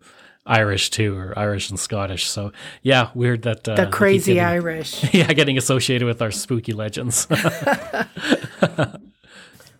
Irish 0.47 0.89
too, 0.89 1.15
or 1.17 1.37
Irish 1.37 1.69
and 1.69 1.79
Scottish. 1.79 2.27
So 2.27 2.51
yeah, 2.81 3.09
weird 3.13 3.43
that 3.43 3.67
uh, 3.67 3.75
The 3.75 3.87
crazy 3.87 4.35
getting- 4.35 4.47
Irish. 4.47 5.03
Yeah, 5.13 5.31
getting 5.33 5.57
associated 5.57 6.05
with 6.05 6.21
our 6.21 6.31
spooky 6.31 6.73
legends. 6.73 7.27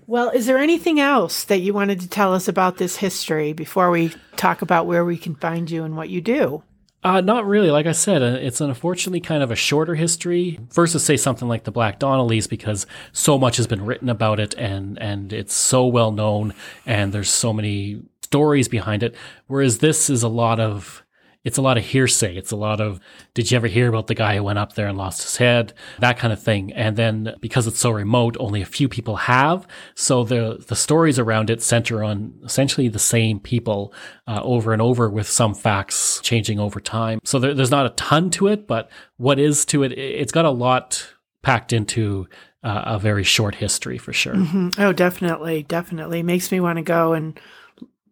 Well, 0.09 0.29
is 0.29 0.45
there 0.45 0.57
anything 0.57 1.01
else 1.01 1.43
that 1.43 1.57
you 1.59 1.73
wanted 1.73 1.99
to 1.99 2.07
tell 2.07 2.33
us 2.33 2.47
about 2.47 2.77
this 2.77 2.95
history 2.95 3.51
before 3.51 3.91
we 3.91 4.13
talk 4.37 4.61
about 4.61 4.87
where 4.87 5.03
we 5.03 5.17
can 5.17 5.35
find 5.35 5.69
you 5.69 5.83
and 5.83 5.97
what 5.97 6.07
you 6.07 6.21
do? 6.21 6.63
Uh, 7.03 7.19
not 7.19 7.45
really. 7.45 7.69
Like 7.71 7.87
I 7.87 7.91
said, 7.91 8.21
uh, 8.23 8.37
it's 8.39 8.61
unfortunately 8.61 9.19
kind 9.19 9.43
of 9.43 9.51
a 9.51 9.55
shorter 9.55 9.95
history 9.95 10.59
versus 10.71 11.03
say 11.03 11.17
something 11.17 11.49
like 11.49 11.65
the 11.65 11.71
Black 11.71 11.99
Donnellys 11.99 12.47
because 12.49 12.87
so 13.11 13.37
much 13.37 13.57
has 13.57 13.67
been 13.67 13.85
written 13.85 14.07
about 14.07 14.39
it 14.39 14.53
and 14.55 14.97
and 14.99 15.33
it's 15.33 15.53
so 15.53 15.85
well 15.85 16.13
known 16.13 16.53
and 16.85 17.11
there's 17.13 17.29
so 17.29 17.51
many 17.51 18.01
stories 18.27 18.67
behind 18.67 19.03
it. 19.03 19.15
Whereas 19.47 19.77
this 19.77 20.09
is 20.09 20.23
a 20.23 20.27
lot 20.27 20.59
of 20.59 21.03
it's 21.43 21.57
a 21.57 21.61
lot 21.61 21.77
of 21.77 21.85
hearsay. 21.85 22.35
It's 22.35 22.51
a 22.51 22.57
lot 22.57 22.81
of 22.81 22.99
did 23.33 23.49
you 23.49 23.55
ever 23.55 23.67
hear 23.67 23.87
about 23.87 24.07
the 24.07 24.15
guy 24.15 24.35
who 24.35 24.43
went 24.43 24.59
up 24.59 24.73
there 24.73 24.87
and 24.89 24.97
lost 24.97 25.23
his 25.23 25.37
head? 25.37 25.73
That 25.99 26.17
kind 26.19 26.33
of 26.33 26.43
thing. 26.43 26.73
And 26.73 26.97
then 26.97 27.35
because 27.39 27.67
it's 27.67 27.79
so 27.79 27.91
remote, 27.91 28.35
only 28.37 28.61
a 28.61 28.65
few 28.65 28.89
people 28.89 29.15
have. 29.15 29.65
So 29.95 30.25
the 30.25 30.61
the 30.67 30.75
stories 30.75 31.17
around 31.17 31.49
it 31.49 31.63
center 31.63 32.03
on 32.03 32.33
essentially 32.43 32.89
the 32.89 32.99
same 32.99 33.39
people 33.39 33.93
uh, 34.27 34.41
over 34.43 34.73
and 34.73 34.81
over, 34.81 35.09
with 35.09 35.29
some 35.29 35.53
facts 35.55 36.19
changing 36.21 36.59
over 36.59 36.81
time. 36.81 37.19
So 37.23 37.39
there, 37.39 37.53
there's 37.53 37.71
not 37.71 37.85
a 37.85 37.91
ton 37.91 38.29
to 38.31 38.47
it, 38.47 38.67
but 38.67 38.89
what 39.15 39.39
is 39.39 39.63
to 39.67 39.83
it, 39.83 39.93
it's 39.93 40.33
got 40.33 40.43
a 40.45 40.51
lot 40.51 41.07
packed 41.43 41.71
into 41.71 42.27
uh, 42.61 42.95
a 42.97 42.99
very 42.99 43.23
short 43.23 43.55
history 43.55 43.97
for 43.97 44.11
sure. 44.11 44.33
Mhm. 44.33 44.77
Oh, 44.79 44.91
definitely, 44.91 45.63
definitely 45.63 46.23
makes 46.23 46.51
me 46.51 46.59
want 46.59 46.75
to 46.77 46.83
go 46.83 47.13
and 47.13 47.39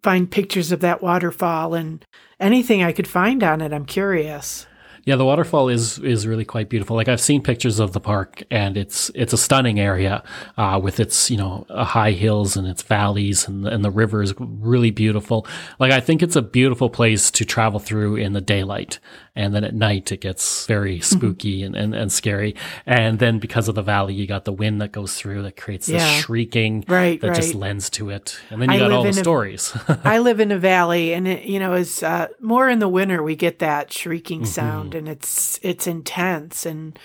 find 0.06 0.30
pictures 0.30 0.72
of 0.72 0.82
that 0.82 1.02
waterfall 1.02 1.74
and 1.74 2.06
anything 2.39 2.84
I 2.84 2.91
could 2.91 3.08
find 3.08 3.41
on 3.41 3.60
it. 3.60 3.74
I'm 3.74 3.88
curious. 3.88 4.68
Yeah, 5.04 5.15
the 5.15 5.26
waterfall 5.26 5.70
is 5.70 5.98
is 6.00 6.28
really 6.28 6.46
quite 6.46 6.70
beautiful. 6.70 6.96
Like 6.96 7.08
I've 7.08 7.22
seen 7.22 7.41
pictures 7.41 7.80
of 7.80 7.94
the 7.94 8.00
park, 8.00 8.44
and 8.52 8.78
it's 8.78 9.12
it's 9.15 9.34
a 9.34 9.38
stunning 9.38 9.80
area 9.80 10.24
uh, 10.58 10.80
with 10.82 11.00
its 11.00 11.32
you 11.32 11.38
know 11.38 11.65
uh, 11.70 11.84
high 11.84 12.12
hills 12.12 12.56
and 12.56 12.68
its 12.68 12.84
valleys, 12.84 13.48
and 13.48 13.68
and 13.68 13.84
the 13.84 13.91
river 13.91 14.22
is 14.22 14.34
really 14.39 14.91
beautiful. 14.91 15.48
Like 15.80 15.91
I 15.91 16.00
think 16.00 16.22
it's 16.22 16.36
a 16.36 16.41
beautiful 16.41 16.89
place 16.89 17.32
to 17.32 17.46
travel 17.46 17.80
through 17.80 18.15
in 18.15 18.34
the 18.34 18.41
daylight, 18.41 19.00
and 19.36 19.54
then 19.54 19.63
at 19.63 19.74
night 19.76 20.12
it 20.12 20.21
gets 20.21 20.65
very 20.65 21.00
spooky 21.02 21.63
and, 21.63 21.76
and 21.76 21.93
and 21.93 22.12
scary. 22.12 22.56
And 22.86 23.19
then 23.19 23.39
because 23.39 23.67
of 23.67 23.76
the 23.76 23.82
valley, 23.82 24.13
you 24.13 24.26
got 24.28 24.45
the 24.45 24.54
wind 24.54 24.82
that 24.82 24.91
goes 24.91 25.15
through 25.15 25.43
that 25.43 25.58
creates 25.58 25.88
this 25.88 26.02
Yeah. 26.02 26.19
shrieking 26.21 26.86
Right, 26.88 27.19
that 27.21 27.36
just 27.36 27.54
lends 27.56 27.89
to 27.91 28.10
it. 28.10 28.39
And 28.50 28.62
then 28.62 28.69
you 28.69 28.76
I 28.76 28.80
got 28.80 28.91
all 28.91 29.04
the 29.04 29.10
a- 29.10 29.13
stories. 29.13 29.76
I 30.04 30.19
live 30.19 30.39
in 30.39 30.52
a 30.52 30.58
valley, 30.58 31.13
and 31.13 31.28
it, 31.28 31.43
you 31.43 31.60
know, 31.60 31.74
is 31.74 32.02
uh, 32.04 32.28
more 32.39 32.69
in 32.69 32.80
the 32.80 32.88
winter 32.89 33.21
we 33.21 33.36
get 33.36 33.60
that 33.60 33.91
shrieking 33.91 34.41
Mm-hmm. 34.41 34.45
sound, 34.48 34.95
and 34.95 35.08
it's 35.10 35.60
it's 35.62 35.88
intense, 35.88 36.65
and 36.65 36.98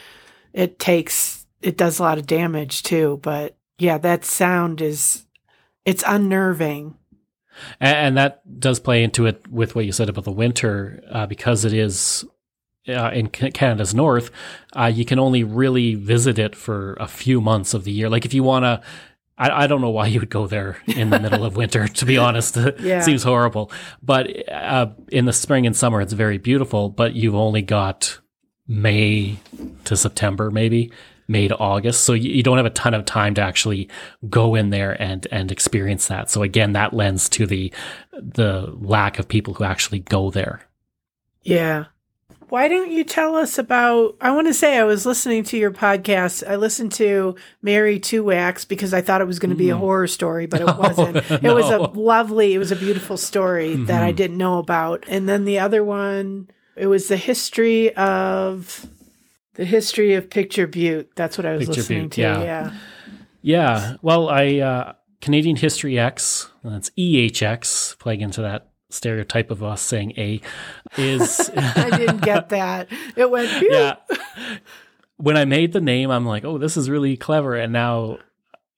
it 0.53 0.79
takes 0.79 1.47
it 1.63 1.77
does 1.77 1.99
a 1.99 2.03
lot 2.03 2.19
of 2.19 2.27
damage 2.27 2.83
too. 2.83 3.19
But 3.23 3.57
yeah, 3.79 3.99
that 3.99 4.25
sound 4.25 4.81
is 4.81 5.27
it's 5.85 6.05
unnerving. 6.07 6.95
And, 7.81 7.97
and 7.97 8.17
that 8.17 8.61
does 8.61 8.81
play 8.81 9.03
into 9.03 9.27
it 9.27 9.47
with 9.51 9.75
what 9.75 9.85
you 9.85 9.93
said 9.93 10.09
about 10.09 10.25
the 10.25 10.33
winter, 10.33 11.03
uh, 11.11 11.27
because 11.27 11.65
it 11.65 11.73
is 11.73 12.25
uh, 12.89 13.11
in 13.13 13.29
Canada's 13.29 13.95
north. 13.95 14.31
Uh, 14.75 14.87
you 14.93 15.05
can 15.05 15.19
only 15.19 15.45
really 15.45 15.95
visit 15.95 16.39
it 16.39 16.57
for 16.57 16.95
a 17.01 17.07
few 17.07 17.41
months 17.41 17.75
of 17.75 17.85
the 17.85 17.93
year. 17.93 18.09
Like 18.09 18.25
if 18.25 18.35
you 18.35 18.43
want 18.43 18.65
to. 18.65 18.81
I, 19.39 19.65
I 19.65 19.67
don't 19.69 19.81
know 19.81 19.89
why 19.91 20.07
you 20.09 20.21
would 20.21 20.29
go 20.29 20.47
there 20.47 20.77
in 20.87 21.09
the 21.09 21.19
middle 21.19 21.45
of 21.47 21.57
winter. 21.57 21.89
To 21.89 22.05
be 22.05 22.19
honest, 22.19 22.57
Yeah. 22.81 22.99
it 22.99 23.05
seems 23.05 23.23
horrible. 23.23 23.73
But 24.03 24.47
uh, 24.51 24.89
in 25.09 25.25
the 25.25 25.33
spring 25.33 25.67
and 25.67 25.75
summer, 25.75 26.03
it's 26.03 26.13
very 26.13 26.37
beautiful. 26.37 26.91
But 26.91 27.15
you've 27.15 27.35
only 27.35 27.63
got 27.63 28.19
May 28.69 29.39
to 29.85 29.97
September, 29.97 30.51
maybe 30.51 30.93
May 31.31 31.49
to 31.49 31.57
August. 31.57 32.03
So 32.03 32.13
you, 32.13 32.31
you 32.31 32.43
don't 32.43 32.57
have 32.57 32.67
a 32.67 32.71
ton 32.71 32.93
of 32.93 33.05
time 33.05 33.35
to 33.35 33.41
actually 33.41 33.89
go 34.29 34.55
in 34.55 34.71
there 34.71 35.01
and 35.01 35.27
and 35.31 35.51
experience 35.51 36.09
that. 36.09 36.29
So 36.29 36.43
again, 36.43 36.73
that 36.73 36.93
lends 36.93 37.29
to 37.31 37.47
the 37.47 37.73
the 38.13 38.75
lack 38.81 39.19
of 39.19 39.29
people 39.29 39.55
who 39.55 39.65
actually 39.65 40.01
go 40.01 40.31
there. 40.31 40.63
Yeah. 41.43 41.87
Why 42.49 42.67
don't 42.67 42.91
you 42.91 43.05
tell 43.05 43.37
us 43.37 43.59
about? 43.59 44.17
I 44.21 44.33
want 44.33 44.49
to 44.49 44.55
say 44.55 44.77
I 44.77 44.83
was 44.83 45.07
listening 45.07 45.45
to 45.45 45.57
your 45.57 45.71
podcast. 45.71 46.45
I 46.49 46.57
listened 46.57 46.91
to 46.93 47.37
Mary 47.63 48.01
Two-Axe 48.01 48.65
because 48.65 48.93
I 48.93 49.03
thought 49.03 49.21
it 49.21 49.27
was 49.29 49.39
going 49.39 49.51
to 49.51 49.57
be 49.57 49.71
a 49.71 49.77
horror 49.77 50.09
story, 50.09 50.47
but 50.47 50.61
it 50.61 50.67
wasn't. 50.77 51.19
It 51.19 51.55
was 51.55 51.71
a. 51.71 51.79
Mm-hmm. 51.79 51.97
lovely, 51.97 52.55
it 52.55 52.59
was 52.59 52.73
a 52.73 52.77
beautiful 52.77 53.17
story 53.17 53.77
that 53.77 54.03
I 54.03 54.11
didn't 54.11 54.37
know 54.37 54.59
about. 54.59 55.05
And 55.07 55.29
then 55.29 55.45
the 55.45 55.61
other 55.61 55.85
one, 55.85 56.51
it 56.75 56.89
was 56.89 57.07
the 57.07 57.17
history 57.17 57.95
of 57.95 58.85
the 59.55 59.65
history 59.65 60.15
of 60.15 60.31
Picture 60.31 60.67
Butte. 60.67 61.15
That's 61.17 61.37
what 61.39 61.47
I 61.47 61.53
was 61.53 61.67
Picture 61.67 61.81
listening 61.81 62.03
Butte, 62.05 62.13
to. 62.13 62.21
yeah. 62.21 62.43
Yeah. 62.43 62.73
Yeah. 63.43 63.97
Well, 64.03 64.29
I 64.29 64.59
uh, 64.59 64.93
Canadian 65.21 65.57
History 65.57 65.99
X, 65.99 66.51
and 66.63 66.75
that's 66.75 66.91
EHX, 66.91 67.99
playing 67.99 68.21
into 68.21 68.43
that 68.43 68.69
stereotype 68.91 69.51
of 69.51 69.63
us 69.63 69.81
saying 69.83 70.13
A, 70.19 70.41
is 70.97 71.51
I 71.57 71.97
didn't 71.97 72.23
get 72.23 72.49
that. 72.51 72.89
It 73.17 73.31
went. 73.31 73.49
Phew. 73.59 73.69
yeah. 73.73 73.97
When 75.17 75.37
I 75.37 75.45
made 75.45 75.73
the 75.73 75.81
name, 75.81 76.11
I'm 76.11 76.25
like, 76.25 76.45
oh, 76.45 76.57
this 76.59 76.77
is 76.77 76.89
really 76.89 77.17
clever. 77.17 77.55
And 77.55 77.73
now 77.73 78.19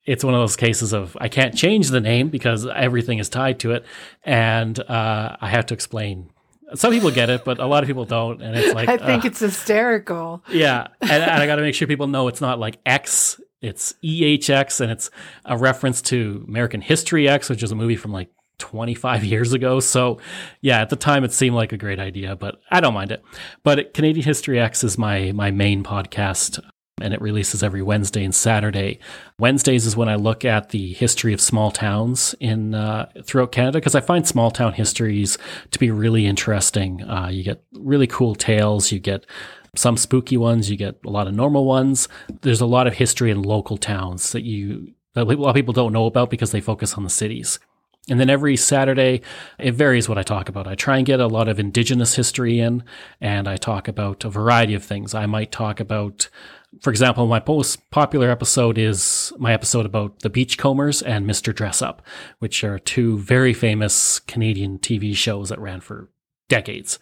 it's 0.04 0.24
one 0.24 0.34
of 0.34 0.40
those 0.40 0.56
cases 0.56 0.92
of 0.92 1.16
I 1.20 1.28
can't 1.28 1.56
change 1.56 1.90
the 1.90 2.00
name 2.00 2.28
because 2.30 2.66
everything 2.66 3.18
is 3.18 3.28
tied 3.28 3.60
to 3.60 3.72
it. 3.72 3.84
And 4.24 4.78
uh, 4.80 5.36
I 5.40 5.48
have 5.48 5.66
to 5.66 5.74
explain. 5.74 6.30
Some 6.74 6.92
people 6.92 7.10
get 7.10 7.30
it, 7.30 7.44
but 7.44 7.58
a 7.58 7.66
lot 7.66 7.82
of 7.82 7.86
people 7.86 8.04
don't. 8.04 8.42
And 8.42 8.56
it's 8.56 8.74
like, 8.74 8.88
I 8.88 8.96
think 8.96 9.24
uh, 9.24 9.28
it's 9.28 9.40
hysterical. 9.40 10.42
yeah. 10.48 10.88
And, 11.00 11.10
and 11.10 11.42
I 11.42 11.46
got 11.46 11.56
to 11.56 11.62
make 11.62 11.74
sure 11.74 11.88
people 11.88 12.06
know 12.06 12.28
it's 12.28 12.40
not 12.40 12.58
like 12.58 12.78
X, 12.86 13.40
it's 13.60 13.94
EHX. 14.04 14.80
And 14.80 14.90
it's 14.90 15.10
a 15.44 15.56
reference 15.56 16.02
to 16.02 16.44
American 16.48 16.80
History 16.80 17.28
X, 17.28 17.48
which 17.48 17.62
is 17.62 17.72
a 17.72 17.76
movie 17.76 17.96
from 17.96 18.12
like 18.12 18.30
25 18.58 19.24
years 19.24 19.52
ago. 19.52 19.80
So, 19.80 20.18
yeah, 20.60 20.80
at 20.80 20.90
the 20.90 20.96
time 20.96 21.24
it 21.24 21.32
seemed 21.32 21.56
like 21.56 21.72
a 21.72 21.76
great 21.76 21.98
idea, 21.98 22.36
but 22.36 22.60
I 22.70 22.80
don't 22.80 22.94
mind 22.94 23.10
it. 23.12 23.22
But 23.64 23.92
Canadian 23.92 24.24
History 24.24 24.60
X 24.60 24.84
is 24.84 24.96
my 24.96 25.32
my 25.32 25.50
main 25.50 25.82
podcast 25.82 26.60
and 27.02 27.12
it 27.12 27.20
releases 27.20 27.62
every 27.62 27.82
Wednesday 27.82 28.24
and 28.24 28.34
Saturday. 28.34 28.98
Wednesdays 29.38 29.86
is 29.86 29.96
when 29.96 30.08
I 30.08 30.14
look 30.14 30.44
at 30.44 30.70
the 30.70 30.92
history 30.94 31.32
of 31.32 31.40
small 31.40 31.70
towns 31.70 32.34
in 32.40 32.74
uh, 32.74 33.10
throughout 33.24 33.52
Canada 33.52 33.78
because 33.78 33.94
I 33.94 34.00
find 34.00 34.26
small 34.26 34.50
town 34.50 34.72
histories 34.74 35.36
to 35.70 35.78
be 35.78 35.90
really 35.90 36.26
interesting. 36.26 37.02
Uh, 37.02 37.28
you 37.28 37.42
get 37.42 37.62
really 37.72 38.06
cool 38.06 38.34
tales. 38.34 38.92
You 38.92 38.98
get 38.98 39.26
some 39.74 39.96
spooky 39.96 40.36
ones. 40.36 40.70
You 40.70 40.76
get 40.76 40.98
a 41.04 41.10
lot 41.10 41.26
of 41.26 41.34
normal 41.34 41.64
ones. 41.64 42.08
There's 42.42 42.60
a 42.60 42.66
lot 42.66 42.86
of 42.86 42.94
history 42.94 43.30
in 43.30 43.42
local 43.42 43.76
towns 43.76 44.32
that 44.32 44.42
you 44.42 44.94
that 45.14 45.22
a 45.22 45.24
lot 45.24 45.50
of 45.50 45.54
people 45.54 45.74
don't 45.74 45.92
know 45.92 46.06
about 46.06 46.30
because 46.30 46.52
they 46.52 46.60
focus 46.60 46.94
on 46.94 47.04
the 47.04 47.10
cities. 47.10 47.58
And 48.08 48.18
then 48.18 48.30
every 48.30 48.56
Saturday, 48.56 49.20
it 49.58 49.74
varies 49.74 50.08
what 50.08 50.18
I 50.18 50.24
talk 50.24 50.48
about. 50.48 50.66
I 50.66 50.74
try 50.74 50.96
and 50.96 51.06
get 51.06 51.20
a 51.20 51.28
lot 51.28 51.48
of 51.48 51.60
indigenous 51.60 52.16
history 52.16 52.58
in, 52.58 52.82
and 53.20 53.46
I 53.46 53.56
talk 53.56 53.86
about 53.86 54.24
a 54.24 54.28
variety 54.28 54.74
of 54.74 54.82
things. 54.82 55.14
I 55.14 55.26
might 55.26 55.52
talk 55.52 55.78
about, 55.78 56.28
for 56.80 56.90
example, 56.90 57.26
my 57.26 57.42
most 57.46 57.90
popular 57.90 58.30
episode 58.30 58.78
is 58.78 59.32
my 59.38 59.52
episode 59.52 59.86
about 59.86 60.20
the 60.20 60.30
Beachcombers 60.30 61.02
and 61.02 61.26
Mr. 61.26 61.54
Dress 61.54 61.82
Up, 61.82 62.02
which 62.38 62.64
are 62.64 62.78
two 62.78 63.18
very 63.18 63.52
famous 63.52 64.18
Canadian 64.20 64.78
TV 64.78 65.14
shows 65.14 65.50
that 65.50 65.60
ran 65.60 65.80
for 65.80 66.08
decades 66.48 66.98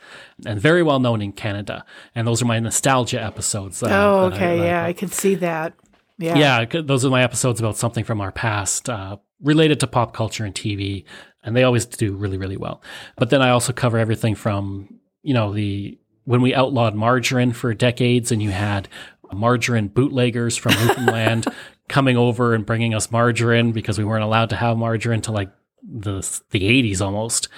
and 0.46 0.60
very 0.60 0.82
well 0.82 1.00
known 1.00 1.22
in 1.22 1.32
Canada. 1.32 1.84
And 2.14 2.26
those 2.26 2.42
are 2.42 2.46
my 2.46 2.58
nostalgia 2.58 3.22
episodes. 3.22 3.82
Uh, 3.82 3.88
oh, 3.90 4.24
okay. 4.26 4.60
I, 4.60 4.64
yeah, 4.64 4.84
I 4.84 4.92
can 4.92 5.08
see 5.08 5.34
that. 5.36 5.74
Yeah. 6.18 6.36
Yeah. 6.36 6.82
Those 6.82 7.04
are 7.04 7.10
my 7.10 7.22
episodes 7.22 7.60
about 7.60 7.76
something 7.76 8.04
from 8.04 8.20
our 8.20 8.32
past, 8.32 8.88
uh, 8.88 9.16
related 9.42 9.80
to 9.80 9.86
pop 9.86 10.12
culture 10.12 10.44
and 10.44 10.54
TV. 10.54 11.04
And 11.42 11.56
they 11.56 11.62
always 11.62 11.86
do 11.86 12.14
really, 12.14 12.36
really 12.36 12.58
well. 12.58 12.82
But 13.16 13.30
then 13.30 13.40
I 13.40 13.50
also 13.50 13.72
cover 13.72 13.98
everything 13.98 14.34
from, 14.34 15.00
you 15.22 15.32
know, 15.32 15.52
the, 15.52 15.98
when 16.24 16.42
we 16.42 16.54
outlawed 16.54 16.94
margarine 16.94 17.52
for 17.52 17.72
decades 17.72 18.30
and 18.30 18.42
you 18.42 18.50
had 18.50 18.88
margarine 19.34 19.88
bootleggers 19.88 20.56
from 20.56 20.72
Newfoundland 20.74 21.46
coming 21.88 22.16
over 22.16 22.54
and 22.54 22.64
bringing 22.64 22.94
us 22.94 23.10
margarine 23.10 23.72
because 23.72 23.98
we 23.98 24.04
weren't 24.04 24.24
allowed 24.24 24.50
to 24.50 24.56
have 24.56 24.76
margarine 24.76 25.20
to 25.22 25.32
like 25.32 25.50
the 25.82 26.20
the 26.50 26.60
80s 26.60 27.00
almost. 27.00 27.48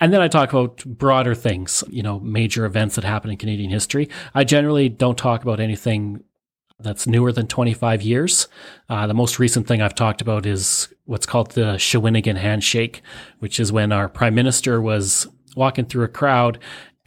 And 0.00 0.12
then 0.12 0.20
I 0.20 0.28
talk 0.28 0.52
about 0.52 0.84
broader 0.84 1.34
things, 1.34 1.84
you 1.88 2.02
know, 2.02 2.20
major 2.20 2.64
events 2.64 2.96
that 2.96 3.04
happen 3.04 3.30
in 3.30 3.36
Canadian 3.36 3.70
history. 3.70 4.08
I 4.34 4.44
generally 4.44 4.88
don't 4.88 5.18
talk 5.18 5.42
about 5.42 5.60
anything 5.60 6.22
that's 6.80 7.06
newer 7.06 7.32
than 7.32 7.46
25 7.48 8.02
years. 8.02 8.46
Uh, 8.88 9.06
the 9.06 9.14
most 9.14 9.38
recent 9.38 9.66
thing 9.66 9.82
I've 9.82 9.94
talked 9.94 10.20
about 10.20 10.46
is 10.46 10.92
what's 11.06 11.26
called 11.26 11.52
the 11.52 11.74
Shawinigan 11.74 12.36
handshake, 12.36 13.02
which 13.40 13.58
is 13.58 13.72
when 13.72 13.90
our 13.90 14.08
prime 14.08 14.34
minister 14.34 14.80
was 14.80 15.26
walking 15.56 15.86
through 15.86 16.04
a 16.04 16.08
crowd 16.08 16.58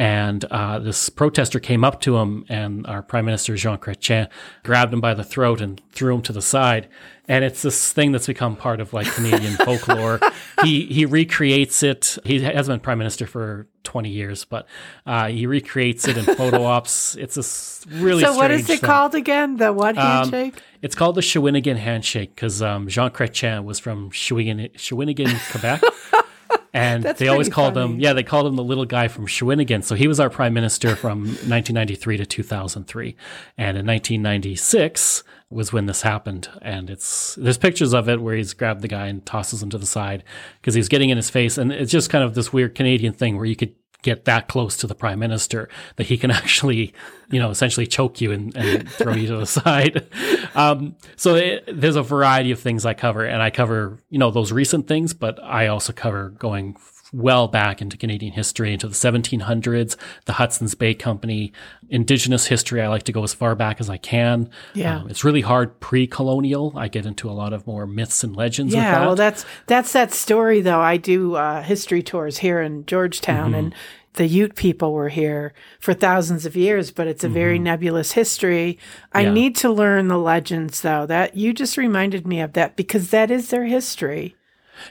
and 0.02 0.45
uh, 0.45 0.80
this 0.80 1.10
protester 1.10 1.60
came 1.60 1.84
up 1.84 2.02
to 2.02 2.18
him, 2.18 2.43
and 2.49 2.88
our 2.88 3.04
Prime 3.04 3.24
Minister 3.24 3.56
Jean 3.56 3.78
Chrétien 3.78 4.30
grabbed 4.64 4.91
him 4.91 4.99
by 4.99 5.14
the 5.14 5.24
throat 5.24 5.62
and 5.62 5.80
threw 5.91 6.16
him 6.16 6.24
to 6.24 6.34
the 6.34 6.41
side. 6.41 6.88
And 7.28 7.45
it's 7.45 7.62
this 7.62 7.93
thing 7.93 8.12
that's 8.12 8.26
become 8.26 8.56
part 8.56 8.82
of 8.82 8.93
like 8.93 9.06
Canadian 9.06 9.54
folklore. 9.58 10.20
He 10.64 10.88
he 10.88 11.06
recreates 11.06 11.84
it. 11.84 12.18
He 12.26 12.41
hasn't 12.41 12.80
been 12.80 12.84
Prime 12.84 12.97
Minister 12.97 13.28
for 13.28 13.68
twenty 13.84 14.10
years, 14.10 14.43
but 14.43 14.66
uh, 15.06 15.28
he 15.28 15.45
recreates 15.45 16.08
it 16.08 16.18
in 16.18 16.26
photo 16.26 16.64
ops. 16.66 17.16
It's 17.18 17.38
a 17.38 17.89
really 18.02 18.24
so. 18.24 18.36
what 18.36 18.49
is 18.49 18.62
it 18.72 18.80
thing. 18.80 18.80
called 18.80 19.14
again? 19.14 19.58
The 19.58 19.72
what 19.72 19.99
um, 19.99 20.32
handshake? 20.32 20.56
Um, 20.56 20.62
it's 20.82 20.95
called 20.95 21.14
the 21.14 21.22
Shawinigan 21.22 21.78
handshake 21.78 22.34
because 22.34 22.64
um, 22.64 22.88
Jean 22.88 23.12
Chrétien 23.12 23.66
was 23.66 23.78
from 23.78 24.10
Shawinigan, 24.10 24.74
Shawinigan 24.74 25.52
Quebec. 25.52 25.84
and 26.74 27.04
That's 27.04 27.20
they 27.20 27.28
always 27.28 27.50
called 27.50 27.74
funny. 27.74 27.94
him 27.96 28.00
yeah 28.00 28.14
they 28.14 28.24
called 28.24 28.48
him 28.48 28.56
the 28.56 28.64
little 28.64 28.86
guy 28.86 29.08
from 29.08 29.28
Shawinigan. 29.28 29.84
So 29.84 29.96
he 29.96 30.08
was 30.08 30.20
our 30.20 30.30
prime 30.30 30.54
minister 30.54 30.96
from 30.96 31.20
1993 31.26 32.18
to 32.18 32.26
2003, 32.26 33.16
and 33.58 33.78
in 33.78 33.86
1996 33.86 35.24
was 35.50 35.74
when 35.74 35.86
this 35.86 36.02
happened. 36.04 36.50
And 36.62 36.90
it's 36.90 37.36
there's 37.36 37.58
pictures 37.58 37.94
of 37.94 38.08
it 38.08 38.22
where 38.22 38.36
he's 38.36 38.54
grabbed 38.54 38.82
the 38.82 38.88
guy 38.88 39.08
and 39.08 39.26
tosses 39.26 39.62
him 39.62 39.70
to 39.72 39.78
the 39.78 39.86
side 39.86 40.24
because 40.62 40.74
he's 40.74 40.88
getting 40.90 41.10
in 41.10 41.18
his 41.18 41.30
face, 41.30 41.58
and 41.58 41.72
it's 41.72 41.92
just 41.92 42.10
kind 42.10 42.24
of 42.24 42.36
this 42.36 42.54
weird 42.54 42.76
Canadian 42.76 43.14
thing 43.14 43.36
where 43.38 43.46
you 43.46 43.56
could 43.56 43.76
get 44.02 44.26
that 44.26 44.47
close 44.47 44.78
to 44.78 44.88
the 44.88 44.95
prime 44.95 45.20
minister 45.20 45.70
that 45.95 46.08
he 46.08 46.18
can 46.18 46.32
actually, 46.41 46.93
you 47.30 47.39
know, 47.39 47.49
essentially 47.49 47.88
choke 47.88 48.22
you 48.22 48.32
and, 48.32 48.56
and 48.56 48.89
throw 48.89 49.14
you 49.14 49.28
to 49.28 49.38
the 49.38 49.45
side. 49.45 50.08
Um, 50.56 50.95
so 51.16 51.36
it, 51.36 51.64
there's 51.68 51.95
a 51.95 52.04
variety 52.04 52.52
of 52.52 52.60
things 52.60 52.86
I 52.86 52.93
cover, 52.93 53.26
and 53.26 53.41
I 53.41 53.49
cover, 53.49 53.99
you 54.10 54.18
know, 54.18 54.32
those 54.32 54.52
recent 54.52 54.88
things, 54.88 55.14
but 55.14 55.41
I 55.43 55.68
also 55.68 55.93
cover 55.93 56.30
going 56.30 56.78
well 57.14 57.47
back 57.47 57.82
into 57.82 57.97
Canadian 57.97 58.34
history, 58.34 58.74
into 58.74 58.88
the 58.88 58.93
1700s, 58.93 59.97
the 60.26 60.34
Hudson's 60.34 60.76
Bay 60.76 60.93
Company, 60.93 61.51
Indigenous 61.89 62.47
history. 62.47 62.82
I 62.82 62.88
like 62.88 63.03
to 63.03 63.12
go 63.12 63.24
as 63.24 63.34
far 63.34 63.55
back 63.55 63.82
as 63.82 63.89
I 63.89 63.97
can. 63.97 64.49
Yeah, 64.74 64.99
um, 64.99 65.09
it's 65.09 65.24
really 65.24 65.41
hard 65.41 65.80
pre-colonial. 65.80 66.74
I 66.76 66.88
get 66.88 67.05
into 67.05 67.30
a 67.30 67.34
lot 67.34 67.53
of 67.53 67.68
more 67.68 67.86
myths 67.86 68.24
and 68.24 68.36
legends. 68.36 68.74
Yeah, 68.74 68.91
that. 68.91 69.05
well, 69.05 69.16
that's 69.16 69.45
that's 69.68 69.91
that 69.93 70.14
story 70.14 70.62
though. 70.62 70.82
I 70.82 70.97
do 70.97 71.36
uh, 71.36 71.62
history 71.64 72.01
tours 72.01 72.38
here 72.38 72.62
in 72.62 72.86
Georgetown, 72.86 73.51
mm-hmm. 73.51 73.59
and 73.59 73.76
the 74.14 74.28
Ute 74.28 74.55
people 74.55 74.93
were 74.93 75.09
here 75.09 75.53
for 75.80 75.93
thousands 75.93 76.45
of 76.45 76.55
years, 76.55 76.91
but 76.91 77.07
it's 77.07 77.24
a 77.24 77.30
very 77.30 77.55
mm-hmm. 77.55 77.66
nebulous 77.66 78.12
history. 78.12 78.78
I 79.14 79.22
yeah. 79.22 79.34
need 79.34 79.55
to 79.57 79.72
learn 79.72 80.07
the 80.07 80.18
legends 80.18 80.82
though. 80.82 81.05
That 81.05 81.36
you 81.36 81.53
just 81.53 81.78
reminded 81.78 82.28
me 82.28 82.41
of 82.41 82.53
that 82.53 82.76
because 82.76 83.09
that 83.12 83.32
is 83.32 83.49
their 83.49 83.66
history. 83.66 84.36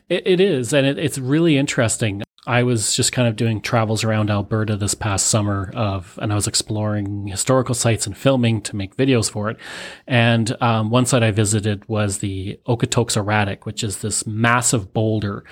It, 0.09 0.27
it 0.27 0.41
is, 0.41 0.73
and 0.73 0.87
it, 0.87 0.99
it's 0.99 1.19
really 1.19 1.57
interesting. 1.57 2.23
I 2.47 2.63
was 2.63 2.95
just 2.95 3.13
kind 3.13 3.29
of 3.29 3.37
doing 3.37 3.61
travels 3.61 4.03
around 4.03 4.31
Alberta 4.31 4.77
this 4.77 4.95
past 4.95 5.27
summer 5.27 5.71
of, 5.75 6.19
and 6.23 6.33
I 6.33 6.35
was 6.35 6.47
exploring 6.47 7.27
historical 7.27 7.75
sites 7.75 8.07
and 8.07 8.17
filming 8.17 8.63
to 8.63 8.77
make 8.77 8.97
videos 8.97 9.31
for 9.31 9.51
it. 9.51 9.59
And 10.07 10.57
um, 10.63 10.91
one 10.91 11.05
site 11.05 11.23
I 11.23 11.33
visited 11.33 11.87
was 11.87 12.19
the 12.19 12.59
Okotoks 12.67 13.17
Erratic, 13.17 13.67
which 13.67 13.85
is 13.85 13.99
this 13.99 14.27
massive 14.27 14.95
boulder 14.95 15.45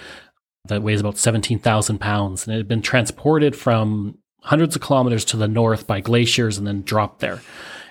that 0.66 0.82
weighs 0.82 1.00
about 1.00 1.18
17,000 1.18 1.98
pounds. 1.98 2.46
And 2.46 2.54
it 2.54 2.58
had 2.58 2.68
been 2.68 2.82
transported 2.82 3.54
from 3.54 4.18
hundreds 4.42 4.74
of 4.74 4.82
kilometers 4.82 5.24
to 5.26 5.36
the 5.36 5.48
north 5.48 5.86
by 5.86 6.00
glaciers 6.00 6.56
and 6.56 6.66
then 6.66 6.82
dropped 6.82 7.20
there. 7.20 7.42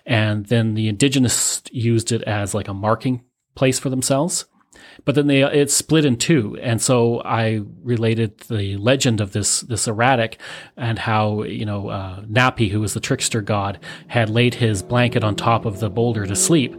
And 0.08 0.48
then 0.48 0.74
the 0.74 0.88
indigenous 0.88 1.62
used 1.72 2.12
it 2.12 2.24
as 2.24 2.56
like 2.56 2.68
a 2.68 2.74
marking 2.74 3.24
place 3.54 3.78
for 3.78 3.90
themselves 3.90 4.46
but 5.06 5.16
then 5.16 5.28
they 5.28 5.42
it 5.42 5.72
split 5.72 6.06
in 6.06 6.18
two, 6.18 6.58
and 6.62 6.82
so 6.82 7.22
I 7.24 7.62
related 7.84 8.40
the 8.42 8.78
legend 8.78 9.22
of 9.22 9.32
this 9.32 9.62
this 9.62 9.88
erratic 9.88 10.40
and 10.76 11.00
how 11.00 11.44
you 11.44 11.66
know 11.66 11.90
uh, 11.90 12.22
Napi, 12.22 12.70
who 12.70 12.82
was 12.82 12.94
the 12.94 13.00
trickster 13.00 13.42
god, 13.42 13.80
had 14.08 14.30
laid 14.30 14.56
his 14.56 14.84
blanket 14.84 15.24
on 15.24 15.36
top 15.36 15.66
of 15.66 15.80
the 15.80 15.90
boulder 15.90 16.26
to 16.26 16.36
sleep, 16.36 16.76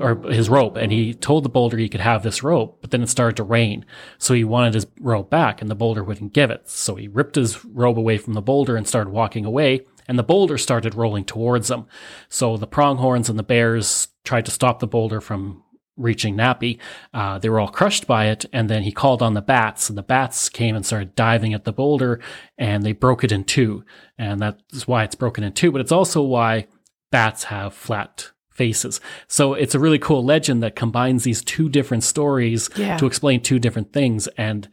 or 0.00 0.16
his 0.30 0.48
rope, 0.48 0.76
and 0.76 0.92
he 0.92 1.14
told 1.14 1.44
the 1.44 1.48
boulder 1.48 1.76
he 1.76 1.88
could 1.88 2.00
have 2.00 2.22
this 2.22 2.42
rope, 2.42 2.78
but 2.80 2.90
then 2.90 3.02
it 3.02 3.08
started 3.08 3.36
to 3.36 3.42
rain, 3.42 3.84
so 4.18 4.34
he 4.34 4.44
wanted 4.44 4.74
his 4.74 4.86
rope 5.00 5.30
back, 5.30 5.60
and 5.60 5.70
the 5.70 5.74
boulder 5.74 6.04
wouldn't 6.04 6.32
give 6.32 6.50
it, 6.50 6.68
so 6.68 6.94
he 6.94 7.08
ripped 7.08 7.34
his 7.34 7.64
robe 7.64 7.98
away 7.98 8.18
from 8.18 8.34
the 8.34 8.42
boulder 8.42 8.76
and 8.76 8.86
started 8.86 9.10
walking 9.10 9.44
away. 9.44 9.80
And 10.06 10.18
the 10.18 10.22
boulder 10.22 10.58
started 10.58 10.94
rolling 10.94 11.24
towards 11.24 11.70
him. 11.70 11.86
So 12.28 12.58
the 12.58 12.66
pronghorns 12.66 13.30
and 13.30 13.38
the 13.38 13.42
bears 13.42 14.08
tried 14.22 14.44
to 14.44 14.50
stop 14.50 14.78
the 14.78 14.86
boulder 14.86 15.20
from 15.20 15.63
reaching 15.96 16.36
Napi. 16.36 16.78
Uh, 17.12 17.38
they 17.38 17.48
were 17.48 17.60
all 17.60 17.68
crushed 17.68 18.06
by 18.06 18.26
it. 18.26 18.44
And 18.52 18.68
then 18.68 18.82
he 18.82 18.92
called 18.92 19.22
on 19.22 19.34
the 19.34 19.42
bats, 19.42 19.88
and 19.88 19.96
the 19.96 20.02
bats 20.02 20.48
came 20.48 20.76
and 20.76 20.84
started 20.84 21.14
diving 21.14 21.54
at 21.54 21.64
the 21.64 21.72
boulder, 21.72 22.20
and 22.58 22.82
they 22.82 22.92
broke 22.92 23.24
it 23.24 23.32
in 23.32 23.44
two. 23.44 23.84
And 24.18 24.40
that's 24.40 24.86
why 24.86 25.04
it's 25.04 25.14
broken 25.14 25.44
in 25.44 25.52
two. 25.52 25.72
But 25.72 25.80
it's 25.80 25.92
also 25.92 26.22
why 26.22 26.66
bats 27.10 27.44
have 27.44 27.74
flat 27.74 28.30
faces. 28.50 29.00
So 29.26 29.54
it's 29.54 29.74
a 29.74 29.80
really 29.80 29.98
cool 29.98 30.24
legend 30.24 30.62
that 30.62 30.76
combines 30.76 31.24
these 31.24 31.42
two 31.42 31.68
different 31.68 32.04
stories 32.04 32.70
yeah. 32.76 32.96
to 32.96 33.06
explain 33.06 33.40
two 33.40 33.58
different 33.58 33.92
things. 33.92 34.28
And 34.38 34.68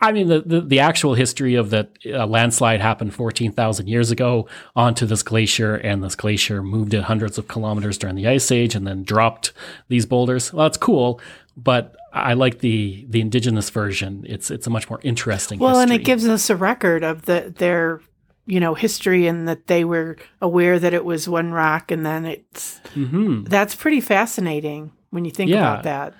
I 0.00 0.12
mean, 0.12 0.28
the, 0.28 0.40
the, 0.40 0.60
the, 0.60 0.78
actual 0.78 1.14
history 1.14 1.56
of 1.56 1.70
that 1.70 1.90
uh, 2.06 2.24
landslide 2.24 2.80
happened 2.80 3.14
14,000 3.14 3.88
years 3.88 4.12
ago 4.12 4.46
onto 4.76 5.06
this 5.06 5.24
glacier, 5.24 5.74
and 5.74 6.04
this 6.04 6.14
glacier 6.14 6.62
moved 6.62 6.94
it 6.94 7.02
hundreds 7.02 7.36
of 7.36 7.48
kilometers 7.48 7.98
during 7.98 8.14
the 8.14 8.28
ice 8.28 8.52
age 8.52 8.76
and 8.76 8.86
then 8.86 9.02
dropped 9.02 9.52
these 9.88 10.06
boulders. 10.06 10.52
Well, 10.52 10.66
it's 10.66 10.76
cool, 10.76 11.20
but 11.56 11.96
I 12.12 12.34
like 12.34 12.60
the 12.60 13.06
the 13.08 13.20
indigenous 13.20 13.70
version. 13.70 14.24
It's 14.28 14.50
it's 14.50 14.66
a 14.66 14.70
much 14.70 14.88
more 14.88 15.00
interesting. 15.02 15.58
Well, 15.58 15.80
history. 15.80 15.94
and 15.94 16.00
it 16.00 16.04
gives 16.04 16.28
us 16.28 16.48
a 16.48 16.56
record 16.56 17.02
of 17.02 17.22
the 17.22 17.52
their 17.56 18.00
you 18.46 18.60
know 18.60 18.74
history 18.74 19.26
and 19.26 19.48
that 19.48 19.66
they 19.66 19.84
were 19.84 20.16
aware 20.40 20.78
that 20.78 20.94
it 20.94 21.04
was 21.04 21.28
one 21.28 21.52
rock, 21.52 21.90
and 21.90 22.06
then 22.06 22.24
it's 22.24 22.80
mm-hmm. 22.94 23.44
that's 23.44 23.74
pretty 23.74 24.00
fascinating 24.00 24.92
when 25.10 25.24
you 25.24 25.32
think 25.32 25.50
yeah. 25.50 25.58
about 25.58 25.82
that. 25.82 26.14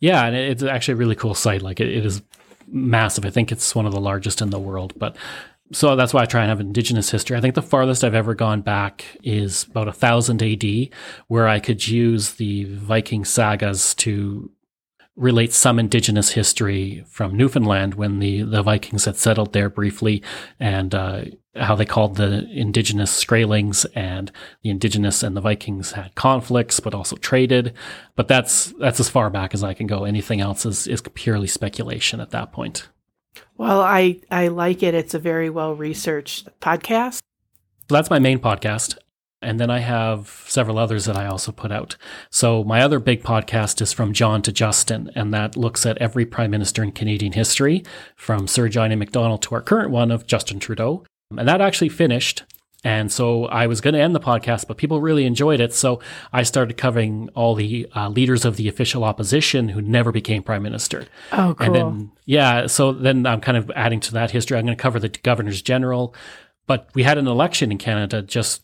Yeah, 0.00 0.24
and 0.26 0.34
it's 0.34 0.64
actually 0.64 0.94
a 0.94 0.96
really 0.96 1.14
cool 1.14 1.34
site. 1.34 1.62
Like 1.62 1.80
it, 1.80 1.88
it 1.88 2.04
is 2.04 2.22
massive. 2.66 3.24
I 3.24 3.30
think 3.30 3.52
it's 3.52 3.74
one 3.74 3.86
of 3.86 3.92
the 3.92 4.00
largest 4.00 4.40
in 4.40 4.50
the 4.50 4.58
world, 4.58 4.92
but 4.96 5.16
so 5.72 5.96
that's 5.96 6.12
why 6.12 6.22
I 6.22 6.26
try 6.26 6.42
and 6.42 6.50
have 6.50 6.60
indigenous 6.60 7.10
history. 7.10 7.36
I 7.36 7.40
think 7.40 7.54
the 7.54 7.62
farthest 7.62 8.04
I've 8.04 8.14
ever 8.14 8.34
gone 8.34 8.60
back 8.60 9.04
is 9.22 9.64
about 9.64 9.88
a 9.88 9.92
thousand 9.92 10.42
AD, 10.42 10.90
where 11.28 11.48
I 11.48 11.60
could 11.60 11.86
use 11.88 12.34
the 12.34 12.64
Viking 12.64 13.24
sagas 13.24 13.94
to 13.96 14.50
relate 15.16 15.52
some 15.52 15.78
indigenous 15.78 16.30
history 16.30 17.04
from 17.08 17.36
Newfoundland 17.36 17.94
when 17.94 18.18
the, 18.18 18.42
the 18.42 18.62
Vikings 18.62 19.04
had 19.04 19.16
settled 19.16 19.52
there 19.52 19.68
briefly 19.68 20.22
and 20.58 20.94
uh, 20.94 21.24
how 21.54 21.74
they 21.74 21.84
called 21.84 22.16
the 22.16 22.48
indigenous 22.50 23.12
Skraelings 23.24 23.84
and 23.94 24.32
the 24.62 24.70
indigenous 24.70 25.22
and 25.22 25.36
the 25.36 25.40
Vikings 25.40 25.92
had 25.92 26.14
conflicts, 26.14 26.80
but 26.80 26.94
also 26.94 27.16
traded. 27.16 27.74
But 28.16 28.28
that's 28.28 28.72
that's 28.78 29.00
as 29.00 29.08
far 29.08 29.28
back 29.30 29.52
as 29.54 29.62
I 29.62 29.74
can 29.74 29.86
go. 29.86 30.04
Anything 30.04 30.40
else 30.40 30.64
is, 30.64 30.86
is 30.86 31.02
purely 31.14 31.46
speculation 31.46 32.20
at 32.20 32.30
that 32.30 32.52
point. 32.52 32.88
Well, 33.56 33.80
I, 33.80 34.20
I 34.30 34.48
like 34.48 34.82
it. 34.82 34.94
It's 34.94 35.14
a 35.14 35.18
very 35.18 35.50
well 35.50 35.74
researched 35.74 36.48
podcast. 36.60 37.20
So 37.88 37.94
that's 37.94 38.10
my 38.10 38.18
main 38.18 38.38
podcast. 38.38 38.96
And 39.42 39.58
then 39.58 39.70
I 39.70 39.80
have 39.80 40.44
several 40.46 40.78
others 40.78 41.04
that 41.06 41.16
I 41.16 41.26
also 41.26 41.50
put 41.50 41.72
out. 41.72 41.96
So 42.30 42.62
my 42.62 42.80
other 42.80 43.00
big 43.00 43.24
podcast 43.24 43.82
is 43.82 43.92
From 43.92 44.12
John 44.12 44.40
to 44.42 44.52
Justin, 44.52 45.10
and 45.16 45.34
that 45.34 45.56
looks 45.56 45.84
at 45.84 45.98
every 45.98 46.24
prime 46.24 46.52
minister 46.52 46.82
in 46.84 46.92
Canadian 46.92 47.32
history, 47.32 47.82
from 48.14 48.46
Sir 48.46 48.68
John 48.68 48.92
A. 48.92 48.96
Macdonald 48.96 49.42
to 49.42 49.56
our 49.56 49.60
current 49.60 49.90
one 49.90 50.12
of 50.12 50.28
Justin 50.28 50.60
Trudeau. 50.60 51.04
And 51.38 51.48
that 51.48 51.60
actually 51.60 51.88
finished. 51.88 52.44
And 52.84 53.12
so 53.12 53.44
I 53.46 53.68
was 53.68 53.80
going 53.80 53.94
to 53.94 54.00
end 54.00 54.14
the 54.14 54.20
podcast, 54.20 54.66
but 54.66 54.76
people 54.76 55.00
really 55.00 55.24
enjoyed 55.24 55.60
it. 55.60 55.72
So 55.72 56.00
I 56.32 56.42
started 56.42 56.76
covering 56.76 57.28
all 57.34 57.54
the 57.54 57.86
uh, 57.94 58.08
leaders 58.08 58.44
of 58.44 58.56
the 58.56 58.68
official 58.68 59.04
opposition 59.04 59.68
who 59.68 59.80
never 59.80 60.10
became 60.10 60.42
prime 60.42 60.64
minister. 60.64 61.06
Oh, 61.30 61.54
cool. 61.56 61.66
And 61.66 61.74
then, 61.74 62.12
yeah, 62.24 62.66
so 62.66 62.92
then 62.92 63.24
I'm 63.24 63.40
kind 63.40 63.56
of 63.56 63.70
adding 63.76 64.00
to 64.00 64.12
that 64.14 64.32
history. 64.32 64.58
I'm 64.58 64.64
going 64.64 64.76
to 64.76 64.82
cover 64.82 64.98
the 64.98 65.08
governors 65.08 65.62
general. 65.62 66.14
But 66.66 66.88
we 66.94 67.04
had 67.04 67.18
an 67.18 67.28
election 67.28 67.70
in 67.70 67.78
Canada 67.78 68.22
just 68.22 68.62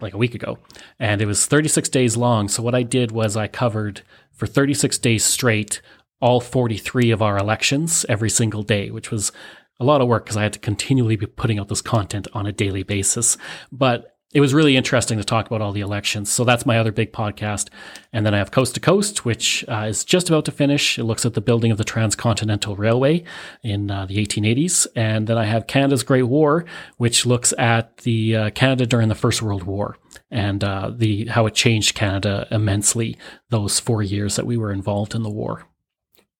like 0.00 0.14
a 0.14 0.18
week 0.18 0.34
ago, 0.34 0.58
and 0.98 1.20
it 1.20 1.26
was 1.26 1.46
36 1.46 1.88
days 1.90 2.16
long. 2.16 2.48
So 2.48 2.62
what 2.62 2.74
I 2.74 2.82
did 2.82 3.12
was 3.12 3.36
I 3.36 3.48
covered 3.48 4.02
for 4.32 4.46
36 4.46 4.96
days 4.98 5.24
straight 5.24 5.82
all 6.20 6.40
43 6.40 7.10
of 7.10 7.22
our 7.22 7.38
elections 7.38 8.04
every 8.08 8.30
single 8.30 8.62
day, 8.62 8.90
which 8.90 9.10
was 9.10 9.32
a 9.80 9.84
lot 9.84 10.00
of 10.00 10.08
work 10.08 10.24
because 10.24 10.36
I 10.36 10.42
had 10.42 10.52
to 10.52 10.58
continually 10.58 11.16
be 11.16 11.26
putting 11.26 11.58
out 11.58 11.68
this 11.68 11.82
content 11.82 12.28
on 12.32 12.46
a 12.46 12.52
daily 12.52 12.82
basis. 12.82 13.36
But 13.72 14.16
it 14.32 14.40
was 14.40 14.54
really 14.54 14.76
interesting 14.76 15.18
to 15.18 15.24
talk 15.24 15.46
about 15.46 15.60
all 15.60 15.72
the 15.72 15.80
elections. 15.80 16.30
So 16.30 16.44
that's 16.44 16.64
my 16.64 16.78
other 16.78 16.92
big 16.92 17.12
podcast. 17.12 17.68
And 18.12 18.24
then 18.24 18.32
I 18.32 18.38
have 18.38 18.52
Coast 18.52 18.74
to 18.74 18.80
Coast, 18.80 19.24
which 19.24 19.64
uh, 19.66 19.86
is 19.88 20.04
just 20.04 20.28
about 20.28 20.44
to 20.44 20.52
finish. 20.52 21.00
It 21.00 21.04
looks 21.04 21.26
at 21.26 21.34
the 21.34 21.40
building 21.40 21.72
of 21.72 21.78
the 21.78 21.84
Transcontinental 21.84 22.76
Railway 22.76 23.24
in 23.64 23.90
uh, 23.90 24.06
the 24.06 24.24
1880s. 24.24 24.86
And 24.94 25.26
then 25.26 25.36
I 25.36 25.46
have 25.46 25.66
Canada's 25.66 26.04
Great 26.04 26.24
War, 26.24 26.64
which 26.96 27.26
looks 27.26 27.52
at 27.58 27.96
the 27.98 28.36
uh, 28.36 28.50
Canada 28.50 28.86
during 28.86 29.08
the 29.08 29.16
First 29.16 29.42
World 29.42 29.64
War 29.64 29.96
and 30.30 30.62
uh, 30.62 30.92
the 30.94 31.26
how 31.26 31.46
it 31.46 31.54
changed 31.54 31.96
Canada 31.96 32.46
immensely 32.52 33.18
those 33.48 33.80
four 33.80 34.00
years 34.00 34.36
that 34.36 34.46
we 34.46 34.56
were 34.56 34.70
involved 34.70 35.16
in 35.16 35.24
the 35.24 35.30
war. 35.30 35.66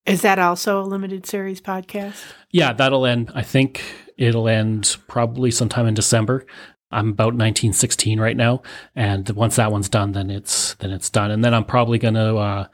Is 0.07 0.23
that 0.23 0.39
also 0.39 0.81
a 0.81 0.85
limited 0.85 1.27
series 1.27 1.61
podcast? 1.61 2.23
Yeah, 2.51 2.73
that'll 2.73 3.07
end. 3.07 3.31
I 3.35 3.43
think 3.43 3.83
it'll 4.17 4.49
end 4.49 4.97
probably 5.09 5.51
sometime 5.51 5.87
in 5.87 5.95
December. 5.95 6.47
I'm 6.91 7.11
about 7.11 7.35
1916 7.35 8.19
right 8.19 8.37
now, 8.37 8.63
and 8.97 9.29
once 9.31 9.57
that 9.57 9.71
one's 9.71 9.89
done, 9.89 10.13
then 10.13 10.31
it's 10.31 10.75
then 10.75 10.91
it's 10.91 11.09
done. 11.09 11.31
And 11.31 11.45
then 11.45 11.55
I'm 11.55 11.65
probably 11.65 11.99
gonna 11.99 12.37
uh, 12.37 12.67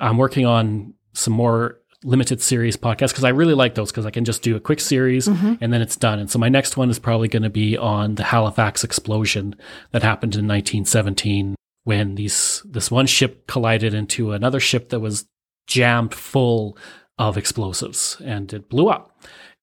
I'm 0.00 0.16
working 0.16 0.46
on 0.46 0.94
some 1.12 1.34
more 1.34 1.78
limited 2.04 2.40
series 2.40 2.76
podcasts 2.76 3.10
because 3.10 3.24
I 3.24 3.30
really 3.30 3.54
like 3.54 3.74
those 3.74 3.90
because 3.90 4.06
I 4.06 4.10
can 4.10 4.24
just 4.24 4.42
do 4.42 4.54
a 4.54 4.60
quick 4.60 4.80
series 4.80 5.26
mm-hmm. 5.26 5.54
and 5.60 5.72
then 5.72 5.82
it's 5.82 5.96
done. 5.96 6.18
And 6.18 6.30
so 6.30 6.38
my 6.38 6.48
next 6.48 6.76
one 6.76 6.90
is 6.90 6.98
probably 6.98 7.28
going 7.28 7.42
to 7.42 7.50
be 7.50 7.76
on 7.76 8.14
the 8.14 8.22
Halifax 8.24 8.84
explosion 8.84 9.56
that 9.90 10.02
happened 10.02 10.34
in 10.34 10.46
1917 10.46 11.56
when 11.84 12.14
these 12.14 12.62
this 12.64 12.90
one 12.90 13.06
ship 13.06 13.46
collided 13.46 13.94
into 13.94 14.32
another 14.32 14.60
ship 14.60 14.90
that 14.90 15.00
was 15.00 15.26
jammed 15.68 16.12
full 16.14 16.76
of 17.18 17.36
explosives 17.36 18.20
and 18.24 18.52
it 18.52 18.68
blew 18.68 18.88
up. 18.88 19.14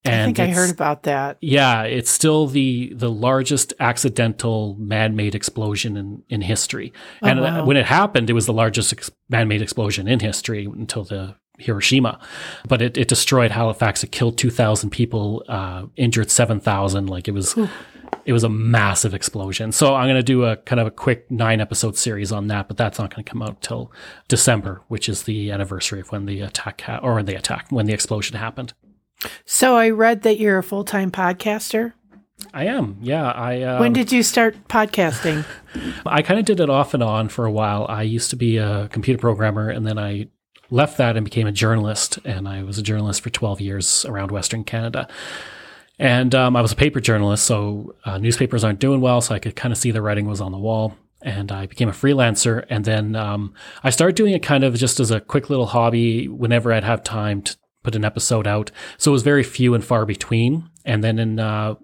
And 0.06 0.22
I 0.22 0.26
think 0.26 0.40
I 0.40 0.48
heard 0.54 0.70
about 0.70 1.04
that. 1.04 1.38
Yeah, 1.42 1.82
it's 1.84 2.12
still 2.12 2.46
the 2.46 2.94
the 2.94 3.10
largest 3.10 3.74
accidental 3.80 4.76
man-made 4.80 5.34
explosion 5.34 5.98
in 5.98 6.24
in 6.30 6.42
history. 6.42 6.94
Oh, 7.24 7.28
and 7.28 7.40
uh, 7.40 7.44
wow. 7.44 7.66
when 7.66 7.76
it 7.76 7.88
happened, 7.88 8.30
it 8.30 8.34
was 8.34 8.46
the 8.46 8.54
largest 8.54 8.94
ex- 8.94 9.10
man-made 9.30 9.64
explosion 9.64 10.08
in 10.08 10.20
history 10.20 10.66
until 10.66 11.06
the 11.06 11.36
Hiroshima. 11.58 12.20
But 12.68 12.84
it, 12.84 12.98
it 12.98 13.08
destroyed 13.08 13.50
Halifax. 13.50 14.04
It 14.04 14.12
killed 14.12 14.38
2,000 14.38 14.90
people, 14.92 15.44
uh, 15.48 15.86
injured 15.96 16.30
7,000. 16.30 17.08
Like 17.08 17.28
it 17.28 17.34
was 17.34 17.58
it 18.26 18.34
was 18.34 18.44
a 18.44 18.50
massive 18.50 19.14
explosion. 19.14 19.72
So 19.72 19.96
I'm 19.96 20.08
going 20.08 20.16
to 20.16 20.24
do 20.24 20.46
a 20.46 20.58
kind 20.58 20.80
of 20.80 20.88
a 20.88 20.92
quick 20.92 21.30
nine 21.30 21.62
episode 21.62 21.96
series 21.96 22.32
on 22.32 22.48
that, 22.48 22.68
but 22.68 22.76
that's 22.76 22.98
not 22.98 23.14
going 23.14 23.24
to 23.24 23.30
come 23.30 23.42
out 23.42 23.62
till 23.62 23.92
December, 24.28 24.82
which 24.88 25.08
is 25.08 25.24
the 25.24 25.52
anniversary 25.52 26.00
of 26.00 26.12
when 26.12 26.26
the 26.26 26.42
attack 26.42 26.82
ha- 26.82 27.00
or 27.02 27.22
the 27.22 27.36
attack 27.36 27.68
when 27.70 27.86
the 27.86 27.94
explosion 27.94 28.38
happened. 28.38 28.74
So 29.46 29.78
I 29.78 29.92
read 29.92 30.24
that 30.24 30.40
you're 30.40 30.58
a 30.58 30.64
full 30.64 30.84
time 30.84 31.12
podcaster. 31.12 31.94
I 32.54 32.66
am. 32.66 32.98
Yeah. 33.02 33.32
I. 33.32 33.62
Um, 33.62 33.80
when 33.80 33.94
did 33.94 34.12
you 34.12 34.24
start 34.24 34.68
podcasting? 34.68 35.46
I 36.06 36.22
kind 36.22 36.40
of 36.40 36.46
did 36.46 36.60
it 36.60 36.70
off 36.70 36.94
and 36.94 37.04
on 37.04 37.30
for 37.30 37.46
a 37.46 37.52
while. 37.52 37.86
I 37.88 38.02
used 38.04 38.30
to 38.32 38.36
be 38.36 38.58
a 38.58 38.90
computer 38.92 39.20
programmer, 39.20 39.70
and 39.70 39.86
then 39.86 39.98
I 39.98 40.28
left 40.70 40.98
that 40.98 41.16
and 41.16 41.24
became 41.24 41.48
a 41.48 41.52
journalist. 41.52 42.20
And 42.26 42.48
I 42.48 42.64
was 42.64 42.78
a 42.78 42.84
journalist 42.84 43.22
for 43.22 43.30
12 43.30 43.62
years 43.62 44.06
around 44.06 44.32
Western 44.32 44.64
Canada. 44.64 45.08
And 45.98 46.36
um, 46.36 46.56
I 46.56 46.62
was 46.62 46.72
a 46.72 46.76
paper 46.76 47.00
journalist, 47.00 47.46
so 47.46 47.96
uh, 48.06 48.18
newspapers 48.18 48.64
aren't 48.64 48.80
doing 48.80 49.02
well, 49.02 49.22
so 49.22 49.34
I 49.34 49.40
could 49.40 49.56
kind 49.56 49.72
of 49.72 49.78
see 49.78 49.92
the 49.92 50.02
writing 50.02 50.28
was 50.28 50.42
on 50.42 50.52
the 50.52 50.58
wall. 50.58 50.96
And 51.22 51.52
I 51.52 51.66
became 51.66 51.90
a 51.90 51.94
freelancer. 51.94 52.66
And 52.70 52.86
then 52.86 53.16
um, 53.16 53.54
I 53.84 53.90
started 53.90 54.16
doing 54.16 54.34
it 54.34 54.44
kind 54.44 54.64
of 54.64 54.76
just 54.76 55.00
as 55.00 55.10
a 55.10 55.22
quick 55.22 55.50
little 55.50 55.68
hobby 55.68 56.28
whenever 56.28 56.72
I'd 56.72 56.84
have 56.84 57.04
time 57.04 57.42
to 57.44 57.58
put 57.84 57.96
an 57.96 58.06
episode 58.06 58.46
out. 58.46 58.72
So 58.98 59.12
it 59.12 59.14
was 59.14 59.24
very 59.24 59.44
few 59.44 59.74
and 59.74 59.84
far 59.84 60.06
between. 60.06 60.70
And 60.84 61.04
then 61.04 61.18
in 61.18 61.40
uh, 61.40 61.76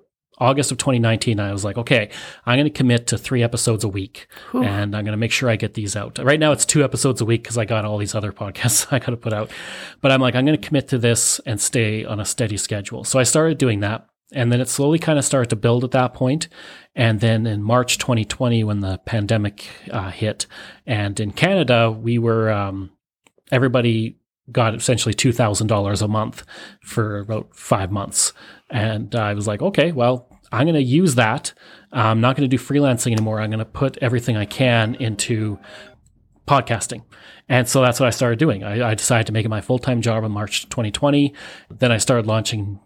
August 0.41 0.71
of 0.71 0.79
2019, 0.79 1.39
I 1.39 1.53
was 1.53 1.63
like, 1.63 1.77
okay, 1.77 2.09
I'm 2.47 2.57
going 2.57 2.65
to 2.65 2.75
commit 2.75 3.05
to 3.07 3.17
three 3.17 3.43
episodes 3.43 3.83
a 3.83 3.87
week 3.87 4.27
Whew. 4.51 4.63
and 4.63 4.95
I'm 4.95 5.05
going 5.05 5.13
to 5.13 5.17
make 5.17 5.31
sure 5.31 5.49
I 5.49 5.55
get 5.55 5.75
these 5.75 5.95
out. 5.95 6.17
Right 6.17 6.39
now, 6.39 6.51
it's 6.51 6.65
two 6.65 6.83
episodes 6.83 7.21
a 7.21 7.25
week 7.25 7.43
because 7.43 7.59
I 7.59 7.65
got 7.65 7.85
all 7.85 7.99
these 7.99 8.15
other 8.15 8.31
podcasts 8.41 8.91
I 8.91 8.97
got 8.97 9.11
to 9.11 9.17
put 9.17 9.33
out. 9.33 9.51
But 10.01 10.11
I'm 10.11 10.19
like, 10.19 10.33
I'm 10.35 10.43
going 10.43 10.59
to 10.59 10.67
commit 10.67 10.87
to 10.89 10.97
this 10.97 11.39
and 11.45 11.61
stay 11.61 12.03
on 12.03 12.19
a 12.19 12.25
steady 12.25 12.57
schedule. 12.57 13.03
So 13.03 13.19
I 13.19 13.23
started 13.23 13.59
doing 13.59 13.81
that. 13.81 14.07
And 14.33 14.51
then 14.51 14.61
it 14.61 14.69
slowly 14.69 14.97
kind 14.97 15.19
of 15.19 15.25
started 15.25 15.49
to 15.51 15.57
build 15.57 15.83
at 15.83 15.91
that 15.91 16.13
point. 16.13 16.47
And 16.95 17.19
then 17.19 17.45
in 17.45 17.61
March 17.61 17.97
2020, 17.99 18.63
when 18.63 18.79
the 18.79 18.97
pandemic 19.05 19.67
uh, 19.91 20.09
hit, 20.09 20.47
and 20.87 21.19
in 21.19 21.33
Canada, 21.33 21.91
we 21.91 22.17
were, 22.17 22.49
um, 22.49 22.91
everybody 23.51 24.17
got 24.51 24.73
essentially 24.73 25.13
$2,000 25.13 26.01
a 26.01 26.07
month 26.07 26.43
for 26.81 27.19
about 27.19 27.55
five 27.55 27.91
months. 27.91 28.33
And 28.71 29.13
I 29.15 29.33
was 29.33 29.47
like, 29.47 29.61
okay, 29.61 29.91
well, 29.91 30.27
I'm 30.51 30.65
going 30.65 30.75
to 30.75 30.81
use 30.81 31.15
that. 31.15 31.53
I'm 31.91 32.21
not 32.21 32.35
going 32.35 32.49
to 32.49 32.57
do 32.57 32.61
freelancing 32.61 33.11
anymore. 33.11 33.39
I'm 33.39 33.49
going 33.49 33.59
to 33.59 33.65
put 33.65 33.97
everything 33.97 34.37
I 34.37 34.45
can 34.45 34.95
into 34.95 35.59
podcasting. 36.47 37.03
And 37.47 37.67
so 37.67 37.81
that's 37.81 37.99
what 37.99 38.07
I 38.07 38.11
started 38.11 38.39
doing. 38.39 38.63
I, 38.63 38.91
I 38.91 38.95
decided 38.95 39.27
to 39.27 39.33
make 39.33 39.45
it 39.45 39.49
my 39.49 39.61
full 39.61 39.79
time 39.79 40.01
job 40.01 40.23
in 40.23 40.31
March 40.31 40.69
2020. 40.69 41.33
Then 41.69 41.91
I 41.91 41.97
started 41.97 42.27
launching 42.27 42.79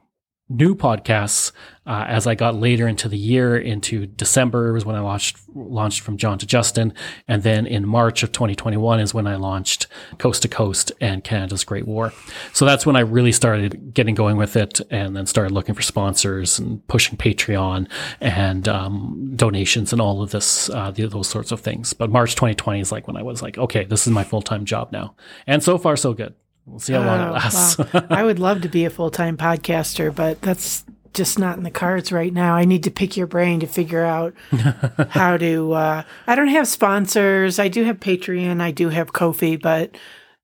new 0.48 0.76
podcasts 0.76 1.52
uh, 1.88 2.06
as 2.08 2.28
I 2.28 2.36
got 2.36 2.56
later 2.56 2.88
into 2.88 3.10
the 3.10 3.18
year. 3.18 3.58
Into 3.58 4.06
December 4.06 4.74
was 4.74 4.86
when 4.86 4.96
I 4.96 5.00
launched 5.00 5.38
launched 5.54 6.02
from 6.02 6.18
John 6.18 6.38
to 6.40 6.46
Justin, 6.46 6.94
and 7.28 7.44
then 7.44 7.66
in 7.66 7.88
March 7.88 8.24
of 8.24 8.32
2021 8.32 9.00
is 9.00 9.14
when 9.14 9.28
I 9.28 9.36
launched 9.36 9.88
Coast 10.18 10.42
to 10.44 10.48
Coast 10.48 10.92
and 11.02 11.24
Canada's 11.24 11.64
Great 11.64 11.88
War. 11.88 12.14
So 12.54 12.66
that's 12.66 12.86
when 12.86 12.96
I 12.96 13.02
really 13.02 13.32
started 13.32 13.94
getting 13.94 14.16
going 14.16 14.38
with 14.38 14.56
it, 14.56 14.82
and 14.92 15.16
then 15.16 15.26
started 15.26 15.52
looking 15.52 15.76
for 15.76 15.82
sponsors 15.82 16.60
and 16.60 16.86
pushing 16.88 17.18
Patreon 17.18 17.88
and 18.22 18.68
um, 18.68 19.34
donations 19.36 19.92
and 19.92 20.02
all 20.02 20.22
of 20.22 20.32
this 20.32 20.70
uh, 20.70 20.92
those 20.92 21.30
sorts 21.30 21.52
of 21.52 21.62
things. 21.62 21.94
But 21.94 22.10
March 22.10 22.36
2020 22.36 22.80
is 22.80 22.92
like 22.92 23.08
when 23.08 23.18
I 23.18 23.24
was 23.24 23.42
like, 23.42 23.58
okay, 23.58 23.86
this 23.86 24.08
is 24.08 24.14
my 24.14 24.24
full 24.24 24.42
time 24.42 24.66
job 24.66 24.92
now, 24.92 25.16
and 25.48 25.64
so 25.64 25.78
far 25.78 25.96
so 25.96 26.14
good. 26.14 26.34
We'll 26.66 26.80
see 26.80 26.94
how 26.94 27.04
long 27.04 27.22
it 27.22 27.30
oh, 27.30 27.34
lasts. 27.34 27.78
Wow. 27.78 28.08
I 28.10 28.24
would 28.24 28.40
love 28.40 28.62
to 28.62 28.70
be 28.70 28.86
a 28.86 28.90
full 28.92 29.12
time 29.12 29.38
podcaster, 29.38 30.14
but 30.14 30.42
that's 30.42 30.84
just 31.14 31.40
not 31.40 31.58
in 31.58 31.64
the 31.64 31.72
cards 31.72 32.12
right 32.12 32.34
now. 32.34 32.56
I 32.56 32.66
need 32.66 32.84
to 32.84 32.92
pick 32.92 33.16
your 33.16 33.28
brain 33.28 33.60
to 33.62 33.68
figure 33.68 34.04
out 34.04 34.34
how 35.10 35.38
to. 35.38 35.74
Uh, 35.74 36.04
I 36.28 36.36
don't 36.36 36.50
have 36.50 36.68
sponsors. 36.68 37.60
I 37.60 37.68
do 37.68 37.84
have 37.84 38.00
Patreon. 38.00 38.62
I 38.62 38.72
do 38.72 38.90
have 38.90 39.14
Ko-fi, 39.14 39.58
but 39.58 39.96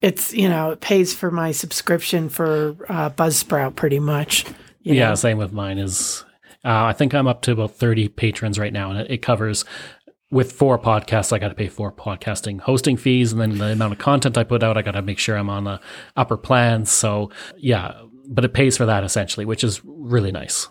it's 0.01 0.33
you 0.33 0.49
know 0.49 0.71
it 0.71 0.81
pays 0.81 1.13
for 1.13 1.31
my 1.31 1.51
subscription 1.51 2.29
for 2.29 2.75
uh, 2.89 3.09
Buzzsprout 3.09 3.75
pretty 3.75 3.99
much. 3.99 4.45
yeah, 4.81 5.09
know? 5.09 5.15
same 5.15 5.37
with 5.37 5.51
mine. 5.51 5.77
Is 5.77 6.23
uh, 6.63 6.85
I 6.85 6.93
think 6.93 7.13
I'm 7.13 7.27
up 7.27 7.41
to 7.43 7.51
about 7.51 7.75
30 7.75 8.09
patrons 8.09 8.59
right 8.59 8.73
now, 8.73 8.91
and 8.91 8.99
it, 8.99 9.11
it 9.11 9.17
covers 9.23 9.65
with 10.31 10.53
four 10.53 10.79
podcasts, 10.79 11.33
I 11.33 11.39
got 11.39 11.49
to 11.49 11.55
pay 11.55 11.67
for 11.67 11.91
podcasting 11.91 12.61
hosting 12.61 12.97
fees, 12.97 13.31
and 13.33 13.41
then 13.41 13.57
the 13.57 13.73
amount 13.73 13.93
of 13.93 13.99
content 13.99 14.37
I 14.37 14.43
put 14.43 14.63
out, 14.63 14.77
I 14.77 14.81
got 14.81 14.91
to 14.91 15.01
make 15.01 15.19
sure 15.19 15.35
I'm 15.35 15.49
on 15.49 15.65
the 15.65 15.79
upper 16.15 16.37
plans. 16.37 16.89
So 16.89 17.29
yeah, 17.57 18.01
but 18.27 18.45
it 18.45 18.53
pays 18.53 18.77
for 18.77 18.85
that 18.85 19.03
essentially, 19.03 19.45
which 19.45 19.63
is 19.63 19.81
really 19.83 20.31
nice. 20.31 20.69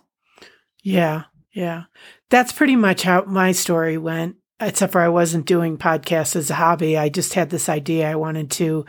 Yeah, 0.83 1.25
yeah, 1.53 1.85
that's 2.31 2.53
pretty 2.53 2.77
much 2.77 3.03
how 3.03 3.25
my 3.27 3.53
story 3.53 3.99
went. 3.99 4.37
Except 4.63 4.93
for 4.93 5.01
I 5.01 5.09
wasn't 5.09 5.47
doing 5.47 5.79
podcasts 5.79 6.37
as 6.37 6.51
a 6.51 6.55
hobby. 6.55 6.99
I 6.99 7.09
just 7.09 7.33
had 7.33 7.49
this 7.49 7.71
idea 7.71 8.11
I 8.11 8.17
wanted 8.17 8.51
to 8.53 8.85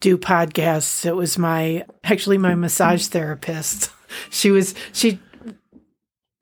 do 0.00 0.18
podcasts. 0.18 1.06
It 1.06 1.14
was 1.14 1.38
my 1.38 1.84
actually 2.02 2.38
my 2.38 2.54
massage 2.54 3.06
therapist. 3.06 3.90
She 4.30 4.52
was 4.52 4.76
she 4.92 5.18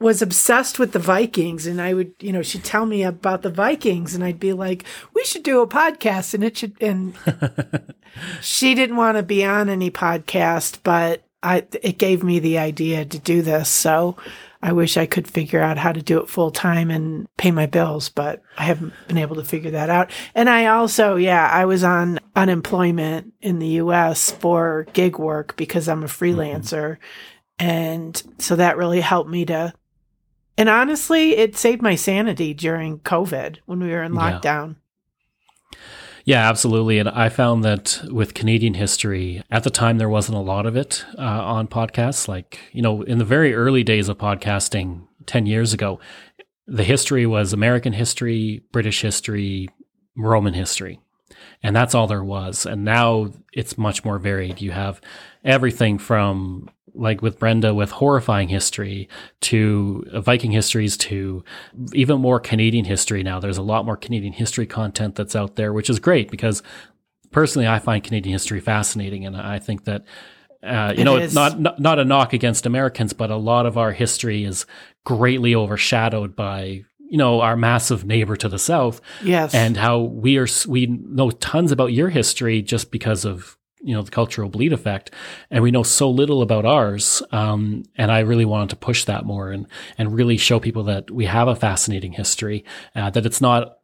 was 0.03 0.20
obsessed 0.20 0.78
with 0.78 0.92
the 0.92 0.98
Vikings 0.98 1.66
and 1.66 1.80
I 1.80 1.94
would, 1.94 2.12
you 2.20 2.32
know, 2.32 2.42
she'd 2.42 2.64
tell 2.64 2.84
me 2.84 3.03
about 3.03 3.42
the 3.42 3.50
Vikings 3.50 4.14
and 4.14 4.22
I'd 4.22 4.40
be 4.40 4.53
like, 4.53 4.84
we 5.14 5.24
should 5.24 5.42
do 5.42 5.61
a 5.61 5.66
podcast 5.66 6.34
and 6.34 6.44
it 6.44 6.57
should, 6.59 6.74
and 6.80 7.14
she 8.42 8.74
didn't 8.74 8.96
want 8.96 9.16
to 9.16 9.22
be 9.22 9.44
on 9.44 9.68
any 9.68 9.90
podcast, 9.90 10.78
but 10.82 11.22
I 11.42 11.66
it 11.82 11.98
gave 11.98 12.22
me 12.22 12.38
the 12.38 12.59
idea 12.59 13.05
to 13.05 13.18
do 13.18 13.42
this. 13.42 13.68
So 13.68 14.16
I 14.62 14.72
wish 14.72 14.96
I 14.96 15.07
could 15.07 15.26
figure 15.26 15.61
out 15.61 15.76
how 15.76 15.90
to 15.92 16.03
do 16.03 16.20
it 16.20 16.28
full 16.28 16.53
time 16.53 16.90
and 16.90 17.26
pay 17.36 17.50
my 17.50 17.66
bills, 17.66 18.09
but 18.09 18.42
I 18.57 18.64
haven't 18.64 18.92
been 19.09 19.18
able 19.18 19.36
to 19.36 19.44
figure 19.44 19.72
that 19.72 19.90
out. 19.90 20.11
And 20.34 20.48
I 20.48 20.66
also, 20.66 21.16
yeah, 21.16 21.48
I 21.48 21.64
was 21.64 21.82
on 21.82 22.20
unemployment 22.36 23.34
in 23.40 23.59
the 23.59 23.66
US 23.66 24.30
for 24.30 24.86
gig 24.92 25.18
work 25.18 25.57
because 25.57 25.88
I'm 25.88 26.05
a 26.05 26.07
freelancer. 26.07 26.96
Mm-hmm. 26.98 27.66
And 27.66 28.22
so 28.38 28.57
that 28.57 28.76
really 28.76 29.00
helped 29.00 29.30
me 29.30 29.44
to 29.46 29.72
and 30.57 30.68
honestly, 30.68 31.36
it 31.36 31.57
saved 31.57 31.82
my 31.82 31.94
sanity 31.94 32.55
during 32.55 32.98
COVID 33.00 33.59
when 33.66 33.80
we 33.80 33.90
were 33.90 34.03
in 34.03 34.12
lockdown. 34.12 34.76
Yeah. 35.72 35.78
yeah. 36.24 36.48
absolutely. 36.48 36.98
And 36.98 37.09
I 37.09 37.28
found 37.28 37.64
that 37.64 38.03
with 38.11 38.34
Canadian 38.34 38.74
history, 38.74 39.42
at 39.50 39.64
the 39.64 39.70
time, 39.70 39.98
there 39.98 40.09
wasn't 40.09 40.38
a 40.38 40.42
lot 40.42 40.66
of 40.66 40.76
it 40.76 41.05
uh, 41.18 41.22
on 41.22 41.68
podcasts. 41.68 42.28
Like, 42.28 42.61
you 42.72 42.82
know, 42.82 43.03
in 43.03 43.18
the 43.18 43.24
very 43.24 43.55
early 43.55 43.82
days 43.82 44.09
of 44.09 44.18
podcasting 44.18 45.07
10 45.26 45.46
years 45.46 45.72
ago, 45.72 46.00
the 46.66 46.84
history 46.84 47.26
was 47.26 47.53
American 47.53 47.92
history, 47.92 48.62
British 48.72 49.00
history, 49.03 49.68
Roman 50.16 50.55
history. 50.55 51.00
And 51.62 51.74
that's 51.74 51.94
all 51.94 52.07
there 52.07 52.24
was. 52.24 52.66
And 52.66 52.84
now 52.84 53.32
it's 53.53 53.78
much 53.78 54.05
more 54.05 54.18
varied. 54.18 54.61
You 54.61 54.72
have 54.72 55.00
everything 55.44 55.98
from 55.98 56.68
like 56.95 57.22
with 57.22 57.38
Brenda 57.38 57.74
with 57.74 57.90
horrifying 57.90 58.49
history 58.49 59.09
to 59.43 60.05
Viking 60.14 60.51
histories 60.53 60.97
to 60.99 61.45
even 61.93 62.20
more 62.20 62.40
Canadian 62.40 62.84
history 62.84 63.22
now. 63.22 63.40
There's 63.40 63.59
a 63.59 63.62
lot 63.62 63.84
more 63.84 63.97
Canadian 63.97 64.32
history 64.32 64.66
content 64.66 65.14
that's 65.14 65.36
out 65.36 65.57
there, 65.57 65.72
which 65.72 65.90
is 65.90 65.99
great 65.99 66.30
because 66.30 66.62
personally 67.30 67.66
I 67.66 67.78
find 67.78 68.05
Canadian 68.05 68.32
history 68.32 68.61
fascinating 68.61 69.26
and 69.26 69.36
I 69.36 69.59
think 69.59 69.84
that 69.84 70.05
uh, 70.62 70.93
you 70.95 71.01
it 71.01 71.05
know, 71.05 71.16
it's 71.16 71.34
not, 71.34 71.59
not 71.59 71.80
not 71.80 71.99
a 71.99 72.05
knock 72.05 72.32
against 72.32 72.66
Americans, 72.66 73.12
but 73.12 73.30
a 73.30 73.36
lot 73.36 73.66
of 73.66 73.76
our 73.76 73.90
history 73.90 74.45
is 74.45 74.64
greatly 75.05 75.57
overshadowed 75.57 76.36
by 76.36 76.84
you 77.11 77.18
know 77.18 77.40
our 77.40 77.57
massive 77.57 78.05
neighbor 78.05 78.36
to 78.36 78.49
the 78.49 78.61
south. 78.61 79.01
Yes, 79.24 79.55
and 79.55 79.76
how 79.76 79.99
we 79.99 80.38
are 80.38 80.47
we 80.68 80.86
know 80.86 81.32
tons 81.32 81.72
about 81.72 81.93
your 81.93 82.11
history 82.11 82.62
just 82.62 82.93
because 82.93 83.24
of 83.24 83.59
you 83.83 83.95
know 83.95 84.03
the 84.03 84.11
cultural 84.11 84.49
bleed 84.49 84.72
effect 84.72 85.11
and 85.51 85.62
we 85.62 85.70
know 85.70 85.83
so 85.83 86.11
little 86.11 86.43
about 86.43 86.64
ours 86.64 87.22
um, 87.33 87.83
and 87.97 88.11
i 88.11 88.20
really 88.20 88.45
wanted 88.45 88.70
to 88.70 88.76
push 88.76 89.05
that 89.05 89.24
more 89.24 89.51
and 89.51 89.66
and 89.99 90.14
really 90.14 90.37
show 90.37 90.61
people 90.61 90.85
that 90.85 91.11
we 91.11 91.26
have 91.26 91.49
a 91.49 91.57
fascinating 91.57 92.12
history 92.12 92.64
uh, 92.95 93.11
that 93.11 93.26
it's 93.26 93.41
not 93.41 93.78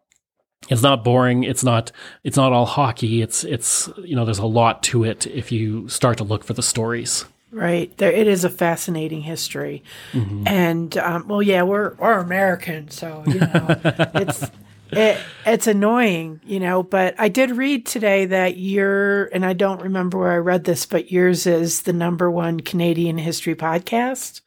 it's 0.68 0.82
not 0.82 1.04
boring 1.04 1.44
it's 1.44 1.64
not 1.64 1.92
it's 2.24 2.36
not 2.36 2.52
all 2.52 2.66
hockey 2.66 3.22
it's 3.22 3.44
it's 3.44 3.88
you 3.98 4.16
know 4.16 4.24
there's 4.24 4.38
a 4.38 4.46
lot 4.46 4.82
to 4.82 5.04
it 5.04 5.26
if 5.26 5.52
you 5.52 5.88
start 5.88 6.18
to 6.18 6.24
look 6.24 6.44
for 6.44 6.52
the 6.52 6.62
stories. 6.62 7.24
Right. 7.50 7.96
There 7.96 8.12
it 8.12 8.26
is 8.26 8.44
a 8.44 8.50
fascinating 8.50 9.22
history. 9.22 9.82
Mm-hmm. 10.12 10.46
and 10.46 10.98
um, 10.98 11.28
well 11.28 11.42
yeah 11.42 11.62
we're 11.62 11.94
we're 11.94 12.18
american 12.18 12.90
so 12.90 13.24
you 13.26 13.40
know 13.40 13.66
it's 14.14 14.50
it, 14.92 15.18
it's 15.46 15.66
annoying, 15.66 16.40
you 16.44 16.60
know, 16.60 16.82
but 16.82 17.14
I 17.18 17.28
did 17.28 17.50
read 17.50 17.86
today 17.86 18.26
that 18.26 18.56
you're, 18.56 19.26
and 19.26 19.44
I 19.44 19.52
don't 19.52 19.82
remember 19.82 20.18
where 20.18 20.32
I 20.32 20.38
read 20.38 20.64
this, 20.64 20.86
but 20.86 21.12
yours 21.12 21.46
is 21.46 21.82
the 21.82 21.92
number 21.92 22.30
one 22.30 22.60
Canadian 22.60 23.18
history 23.18 23.54
podcast. 23.54 24.40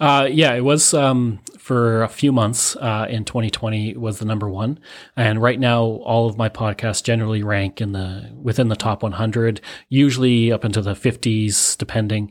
Uh, 0.00 0.28
yeah, 0.30 0.52
it 0.54 0.62
was 0.62 0.92
um, 0.92 1.40
for 1.58 2.02
a 2.02 2.08
few 2.08 2.32
months 2.32 2.76
uh, 2.76 3.06
in 3.08 3.24
2020 3.24 3.96
was 3.96 4.18
the 4.18 4.24
number 4.24 4.48
one, 4.48 4.78
and 5.16 5.40
right 5.40 5.58
now 5.58 5.82
all 5.82 6.28
of 6.28 6.36
my 6.36 6.48
podcasts 6.48 7.02
generally 7.02 7.42
rank 7.42 7.80
in 7.80 7.92
the 7.92 8.30
within 8.34 8.68
the 8.68 8.76
top 8.76 9.02
100, 9.02 9.60
usually 9.88 10.52
up 10.52 10.64
into 10.64 10.82
the 10.82 10.92
50s, 10.92 11.76
depending 11.78 12.30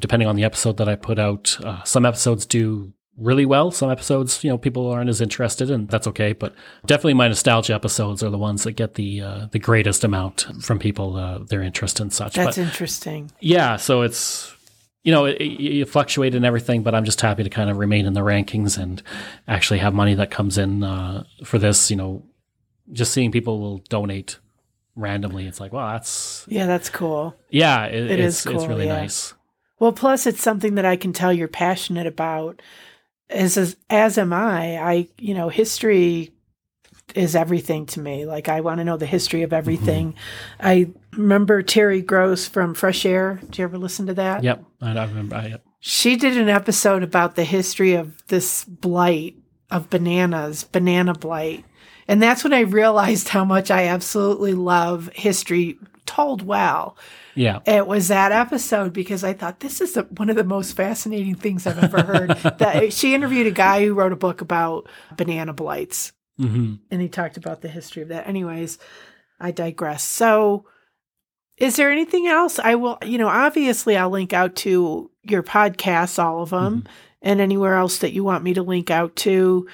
depending 0.00 0.26
on 0.26 0.34
the 0.34 0.44
episode 0.44 0.76
that 0.78 0.88
I 0.88 0.96
put 0.96 1.18
out. 1.20 1.56
Uh, 1.62 1.82
some 1.84 2.04
episodes 2.04 2.46
do 2.46 2.92
really 3.16 3.46
well. 3.46 3.70
Some 3.70 3.90
episodes, 3.90 4.42
you 4.42 4.50
know, 4.50 4.58
people 4.58 4.90
aren't 4.90 5.10
as 5.10 5.20
interested, 5.20 5.70
and 5.70 5.88
that's 5.88 6.06
okay. 6.08 6.32
But 6.32 6.54
definitely, 6.86 7.14
my 7.14 7.28
nostalgia 7.28 7.74
episodes 7.74 8.22
are 8.22 8.30
the 8.30 8.38
ones 8.38 8.64
that 8.64 8.72
get 8.72 8.94
the 8.94 9.20
uh, 9.20 9.46
the 9.52 9.58
greatest 9.58 10.04
amount 10.04 10.46
from 10.60 10.78
people, 10.78 11.16
uh, 11.16 11.38
their 11.38 11.62
interest 11.62 12.00
and 12.00 12.12
such. 12.12 12.34
That's 12.34 12.56
but, 12.56 12.62
interesting. 12.62 13.30
Yeah, 13.40 13.76
so 13.76 14.02
it's 14.02 14.54
you 15.04 15.12
know, 15.12 15.26
it, 15.26 15.40
you 15.40 15.84
fluctuate 15.84 16.34
and 16.34 16.44
everything, 16.44 16.82
but 16.82 16.94
I'm 16.94 17.04
just 17.04 17.20
happy 17.20 17.44
to 17.44 17.50
kind 17.50 17.70
of 17.70 17.76
remain 17.76 18.06
in 18.06 18.14
the 18.14 18.22
rankings 18.22 18.78
and 18.78 19.02
actually 19.46 19.78
have 19.80 19.94
money 19.94 20.14
that 20.14 20.30
comes 20.30 20.58
in 20.58 20.82
uh, 20.82 21.24
for 21.44 21.58
this. 21.58 21.90
You 21.90 21.96
know, 21.96 22.24
just 22.92 23.12
seeing 23.12 23.30
people 23.30 23.60
will 23.60 23.78
donate 23.78 24.38
randomly. 24.96 25.46
It's 25.46 25.60
like, 25.60 25.72
well, 25.72 25.88
that's 25.88 26.46
yeah, 26.48 26.66
that's 26.66 26.88
cool. 26.88 27.36
Yeah, 27.50 27.84
it, 27.84 28.10
it 28.10 28.20
it's, 28.20 28.38
is 28.38 28.44
cool, 28.44 28.56
It's 28.56 28.66
really 28.66 28.86
yeah. 28.86 29.00
nice. 29.00 29.34
Well, 29.78 29.92
plus 29.92 30.26
it's 30.26 30.40
something 30.40 30.76
that 30.76 30.86
I 30.86 30.96
can 30.96 31.12
tell 31.12 31.32
you're 31.32 31.48
passionate 31.48 32.06
about 32.06 32.62
as, 33.30 33.56
as 33.56 33.76
as 33.90 34.18
am 34.18 34.32
I. 34.32 34.78
I 34.78 35.08
you 35.18 35.34
know 35.34 35.48
history 35.48 36.30
is 37.14 37.36
everything 37.36 37.86
to 37.86 38.00
me. 38.00 38.26
Like 38.26 38.48
I 38.48 38.60
want 38.60 38.78
to 38.78 38.84
know 38.84 38.96
the 38.96 39.06
history 39.06 39.42
of 39.42 39.52
everything. 39.52 40.12
Mm-hmm. 40.12 40.66
I 40.66 40.90
remember 41.16 41.62
Terry 41.62 42.02
Gross 42.02 42.46
from 42.46 42.74
Fresh 42.74 43.06
Air. 43.06 43.40
Do 43.50 43.60
you 43.60 43.64
ever 43.64 43.78
listen 43.78 44.06
to 44.06 44.14
that? 44.14 44.42
Yep, 44.42 44.64
I, 44.80 44.96
I 44.96 45.04
remember. 45.06 45.36
I, 45.36 45.46
yep. 45.46 45.64
She 45.80 46.16
did 46.16 46.38
an 46.38 46.48
episode 46.48 47.02
about 47.02 47.34
the 47.34 47.44
history 47.44 47.94
of 47.94 48.26
this 48.28 48.64
blight 48.64 49.36
of 49.70 49.90
bananas, 49.90 50.64
banana 50.64 51.12
blight. 51.14 51.64
And 52.08 52.22
that's 52.22 52.44
when 52.44 52.52
I 52.52 52.60
realized 52.60 53.28
how 53.28 53.44
much 53.44 53.70
I 53.70 53.86
absolutely 53.86 54.54
love 54.54 55.10
history 55.14 55.78
told 56.06 56.42
well. 56.42 56.96
Yeah. 57.34 57.60
It 57.66 57.86
was 57.86 58.08
that 58.08 58.32
episode 58.32 58.92
because 58.92 59.24
I 59.24 59.32
thought 59.32 59.60
this 59.60 59.80
is 59.80 59.94
the, 59.94 60.02
one 60.02 60.30
of 60.30 60.36
the 60.36 60.44
most 60.44 60.72
fascinating 60.72 61.34
things 61.34 61.66
I've 61.66 61.82
ever 61.82 62.02
heard. 62.02 62.30
that 62.58 62.92
she 62.92 63.14
interviewed 63.14 63.46
a 63.46 63.52
guy 63.52 63.84
who 63.84 63.94
wrote 63.94 64.12
a 64.12 64.16
book 64.16 64.40
about 64.40 64.88
banana 65.16 65.52
blights. 65.52 66.12
Mm-hmm. 66.40 66.74
And 66.90 67.00
he 67.00 67.08
talked 67.08 67.36
about 67.36 67.60
the 67.60 67.68
history 67.68 68.02
of 68.02 68.08
that. 68.08 68.26
Anyways, 68.26 68.78
I 69.40 69.50
digress. 69.50 70.02
So, 70.02 70.66
is 71.56 71.76
there 71.76 71.92
anything 71.92 72.26
else? 72.26 72.58
I 72.58 72.74
will, 72.74 72.98
you 73.04 73.18
know, 73.18 73.28
obviously 73.28 73.96
I'll 73.96 74.10
link 74.10 74.32
out 74.32 74.56
to 74.56 75.10
your 75.22 75.42
podcasts, 75.42 76.22
all 76.22 76.42
of 76.42 76.50
them, 76.50 76.78
mm-hmm. 76.78 76.92
and 77.22 77.40
anywhere 77.40 77.74
else 77.74 77.98
that 77.98 78.12
you 78.12 78.24
want 78.24 78.42
me 78.42 78.54
to 78.54 78.62
link 78.62 78.90
out 78.90 79.14
to. 79.16 79.68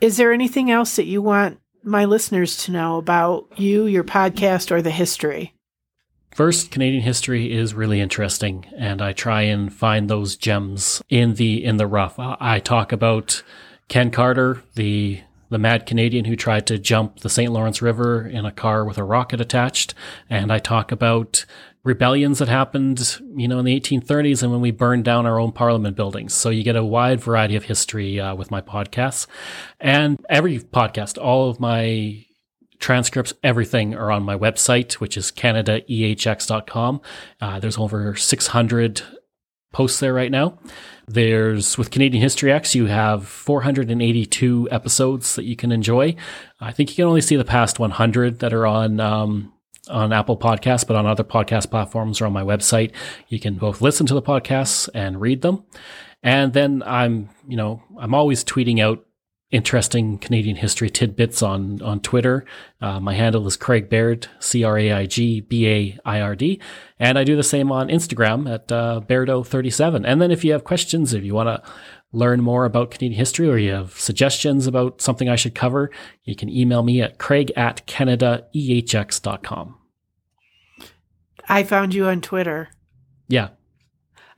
Is 0.00 0.16
there 0.16 0.32
anything 0.32 0.70
else 0.70 0.96
that 0.96 1.04
you 1.04 1.20
want 1.20 1.60
my 1.82 2.06
listeners 2.06 2.56
to 2.64 2.72
know 2.72 2.96
about 2.96 3.46
you, 3.56 3.86
your 3.86 4.04
podcast, 4.04 4.70
or 4.70 4.80
the 4.80 4.90
history? 4.90 5.54
First, 6.38 6.70
Canadian 6.70 7.02
history 7.02 7.52
is 7.52 7.74
really 7.74 8.00
interesting, 8.00 8.64
and 8.76 9.02
I 9.02 9.12
try 9.12 9.42
and 9.42 9.74
find 9.74 10.08
those 10.08 10.36
gems 10.36 11.02
in 11.08 11.34
the 11.34 11.64
in 11.64 11.78
the 11.78 11.86
rough. 11.88 12.14
I 12.16 12.60
talk 12.60 12.92
about 12.92 13.42
Ken 13.88 14.12
Carter, 14.12 14.62
the 14.76 15.20
the 15.50 15.58
mad 15.58 15.84
Canadian 15.84 16.26
who 16.26 16.36
tried 16.36 16.64
to 16.68 16.78
jump 16.78 17.18
the 17.18 17.28
St. 17.28 17.50
Lawrence 17.50 17.82
River 17.82 18.24
in 18.24 18.46
a 18.46 18.52
car 18.52 18.84
with 18.84 18.98
a 18.98 19.02
rocket 19.02 19.40
attached, 19.40 19.94
and 20.30 20.52
I 20.52 20.60
talk 20.60 20.92
about 20.92 21.44
rebellions 21.82 22.38
that 22.38 22.46
happened, 22.46 23.18
you 23.34 23.48
know, 23.48 23.58
in 23.58 23.64
the 23.64 23.80
1830s 23.80 24.40
and 24.40 24.52
when 24.52 24.60
we 24.60 24.70
burned 24.70 25.04
down 25.04 25.26
our 25.26 25.40
own 25.40 25.50
parliament 25.50 25.96
buildings. 25.96 26.34
So 26.34 26.50
you 26.50 26.62
get 26.62 26.76
a 26.76 26.84
wide 26.84 27.20
variety 27.20 27.56
of 27.56 27.64
history 27.64 28.20
uh, 28.20 28.36
with 28.36 28.52
my 28.52 28.60
podcasts, 28.60 29.26
and 29.80 30.24
every 30.28 30.60
podcast, 30.60 31.20
all 31.20 31.50
of 31.50 31.58
my 31.58 32.26
transcripts, 32.78 33.32
everything 33.42 33.94
are 33.94 34.10
on 34.10 34.22
my 34.22 34.36
website, 34.36 34.94
which 34.94 35.16
is 35.16 35.30
canadaehx.com. 35.32 37.00
Uh, 37.40 37.60
there's 37.60 37.78
over 37.78 38.14
600 38.14 39.02
posts 39.72 40.00
there 40.00 40.14
right 40.14 40.30
now. 40.30 40.58
There's 41.06 41.78
with 41.78 41.90
Canadian 41.90 42.22
History 42.22 42.52
X, 42.52 42.74
you 42.74 42.86
have 42.86 43.26
482 43.26 44.68
episodes 44.70 45.36
that 45.36 45.44
you 45.44 45.56
can 45.56 45.72
enjoy. 45.72 46.16
I 46.60 46.72
think 46.72 46.90
you 46.90 46.96
can 46.96 47.06
only 47.06 47.20
see 47.20 47.36
the 47.36 47.44
past 47.44 47.78
100 47.78 48.40
that 48.40 48.52
are 48.52 48.66
on 48.66 49.00
um, 49.00 49.52
on 49.88 50.12
Apple 50.12 50.36
Podcasts, 50.36 50.86
but 50.86 50.96
on 50.96 51.06
other 51.06 51.24
podcast 51.24 51.70
platforms 51.70 52.20
or 52.20 52.26
on 52.26 52.32
my 52.32 52.42
website, 52.42 52.92
you 53.28 53.40
can 53.40 53.54
both 53.54 53.80
listen 53.80 54.06
to 54.06 54.14
the 54.14 54.22
podcasts 54.22 54.88
and 54.94 55.20
read 55.20 55.42
them. 55.42 55.64
And 56.22 56.52
then 56.52 56.82
I'm, 56.84 57.30
you 57.46 57.56
know, 57.56 57.82
I'm 57.98 58.14
always 58.14 58.44
tweeting 58.44 58.80
out 58.82 59.04
interesting 59.50 60.18
Canadian 60.18 60.56
history 60.56 60.90
tidbits 60.90 61.42
on 61.42 61.80
on 61.82 62.00
Twitter. 62.00 62.44
Uh, 62.80 63.00
my 63.00 63.14
handle 63.14 63.46
is 63.46 63.56
Craig 63.56 63.88
Baird, 63.88 64.26
C 64.40 64.64
R 64.64 64.78
A 64.78 64.92
I 64.92 65.06
G 65.06 65.40
B 65.40 65.68
A 65.68 65.98
I 66.04 66.20
R 66.20 66.36
D, 66.36 66.60
and 66.98 67.18
I 67.18 67.24
do 67.24 67.36
the 67.36 67.42
same 67.42 67.72
on 67.72 67.88
Instagram 67.88 68.52
at 68.52 68.70
uh, 68.70 69.00
Bairdo37. 69.06 70.04
And 70.06 70.20
then 70.20 70.30
if 70.30 70.44
you 70.44 70.52
have 70.52 70.64
questions, 70.64 71.14
if 71.14 71.24
you 71.24 71.34
want 71.34 71.48
to 71.48 71.62
learn 72.12 72.40
more 72.40 72.64
about 72.64 72.90
Canadian 72.90 73.18
history 73.18 73.48
or 73.48 73.58
you 73.58 73.72
have 73.72 73.92
suggestions 73.98 74.66
about 74.66 75.00
something 75.00 75.28
I 75.28 75.36
should 75.36 75.54
cover, 75.54 75.90
you 76.24 76.34
can 76.34 76.48
email 76.48 76.82
me 76.82 77.02
at 77.02 77.18
craig 77.18 77.52
at 77.56 77.86
canadaehx.com. 77.86 79.74
I 81.50 81.62
found 81.62 81.94
you 81.94 82.06
on 82.06 82.20
Twitter. 82.20 82.68
Yeah. 83.28 83.48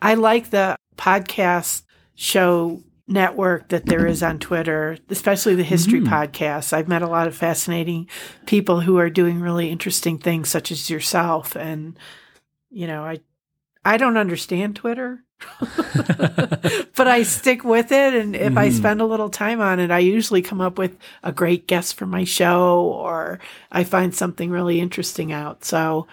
I 0.00 0.14
like 0.14 0.50
the 0.50 0.76
podcast 0.96 1.82
show 2.14 2.82
network 3.10 3.68
that 3.68 3.86
there 3.86 4.06
is 4.06 4.22
on 4.22 4.38
Twitter, 4.38 4.96
especially 5.08 5.54
the 5.54 5.64
history 5.64 6.00
mm. 6.00 6.06
podcasts. 6.06 6.72
I've 6.72 6.88
met 6.88 7.02
a 7.02 7.08
lot 7.08 7.26
of 7.26 7.36
fascinating 7.36 8.08
people 8.46 8.80
who 8.80 8.98
are 8.98 9.10
doing 9.10 9.40
really 9.40 9.70
interesting 9.70 10.18
things, 10.18 10.48
such 10.48 10.70
as 10.70 10.88
yourself. 10.88 11.56
And, 11.56 11.98
you 12.70 12.86
know, 12.86 13.04
I, 13.04 13.20
I 13.84 13.96
don't 13.96 14.16
understand 14.16 14.76
Twitter. 14.76 15.24
but 16.94 17.08
I 17.08 17.22
stick 17.22 17.64
with 17.64 17.92
it. 17.92 18.14
And 18.14 18.36
if 18.36 18.50
mm-hmm. 18.50 18.58
I 18.58 18.70
spend 18.70 19.00
a 19.00 19.06
little 19.06 19.30
time 19.30 19.60
on 19.60 19.80
it, 19.80 19.90
I 19.90 19.98
usually 20.00 20.42
come 20.42 20.60
up 20.60 20.78
with 20.78 20.96
a 21.22 21.32
great 21.32 21.66
guest 21.66 21.94
for 21.94 22.06
my 22.06 22.24
show 22.24 22.82
or 22.82 23.40
I 23.72 23.84
find 23.84 24.14
something 24.14 24.50
really 24.50 24.80
interesting 24.80 25.32
out. 25.32 25.64
So 25.64 26.06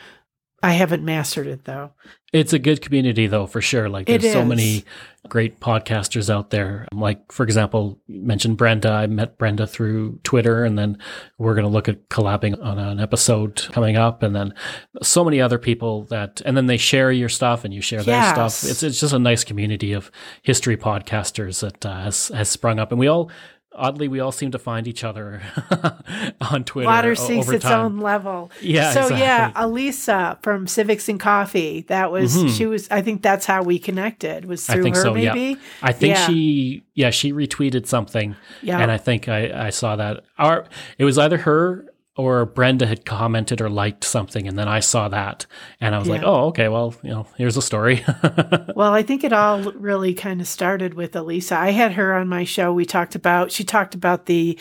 I 0.64 0.74
haven't 0.74 1.04
mastered 1.04 1.48
it 1.48 1.66
though. 1.66 1.92
It's 2.34 2.54
a 2.54 2.60
good 2.60 2.82
community 2.82 3.28
though, 3.28 3.48
for 3.48 3.62
sure. 3.62 3.90
Like 3.90 4.08
there's 4.08 4.32
so 4.32 4.44
many 4.44 4.86
great 5.30 5.60
podcasters 5.60 6.30
out 6.30 6.50
there. 6.50 6.88
Like, 6.94 7.32
for 7.32 7.44
example, 7.44 8.00
you 8.08 8.22
mentioned 8.22 8.58
Brenda. 8.58 8.90
I 8.90 9.08
met 9.08 9.38
Brenda 9.38 9.68
through 9.68 10.20
Twitter 10.24 10.64
and 10.64 10.78
then 10.78 10.98
we're 11.38 11.56
going 11.56 11.66
to 11.66 11.72
look 11.72 11.90
at 11.90 12.10
collabing 12.10 12.62
on 12.64 12.80
an 12.80 13.00
episode 13.00 13.68
coming 13.72 13.98
up. 13.98 14.24
And 14.24 14.36
then 14.36 14.54
so 15.02 15.24
many 15.24 15.42
other 15.42 15.58
people 15.58 16.04
that, 16.06 16.42
and 16.46 16.56
then 16.56 16.68
they 16.68 16.78
share 16.78 17.12
your 17.12 17.30
stuff 17.30 17.64
and 17.66 17.74
you 17.74 17.82
share 17.82 18.02
yes. 18.02 18.06
their 18.06 18.34
stuff. 18.34 18.70
It's, 18.70 18.84
it's 18.84 19.00
just 19.00 19.14
a 19.14 19.20
nice 19.20 19.44
community 19.44 19.94
of 19.94 20.12
history 20.42 20.78
podcasters 20.78 21.62
that 21.62 21.86
uh, 21.86 22.04
has, 22.04 22.30
has 22.30 22.50
sprung 22.50 22.80
up. 22.80 22.92
And 22.92 23.00
we 23.00 23.08
all, 23.08 23.30
oddly, 23.78 24.08
we 24.08 24.20
all 24.20 24.32
seem 24.32 24.52
to 24.52 24.60
find 24.60 24.88
each 24.88 25.04
other 25.04 25.42
on 26.42 26.64
Twitter. 26.64 26.88
Water 26.88 27.16
sinks 27.16 27.50
its 27.50 27.64
time. 27.64 27.80
own 27.80 27.98
level. 28.00 28.52
Yeah. 28.62 28.92
So 28.92 29.02
exactly. 29.02 29.20
yeah, 29.20 29.52
Elisa 29.56 30.38
from 30.42 30.68
Civics 30.68 31.08
and 31.08 31.20
Coffee. 31.20 31.82
That 31.88 32.12
was 32.12 32.36
mm-hmm. 32.36 32.50
she 32.50 32.66
was. 32.66 32.90
I 32.90 33.02
think 33.02 33.22
that's 33.22 33.46
how 33.46 33.64
we 33.64 33.80
connected. 33.80 34.46
Was 34.46 34.66
through 34.66 34.82
I 34.82 34.84
think 34.84 34.96
her. 34.96 35.02
So, 35.02 35.14
maybe. 35.14 35.40
Yeah. 35.40 35.56
I 35.82 35.94
think 35.94 36.16
yeah. 36.16 36.28
she. 36.28 36.84
Yeah, 36.96 37.10
she 37.12 37.32
retweeted 37.32 37.86
something. 37.86 38.36
Yeah. 38.64 38.80
And 38.80 38.92
I 38.92 38.98
think 38.98 39.30
I, 39.30 39.68
I 39.68 39.70
saw 39.70 39.96
that. 39.96 40.24
Our 40.38 40.66
it 40.98 41.06
was 41.06 41.18
either 41.18 41.38
her 41.38 41.86
or 42.18 42.46
Brenda 42.46 42.88
had 42.88 43.06
commented 43.06 43.62
or 43.62 43.70
liked 43.70 44.04
something, 44.04 44.48
and 44.48 44.58
then 44.58 44.68
I 44.68 44.80
saw 44.80 45.08
that, 45.10 45.46
and 45.80 45.94
I 45.94 46.00
was 46.00 46.08
yeah. 46.08 46.16
like, 46.16 46.24
"Oh, 46.26 46.48
okay. 46.48 46.68
Well, 46.68 46.96
you 47.04 47.12
know, 47.12 47.28
here's 47.38 47.58
a 47.58 47.62
story." 47.62 48.04
well, 48.76 48.94
I 48.94 49.04
think 49.04 49.24
it 49.24 49.32
all 49.32 49.72
really 49.74 50.14
kind 50.14 50.42
of 50.42 50.48
started 50.48 50.96
with 50.96 51.16
Elisa. 51.16 51.58
I 51.58 51.72
had 51.72 51.94
her 51.94 52.16
on 52.16 52.28
my 52.28 52.44
show. 52.44 52.74
We 52.74 52.86
talked 52.86 53.16
about 53.16 53.52
she 53.52 53.64
talked 53.64 53.96
about 53.96 54.26
the 54.26 54.58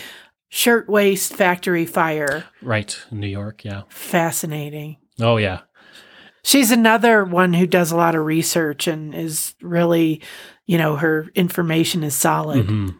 shirtwaist 0.49 1.35
factory 1.35 1.87
fire, 1.87 2.45
right 2.63 2.99
in 3.11 3.21
New 3.21 3.27
York. 3.27 3.65
Yeah, 3.65 3.83
fascinating. 3.89 4.99
Oh 5.19 5.39
yeah, 5.39 5.61
she's 6.43 6.71
another 6.71 7.25
one 7.25 7.55
who 7.55 7.67
does 7.67 7.91
a 7.91 7.97
lot 7.97 8.15
of 8.15 8.25
research 8.25 8.87
and 8.87 9.15
is 9.15 9.55
really, 9.61 10.23
you 10.67 10.79
know, 10.79 10.97
her 10.97 11.29
information 11.35 12.05
is 12.05 12.15
solid. 12.15 12.67
Mm-hmm. 12.67 12.99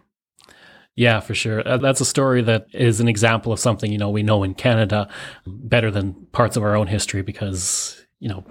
Yeah, 0.97 1.21
for 1.21 1.35
sure. 1.35 1.67
Uh, 1.67 1.77
that's 1.77 2.01
a 2.01 2.07
story 2.07 2.43
that 2.43 2.69
is 2.73 3.01
an 3.01 3.09
example 3.09 3.53
of 3.53 3.61
something, 3.61 3.93
you 3.93 3.99
know, 3.99 4.09
we 4.09 4.23
know 4.23 4.43
in 4.43 4.55
Canada 4.55 5.09
better 5.47 5.91
than 5.91 6.15
parts 6.33 6.57
of 6.57 6.63
our 6.63 6.75
own 6.75 6.87
history 6.87 7.21
because, 7.21 8.03
you 8.19 8.31
know, 8.31 8.45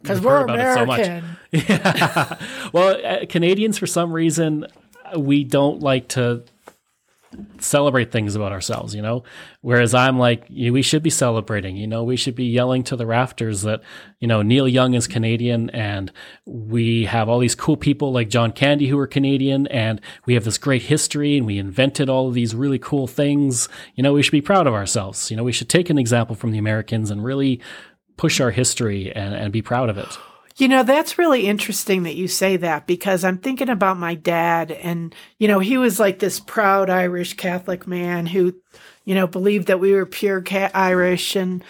because 0.00 0.20
we're 0.22 0.44
American. 0.44 1.22
So 1.22 1.34
yeah. 1.52 2.38
well, 2.72 2.98
uh, 3.04 3.26
Canadians, 3.28 3.76
for 3.76 3.86
some 3.86 4.12
reason, 4.12 4.66
we 5.16 5.44
don't 5.44 5.80
like 5.80 6.08
to 6.08 6.44
celebrate 7.58 8.12
things 8.12 8.34
about 8.34 8.52
ourselves, 8.52 8.94
you 8.94 9.02
know? 9.02 9.24
Whereas 9.60 9.94
I'm 9.94 10.18
like, 10.18 10.46
we 10.48 10.82
should 10.82 11.02
be 11.02 11.10
celebrating, 11.10 11.76
you 11.76 11.86
know, 11.86 12.04
we 12.04 12.16
should 12.16 12.34
be 12.34 12.44
yelling 12.44 12.82
to 12.84 12.96
the 12.96 13.06
rafters 13.06 13.62
that, 13.62 13.82
you 14.20 14.28
know, 14.28 14.42
Neil 14.42 14.68
Young 14.68 14.94
is 14.94 15.06
Canadian 15.06 15.70
and 15.70 16.12
we 16.44 17.04
have 17.04 17.28
all 17.28 17.38
these 17.38 17.54
cool 17.54 17.76
people 17.76 18.12
like 18.12 18.28
John 18.28 18.52
Candy 18.52 18.88
who 18.88 18.98
are 18.98 19.06
Canadian 19.06 19.66
and 19.68 20.00
we 20.26 20.34
have 20.34 20.44
this 20.44 20.58
great 20.58 20.82
history 20.82 21.36
and 21.36 21.46
we 21.46 21.58
invented 21.58 22.08
all 22.08 22.28
of 22.28 22.34
these 22.34 22.54
really 22.54 22.78
cool 22.78 23.06
things. 23.06 23.68
You 23.94 24.02
know, 24.02 24.12
we 24.12 24.22
should 24.22 24.32
be 24.32 24.40
proud 24.40 24.66
of 24.66 24.74
ourselves. 24.74 25.30
You 25.30 25.36
know, 25.36 25.44
we 25.44 25.52
should 25.52 25.68
take 25.68 25.90
an 25.90 25.98
example 25.98 26.36
from 26.36 26.52
the 26.52 26.58
Americans 26.58 27.10
and 27.10 27.24
really 27.24 27.60
push 28.16 28.40
our 28.40 28.50
history 28.50 29.12
and, 29.14 29.34
and 29.34 29.52
be 29.52 29.62
proud 29.62 29.88
of 29.88 29.98
it. 29.98 30.18
You 30.56 30.68
know, 30.68 30.84
that's 30.84 31.18
really 31.18 31.46
interesting 31.46 32.04
that 32.04 32.14
you 32.14 32.28
say 32.28 32.56
that 32.58 32.86
because 32.86 33.24
I'm 33.24 33.38
thinking 33.38 33.68
about 33.68 33.96
my 33.96 34.14
dad 34.14 34.70
and, 34.70 35.12
you 35.38 35.48
know, 35.48 35.58
he 35.58 35.78
was 35.78 35.98
like 35.98 36.20
this 36.20 36.38
proud 36.38 36.88
Irish 36.88 37.34
Catholic 37.34 37.88
man 37.88 38.26
who, 38.26 38.54
you 39.04 39.16
know, 39.16 39.26
believed 39.26 39.66
that 39.66 39.80
we 39.80 39.92
were 39.92 40.06
pure 40.06 40.44
Irish 40.72 41.34
and 41.34 41.64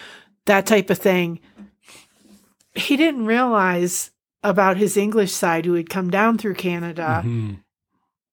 that 0.45 0.67
type 0.67 0.91
of 0.91 0.99
thing. 0.99 1.39
He 2.75 2.95
didn't 2.95 3.25
realize 3.25 4.11
about 4.43 4.77
his 4.77 4.97
English 4.97 5.31
side 5.31 5.65
who 5.65 5.73
had 5.73 5.89
come 5.89 6.11
down 6.11 6.37
through 6.37 6.53
Canada. 6.53 7.23
Mm-hmm. 7.25 7.53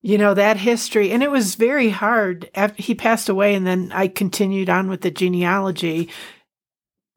You 0.05 0.17
know, 0.17 0.33
that 0.33 0.57
history. 0.57 1.11
And 1.11 1.23
it 1.23 1.31
was 1.31 1.55
very 1.55 1.89
hard. 1.89 2.51
He 2.75 2.93
passed 2.93 3.29
away, 3.29 3.55
and 3.55 3.65
then 3.65 3.89
I 3.93 4.09
continued 4.09 4.69
on 4.69 4.89
with 4.89 4.99
the 4.99 5.09
genealogy. 5.09 6.09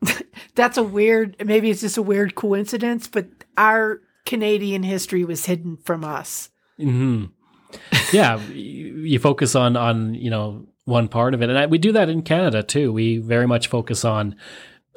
that's 0.54 0.76
a 0.76 0.82
weird 0.82 1.36
maybe 1.44 1.70
it's 1.70 1.80
just 1.80 1.96
a 1.96 2.02
weird 2.02 2.34
coincidence 2.34 3.08
but 3.08 3.26
our 3.56 4.00
canadian 4.26 4.82
history 4.82 5.24
was 5.24 5.46
hidden 5.46 5.78
from 5.78 6.04
us. 6.04 6.50
Mm-hmm. 6.78 7.26
yeah 8.12 8.38
you 8.48 9.18
focus 9.18 9.54
on 9.54 9.76
on 9.76 10.14
you 10.14 10.30
know 10.30 10.66
one 10.86 11.08
part 11.08 11.34
of 11.34 11.42
it. 11.42 11.50
And 11.50 11.58
I, 11.58 11.66
we 11.66 11.78
do 11.78 11.92
that 11.92 12.08
in 12.08 12.22
canada 12.22 12.62
too. 12.62 12.92
We 12.92 13.18
very 13.18 13.46
much 13.46 13.66
focus 13.66 14.04
on 14.04 14.36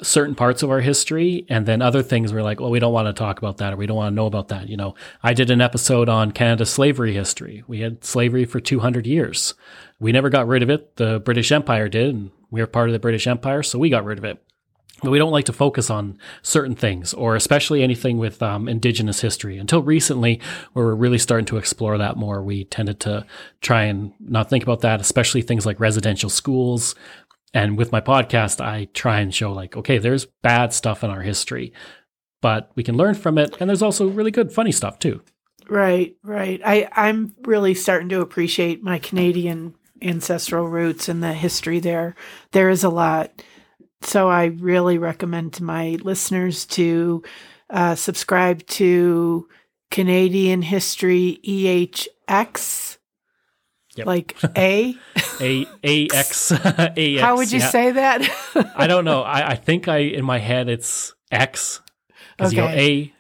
certain 0.02 0.36
parts 0.36 0.64
of 0.64 0.70
our 0.70 0.80
history 0.80 1.46
and 1.50 1.66
then 1.66 1.82
other 1.82 2.02
things 2.02 2.32
we're 2.32 2.42
like 2.42 2.62
well 2.62 2.70
we 2.70 2.80
don't 2.80 2.94
want 2.94 3.06
to 3.06 3.12
talk 3.12 3.38
about 3.38 3.58
that 3.58 3.74
or 3.74 3.76
we 3.76 3.86
don't 3.86 3.98
want 3.98 4.10
to 4.10 4.16
know 4.16 4.28
about 4.28 4.48
that 4.48 4.70
you 4.70 4.78
know. 4.78 4.96
I 5.22 5.34
did 5.34 5.52
an 5.52 5.60
episode 5.60 6.08
on 6.08 6.32
canada's 6.32 6.70
slavery 6.70 7.14
history. 7.14 7.64
We 7.68 7.82
had 7.82 8.04
slavery 8.06 8.46
for 8.46 8.60
200 8.60 9.06
years. 9.06 9.56
We 10.00 10.14
never 10.14 10.30
got 10.30 10.48
rid 10.48 10.64
of 10.64 10.70
it. 10.70 10.96
The 10.96 11.20
british 11.20 11.52
empire 11.52 11.90
did 11.90 12.16
and 12.16 12.32
we 12.50 12.62
are 12.62 12.68
part 12.68 12.88
of 12.88 12.94
the 12.94 13.00
british 13.00 13.28
empire 13.28 13.62
so 13.62 13.78
we 13.78 13.90
got 13.90 14.06
rid 14.06 14.18
of 14.18 14.24
it 14.24 14.42
we 15.04 15.18
don't 15.18 15.32
like 15.32 15.46
to 15.46 15.54
focus 15.54 15.90
on 15.90 16.18
certain 16.42 16.76
things, 16.76 17.14
or 17.14 17.36
especially 17.36 17.84
anything 17.84 18.18
with 18.18 18.42
um, 18.42 18.68
indigenous 18.68 19.22
history. 19.22 19.58
Until 19.58 19.82
recently, 19.82 20.42
where 20.74 20.86
we're 20.86 20.96
really 20.96 21.18
starting 21.18 21.46
to 21.48 21.58
explore 21.58 21.98
that 21.98 22.18
more, 22.18 22.44
we 22.44 22.66
tended 22.66 23.00
to 23.02 23.26
try 23.62 23.84
and 23.84 24.14
not 24.20 24.50
think 24.50 24.64
about 24.64 24.82
that, 24.82 25.02
especially 25.02 25.42
things 25.42 25.66
like 25.66 25.80
residential 25.80 26.30
schools. 26.30 26.96
And 27.54 27.78
with 27.78 27.92
my 27.92 28.02
podcast, 28.02 28.62
I 28.64 28.86
try 28.94 29.22
and 29.22 29.34
show 29.34 29.52
like, 29.52 29.76
okay, 29.76 29.98
there's 29.98 30.26
bad 30.26 30.74
stuff 30.74 31.04
in 31.04 31.10
our 31.10 31.22
history, 31.22 31.74
but 32.42 32.72
we 32.76 32.84
can 32.84 32.98
learn 32.98 33.16
from 33.16 33.38
it. 33.38 33.58
And 33.60 33.70
there's 33.70 33.82
also 33.82 34.08
really 34.08 34.32
good, 34.32 34.52
funny 34.52 34.72
stuff 34.72 35.00
too. 35.00 35.22
Right, 35.68 36.16
right. 36.24 36.62
I, 36.66 36.90
I'm 36.94 37.36
really 37.44 37.74
starting 37.76 38.10
to 38.10 38.22
appreciate 38.22 38.84
my 38.84 39.00
Canadian 39.00 39.76
ancestral 40.02 40.68
roots 40.68 41.10
and 41.10 41.22
the 41.22 41.34
history 41.34 41.80
there. 41.80 42.16
There 42.52 42.70
is 42.70 42.84
a 42.84 42.90
lot 42.90 43.32
so 44.02 44.30
I 44.30 44.46
really 44.46 44.98
recommend 44.98 45.54
to 45.54 45.64
my 45.64 45.98
listeners 46.02 46.66
to 46.68 47.24
uh, 47.70 47.96
subscribe 47.96 48.66
to 48.68 49.48
Canadian 49.92 50.62
History 50.62 51.40
EHX. 51.46 52.98
Yep. 53.96 54.08
Like 54.08 54.38
A 54.58 54.96
A 55.42 55.66
A 55.84 56.08
X 56.14 56.52
A 56.52 56.94
X. 56.96 57.22
How 57.22 57.38
would 57.38 57.52
you 57.52 57.60
yeah. 57.60 57.70
say 57.70 57.92
that? 57.92 58.72
I 58.76 58.88
don't 58.88 59.04
know. 59.04 59.22
I, 59.24 59.52
I 59.52 59.56
think 59.56 59.88
I 59.88 59.98
in 59.98 60.24
my 60.24 60.40
head 60.40 60.70
it's 60.70 61.14
X 61.32 61.82
because 62.38 62.54
okay. 62.54 62.62
you 62.62 62.62
know 62.62 62.70
A, 62.70 63.14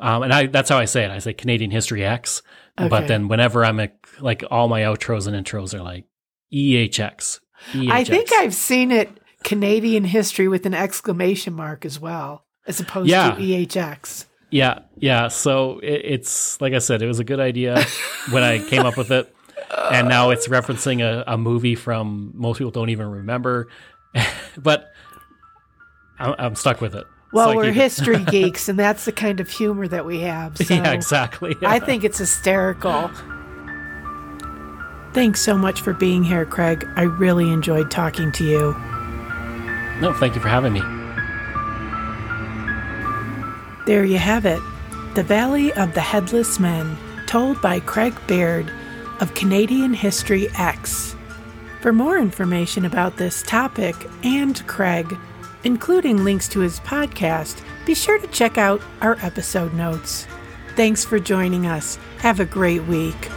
um, 0.00 0.22
and 0.24 0.32
I 0.32 0.46
that's 0.46 0.68
how 0.68 0.78
I 0.78 0.86
say 0.86 1.04
it. 1.04 1.10
I 1.10 1.18
say 1.18 1.34
Canadian 1.34 1.70
History 1.70 2.04
X, 2.04 2.42
okay. 2.78 2.88
but 2.88 3.06
then 3.06 3.28
whenever 3.28 3.64
I'm 3.64 3.78
a, 3.78 3.90
like 4.18 4.42
all 4.50 4.66
my 4.66 4.82
outros 4.82 5.26
and 5.26 5.36
intros 5.36 5.72
are 5.72 5.82
like 5.82 6.06
EHX. 6.52 7.40
EHX. 7.72 7.90
I 7.90 8.04
think 8.04 8.32
I've 8.32 8.54
seen 8.54 8.90
it 8.90 9.08
Canadian 9.44 10.04
history 10.04 10.48
with 10.48 10.66
an 10.66 10.74
exclamation 10.74 11.52
mark 11.52 11.84
as 11.84 12.00
well, 12.00 12.44
as 12.66 12.80
opposed 12.80 13.08
yeah. 13.08 13.30
to 13.30 13.40
EHX. 13.40 14.24
Yeah, 14.50 14.80
yeah. 14.96 15.28
So 15.28 15.78
it, 15.80 16.00
it's 16.04 16.60
like 16.60 16.72
I 16.72 16.78
said, 16.78 17.02
it 17.02 17.06
was 17.06 17.18
a 17.18 17.24
good 17.24 17.40
idea 17.40 17.84
when 18.30 18.42
I 18.42 18.58
came 18.68 18.86
up 18.86 18.96
with 18.96 19.12
it, 19.12 19.34
and 19.90 20.08
now 20.08 20.30
it's 20.30 20.48
referencing 20.48 21.02
a, 21.02 21.24
a 21.26 21.38
movie 21.38 21.74
from 21.74 22.32
most 22.34 22.58
people 22.58 22.70
don't 22.70 22.90
even 22.90 23.10
remember, 23.10 23.68
but 24.56 24.90
I'm, 26.18 26.34
I'm, 26.38 26.54
stuck 26.54 26.80
with 26.80 26.94
it. 26.94 27.04
Well, 27.32 27.56
we're 27.56 27.72
history 27.72 28.22
geeks, 28.30 28.68
and 28.68 28.78
that's 28.78 29.04
the 29.04 29.12
kind 29.12 29.40
of 29.40 29.48
humor 29.48 29.88
that 29.88 30.06
we 30.06 30.20
have. 30.20 30.56
So 30.56 30.74
yeah, 30.74 30.92
exactly. 30.92 31.56
I 31.62 31.80
think 31.80 32.04
it's 32.04 32.18
hysterical. 32.18 33.10
Thanks 35.12 35.40
so 35.40 35.58
much 35.58 35.80
for 35.80 35.92
being 35.92 36.22
here, 36.22 36.46
Craig. 36.46 36.88
I 36.96 37.02
really 37.02 37.50
enjoyed 37.50 37.90
talking 37.90 38.32
to 38.32 38.44
you. 38.44 38.93
No, 40.00 40.12
thank 40.12 40.34
you 40.34 40.40
for 40.40 40.48
having 40.48 40.72
me. 40.72 40.80
There 43.86 44.04
you 44.04 44.18
have 44.18 44.46
it 44.46 44.60
The 45.14 45.22
Valley 45.22 45.72
of 45.74 45.94
the 45.94 46.00
Headless 46.00 46.58
Men, 46.58 46.96
told 47.26 47.60
by 47.60 47.80
Craig 47.80 48.14
Baird 48.26 48.72
of 49.20 49.34
Canadian 49.34 49.94
History 49.94 50.48
X. 50.56 51.14
For 51.80 51.92
more 51.92 52.18
information 52.18 52.86
about 52.86 53.16
this 53.16 53.42
topic 53.42 53.94
and 54.22 54.66
Craig, 54.66 55.14
including 55.64 56.24
links 56.24 56.48
to 56.48 56.60
his 56.60 56.80
podcast, 56.80 57.62
be 57.84 57.94
sure 57.94 58.18
to 58.18 58.26
check 58.28 58.56
out 58.58 58.80
our 59.02 59.18
episode 59.20 59.74
notes. 59.74 60.26
Thanks 60.76 61.04
for 61.04 61.18
joining 61.18 61.66
us. 61.66 61.98
Have 62.18 62.40
a 62.40 62.44
great 62.44 62.82
week. 62.84 63.30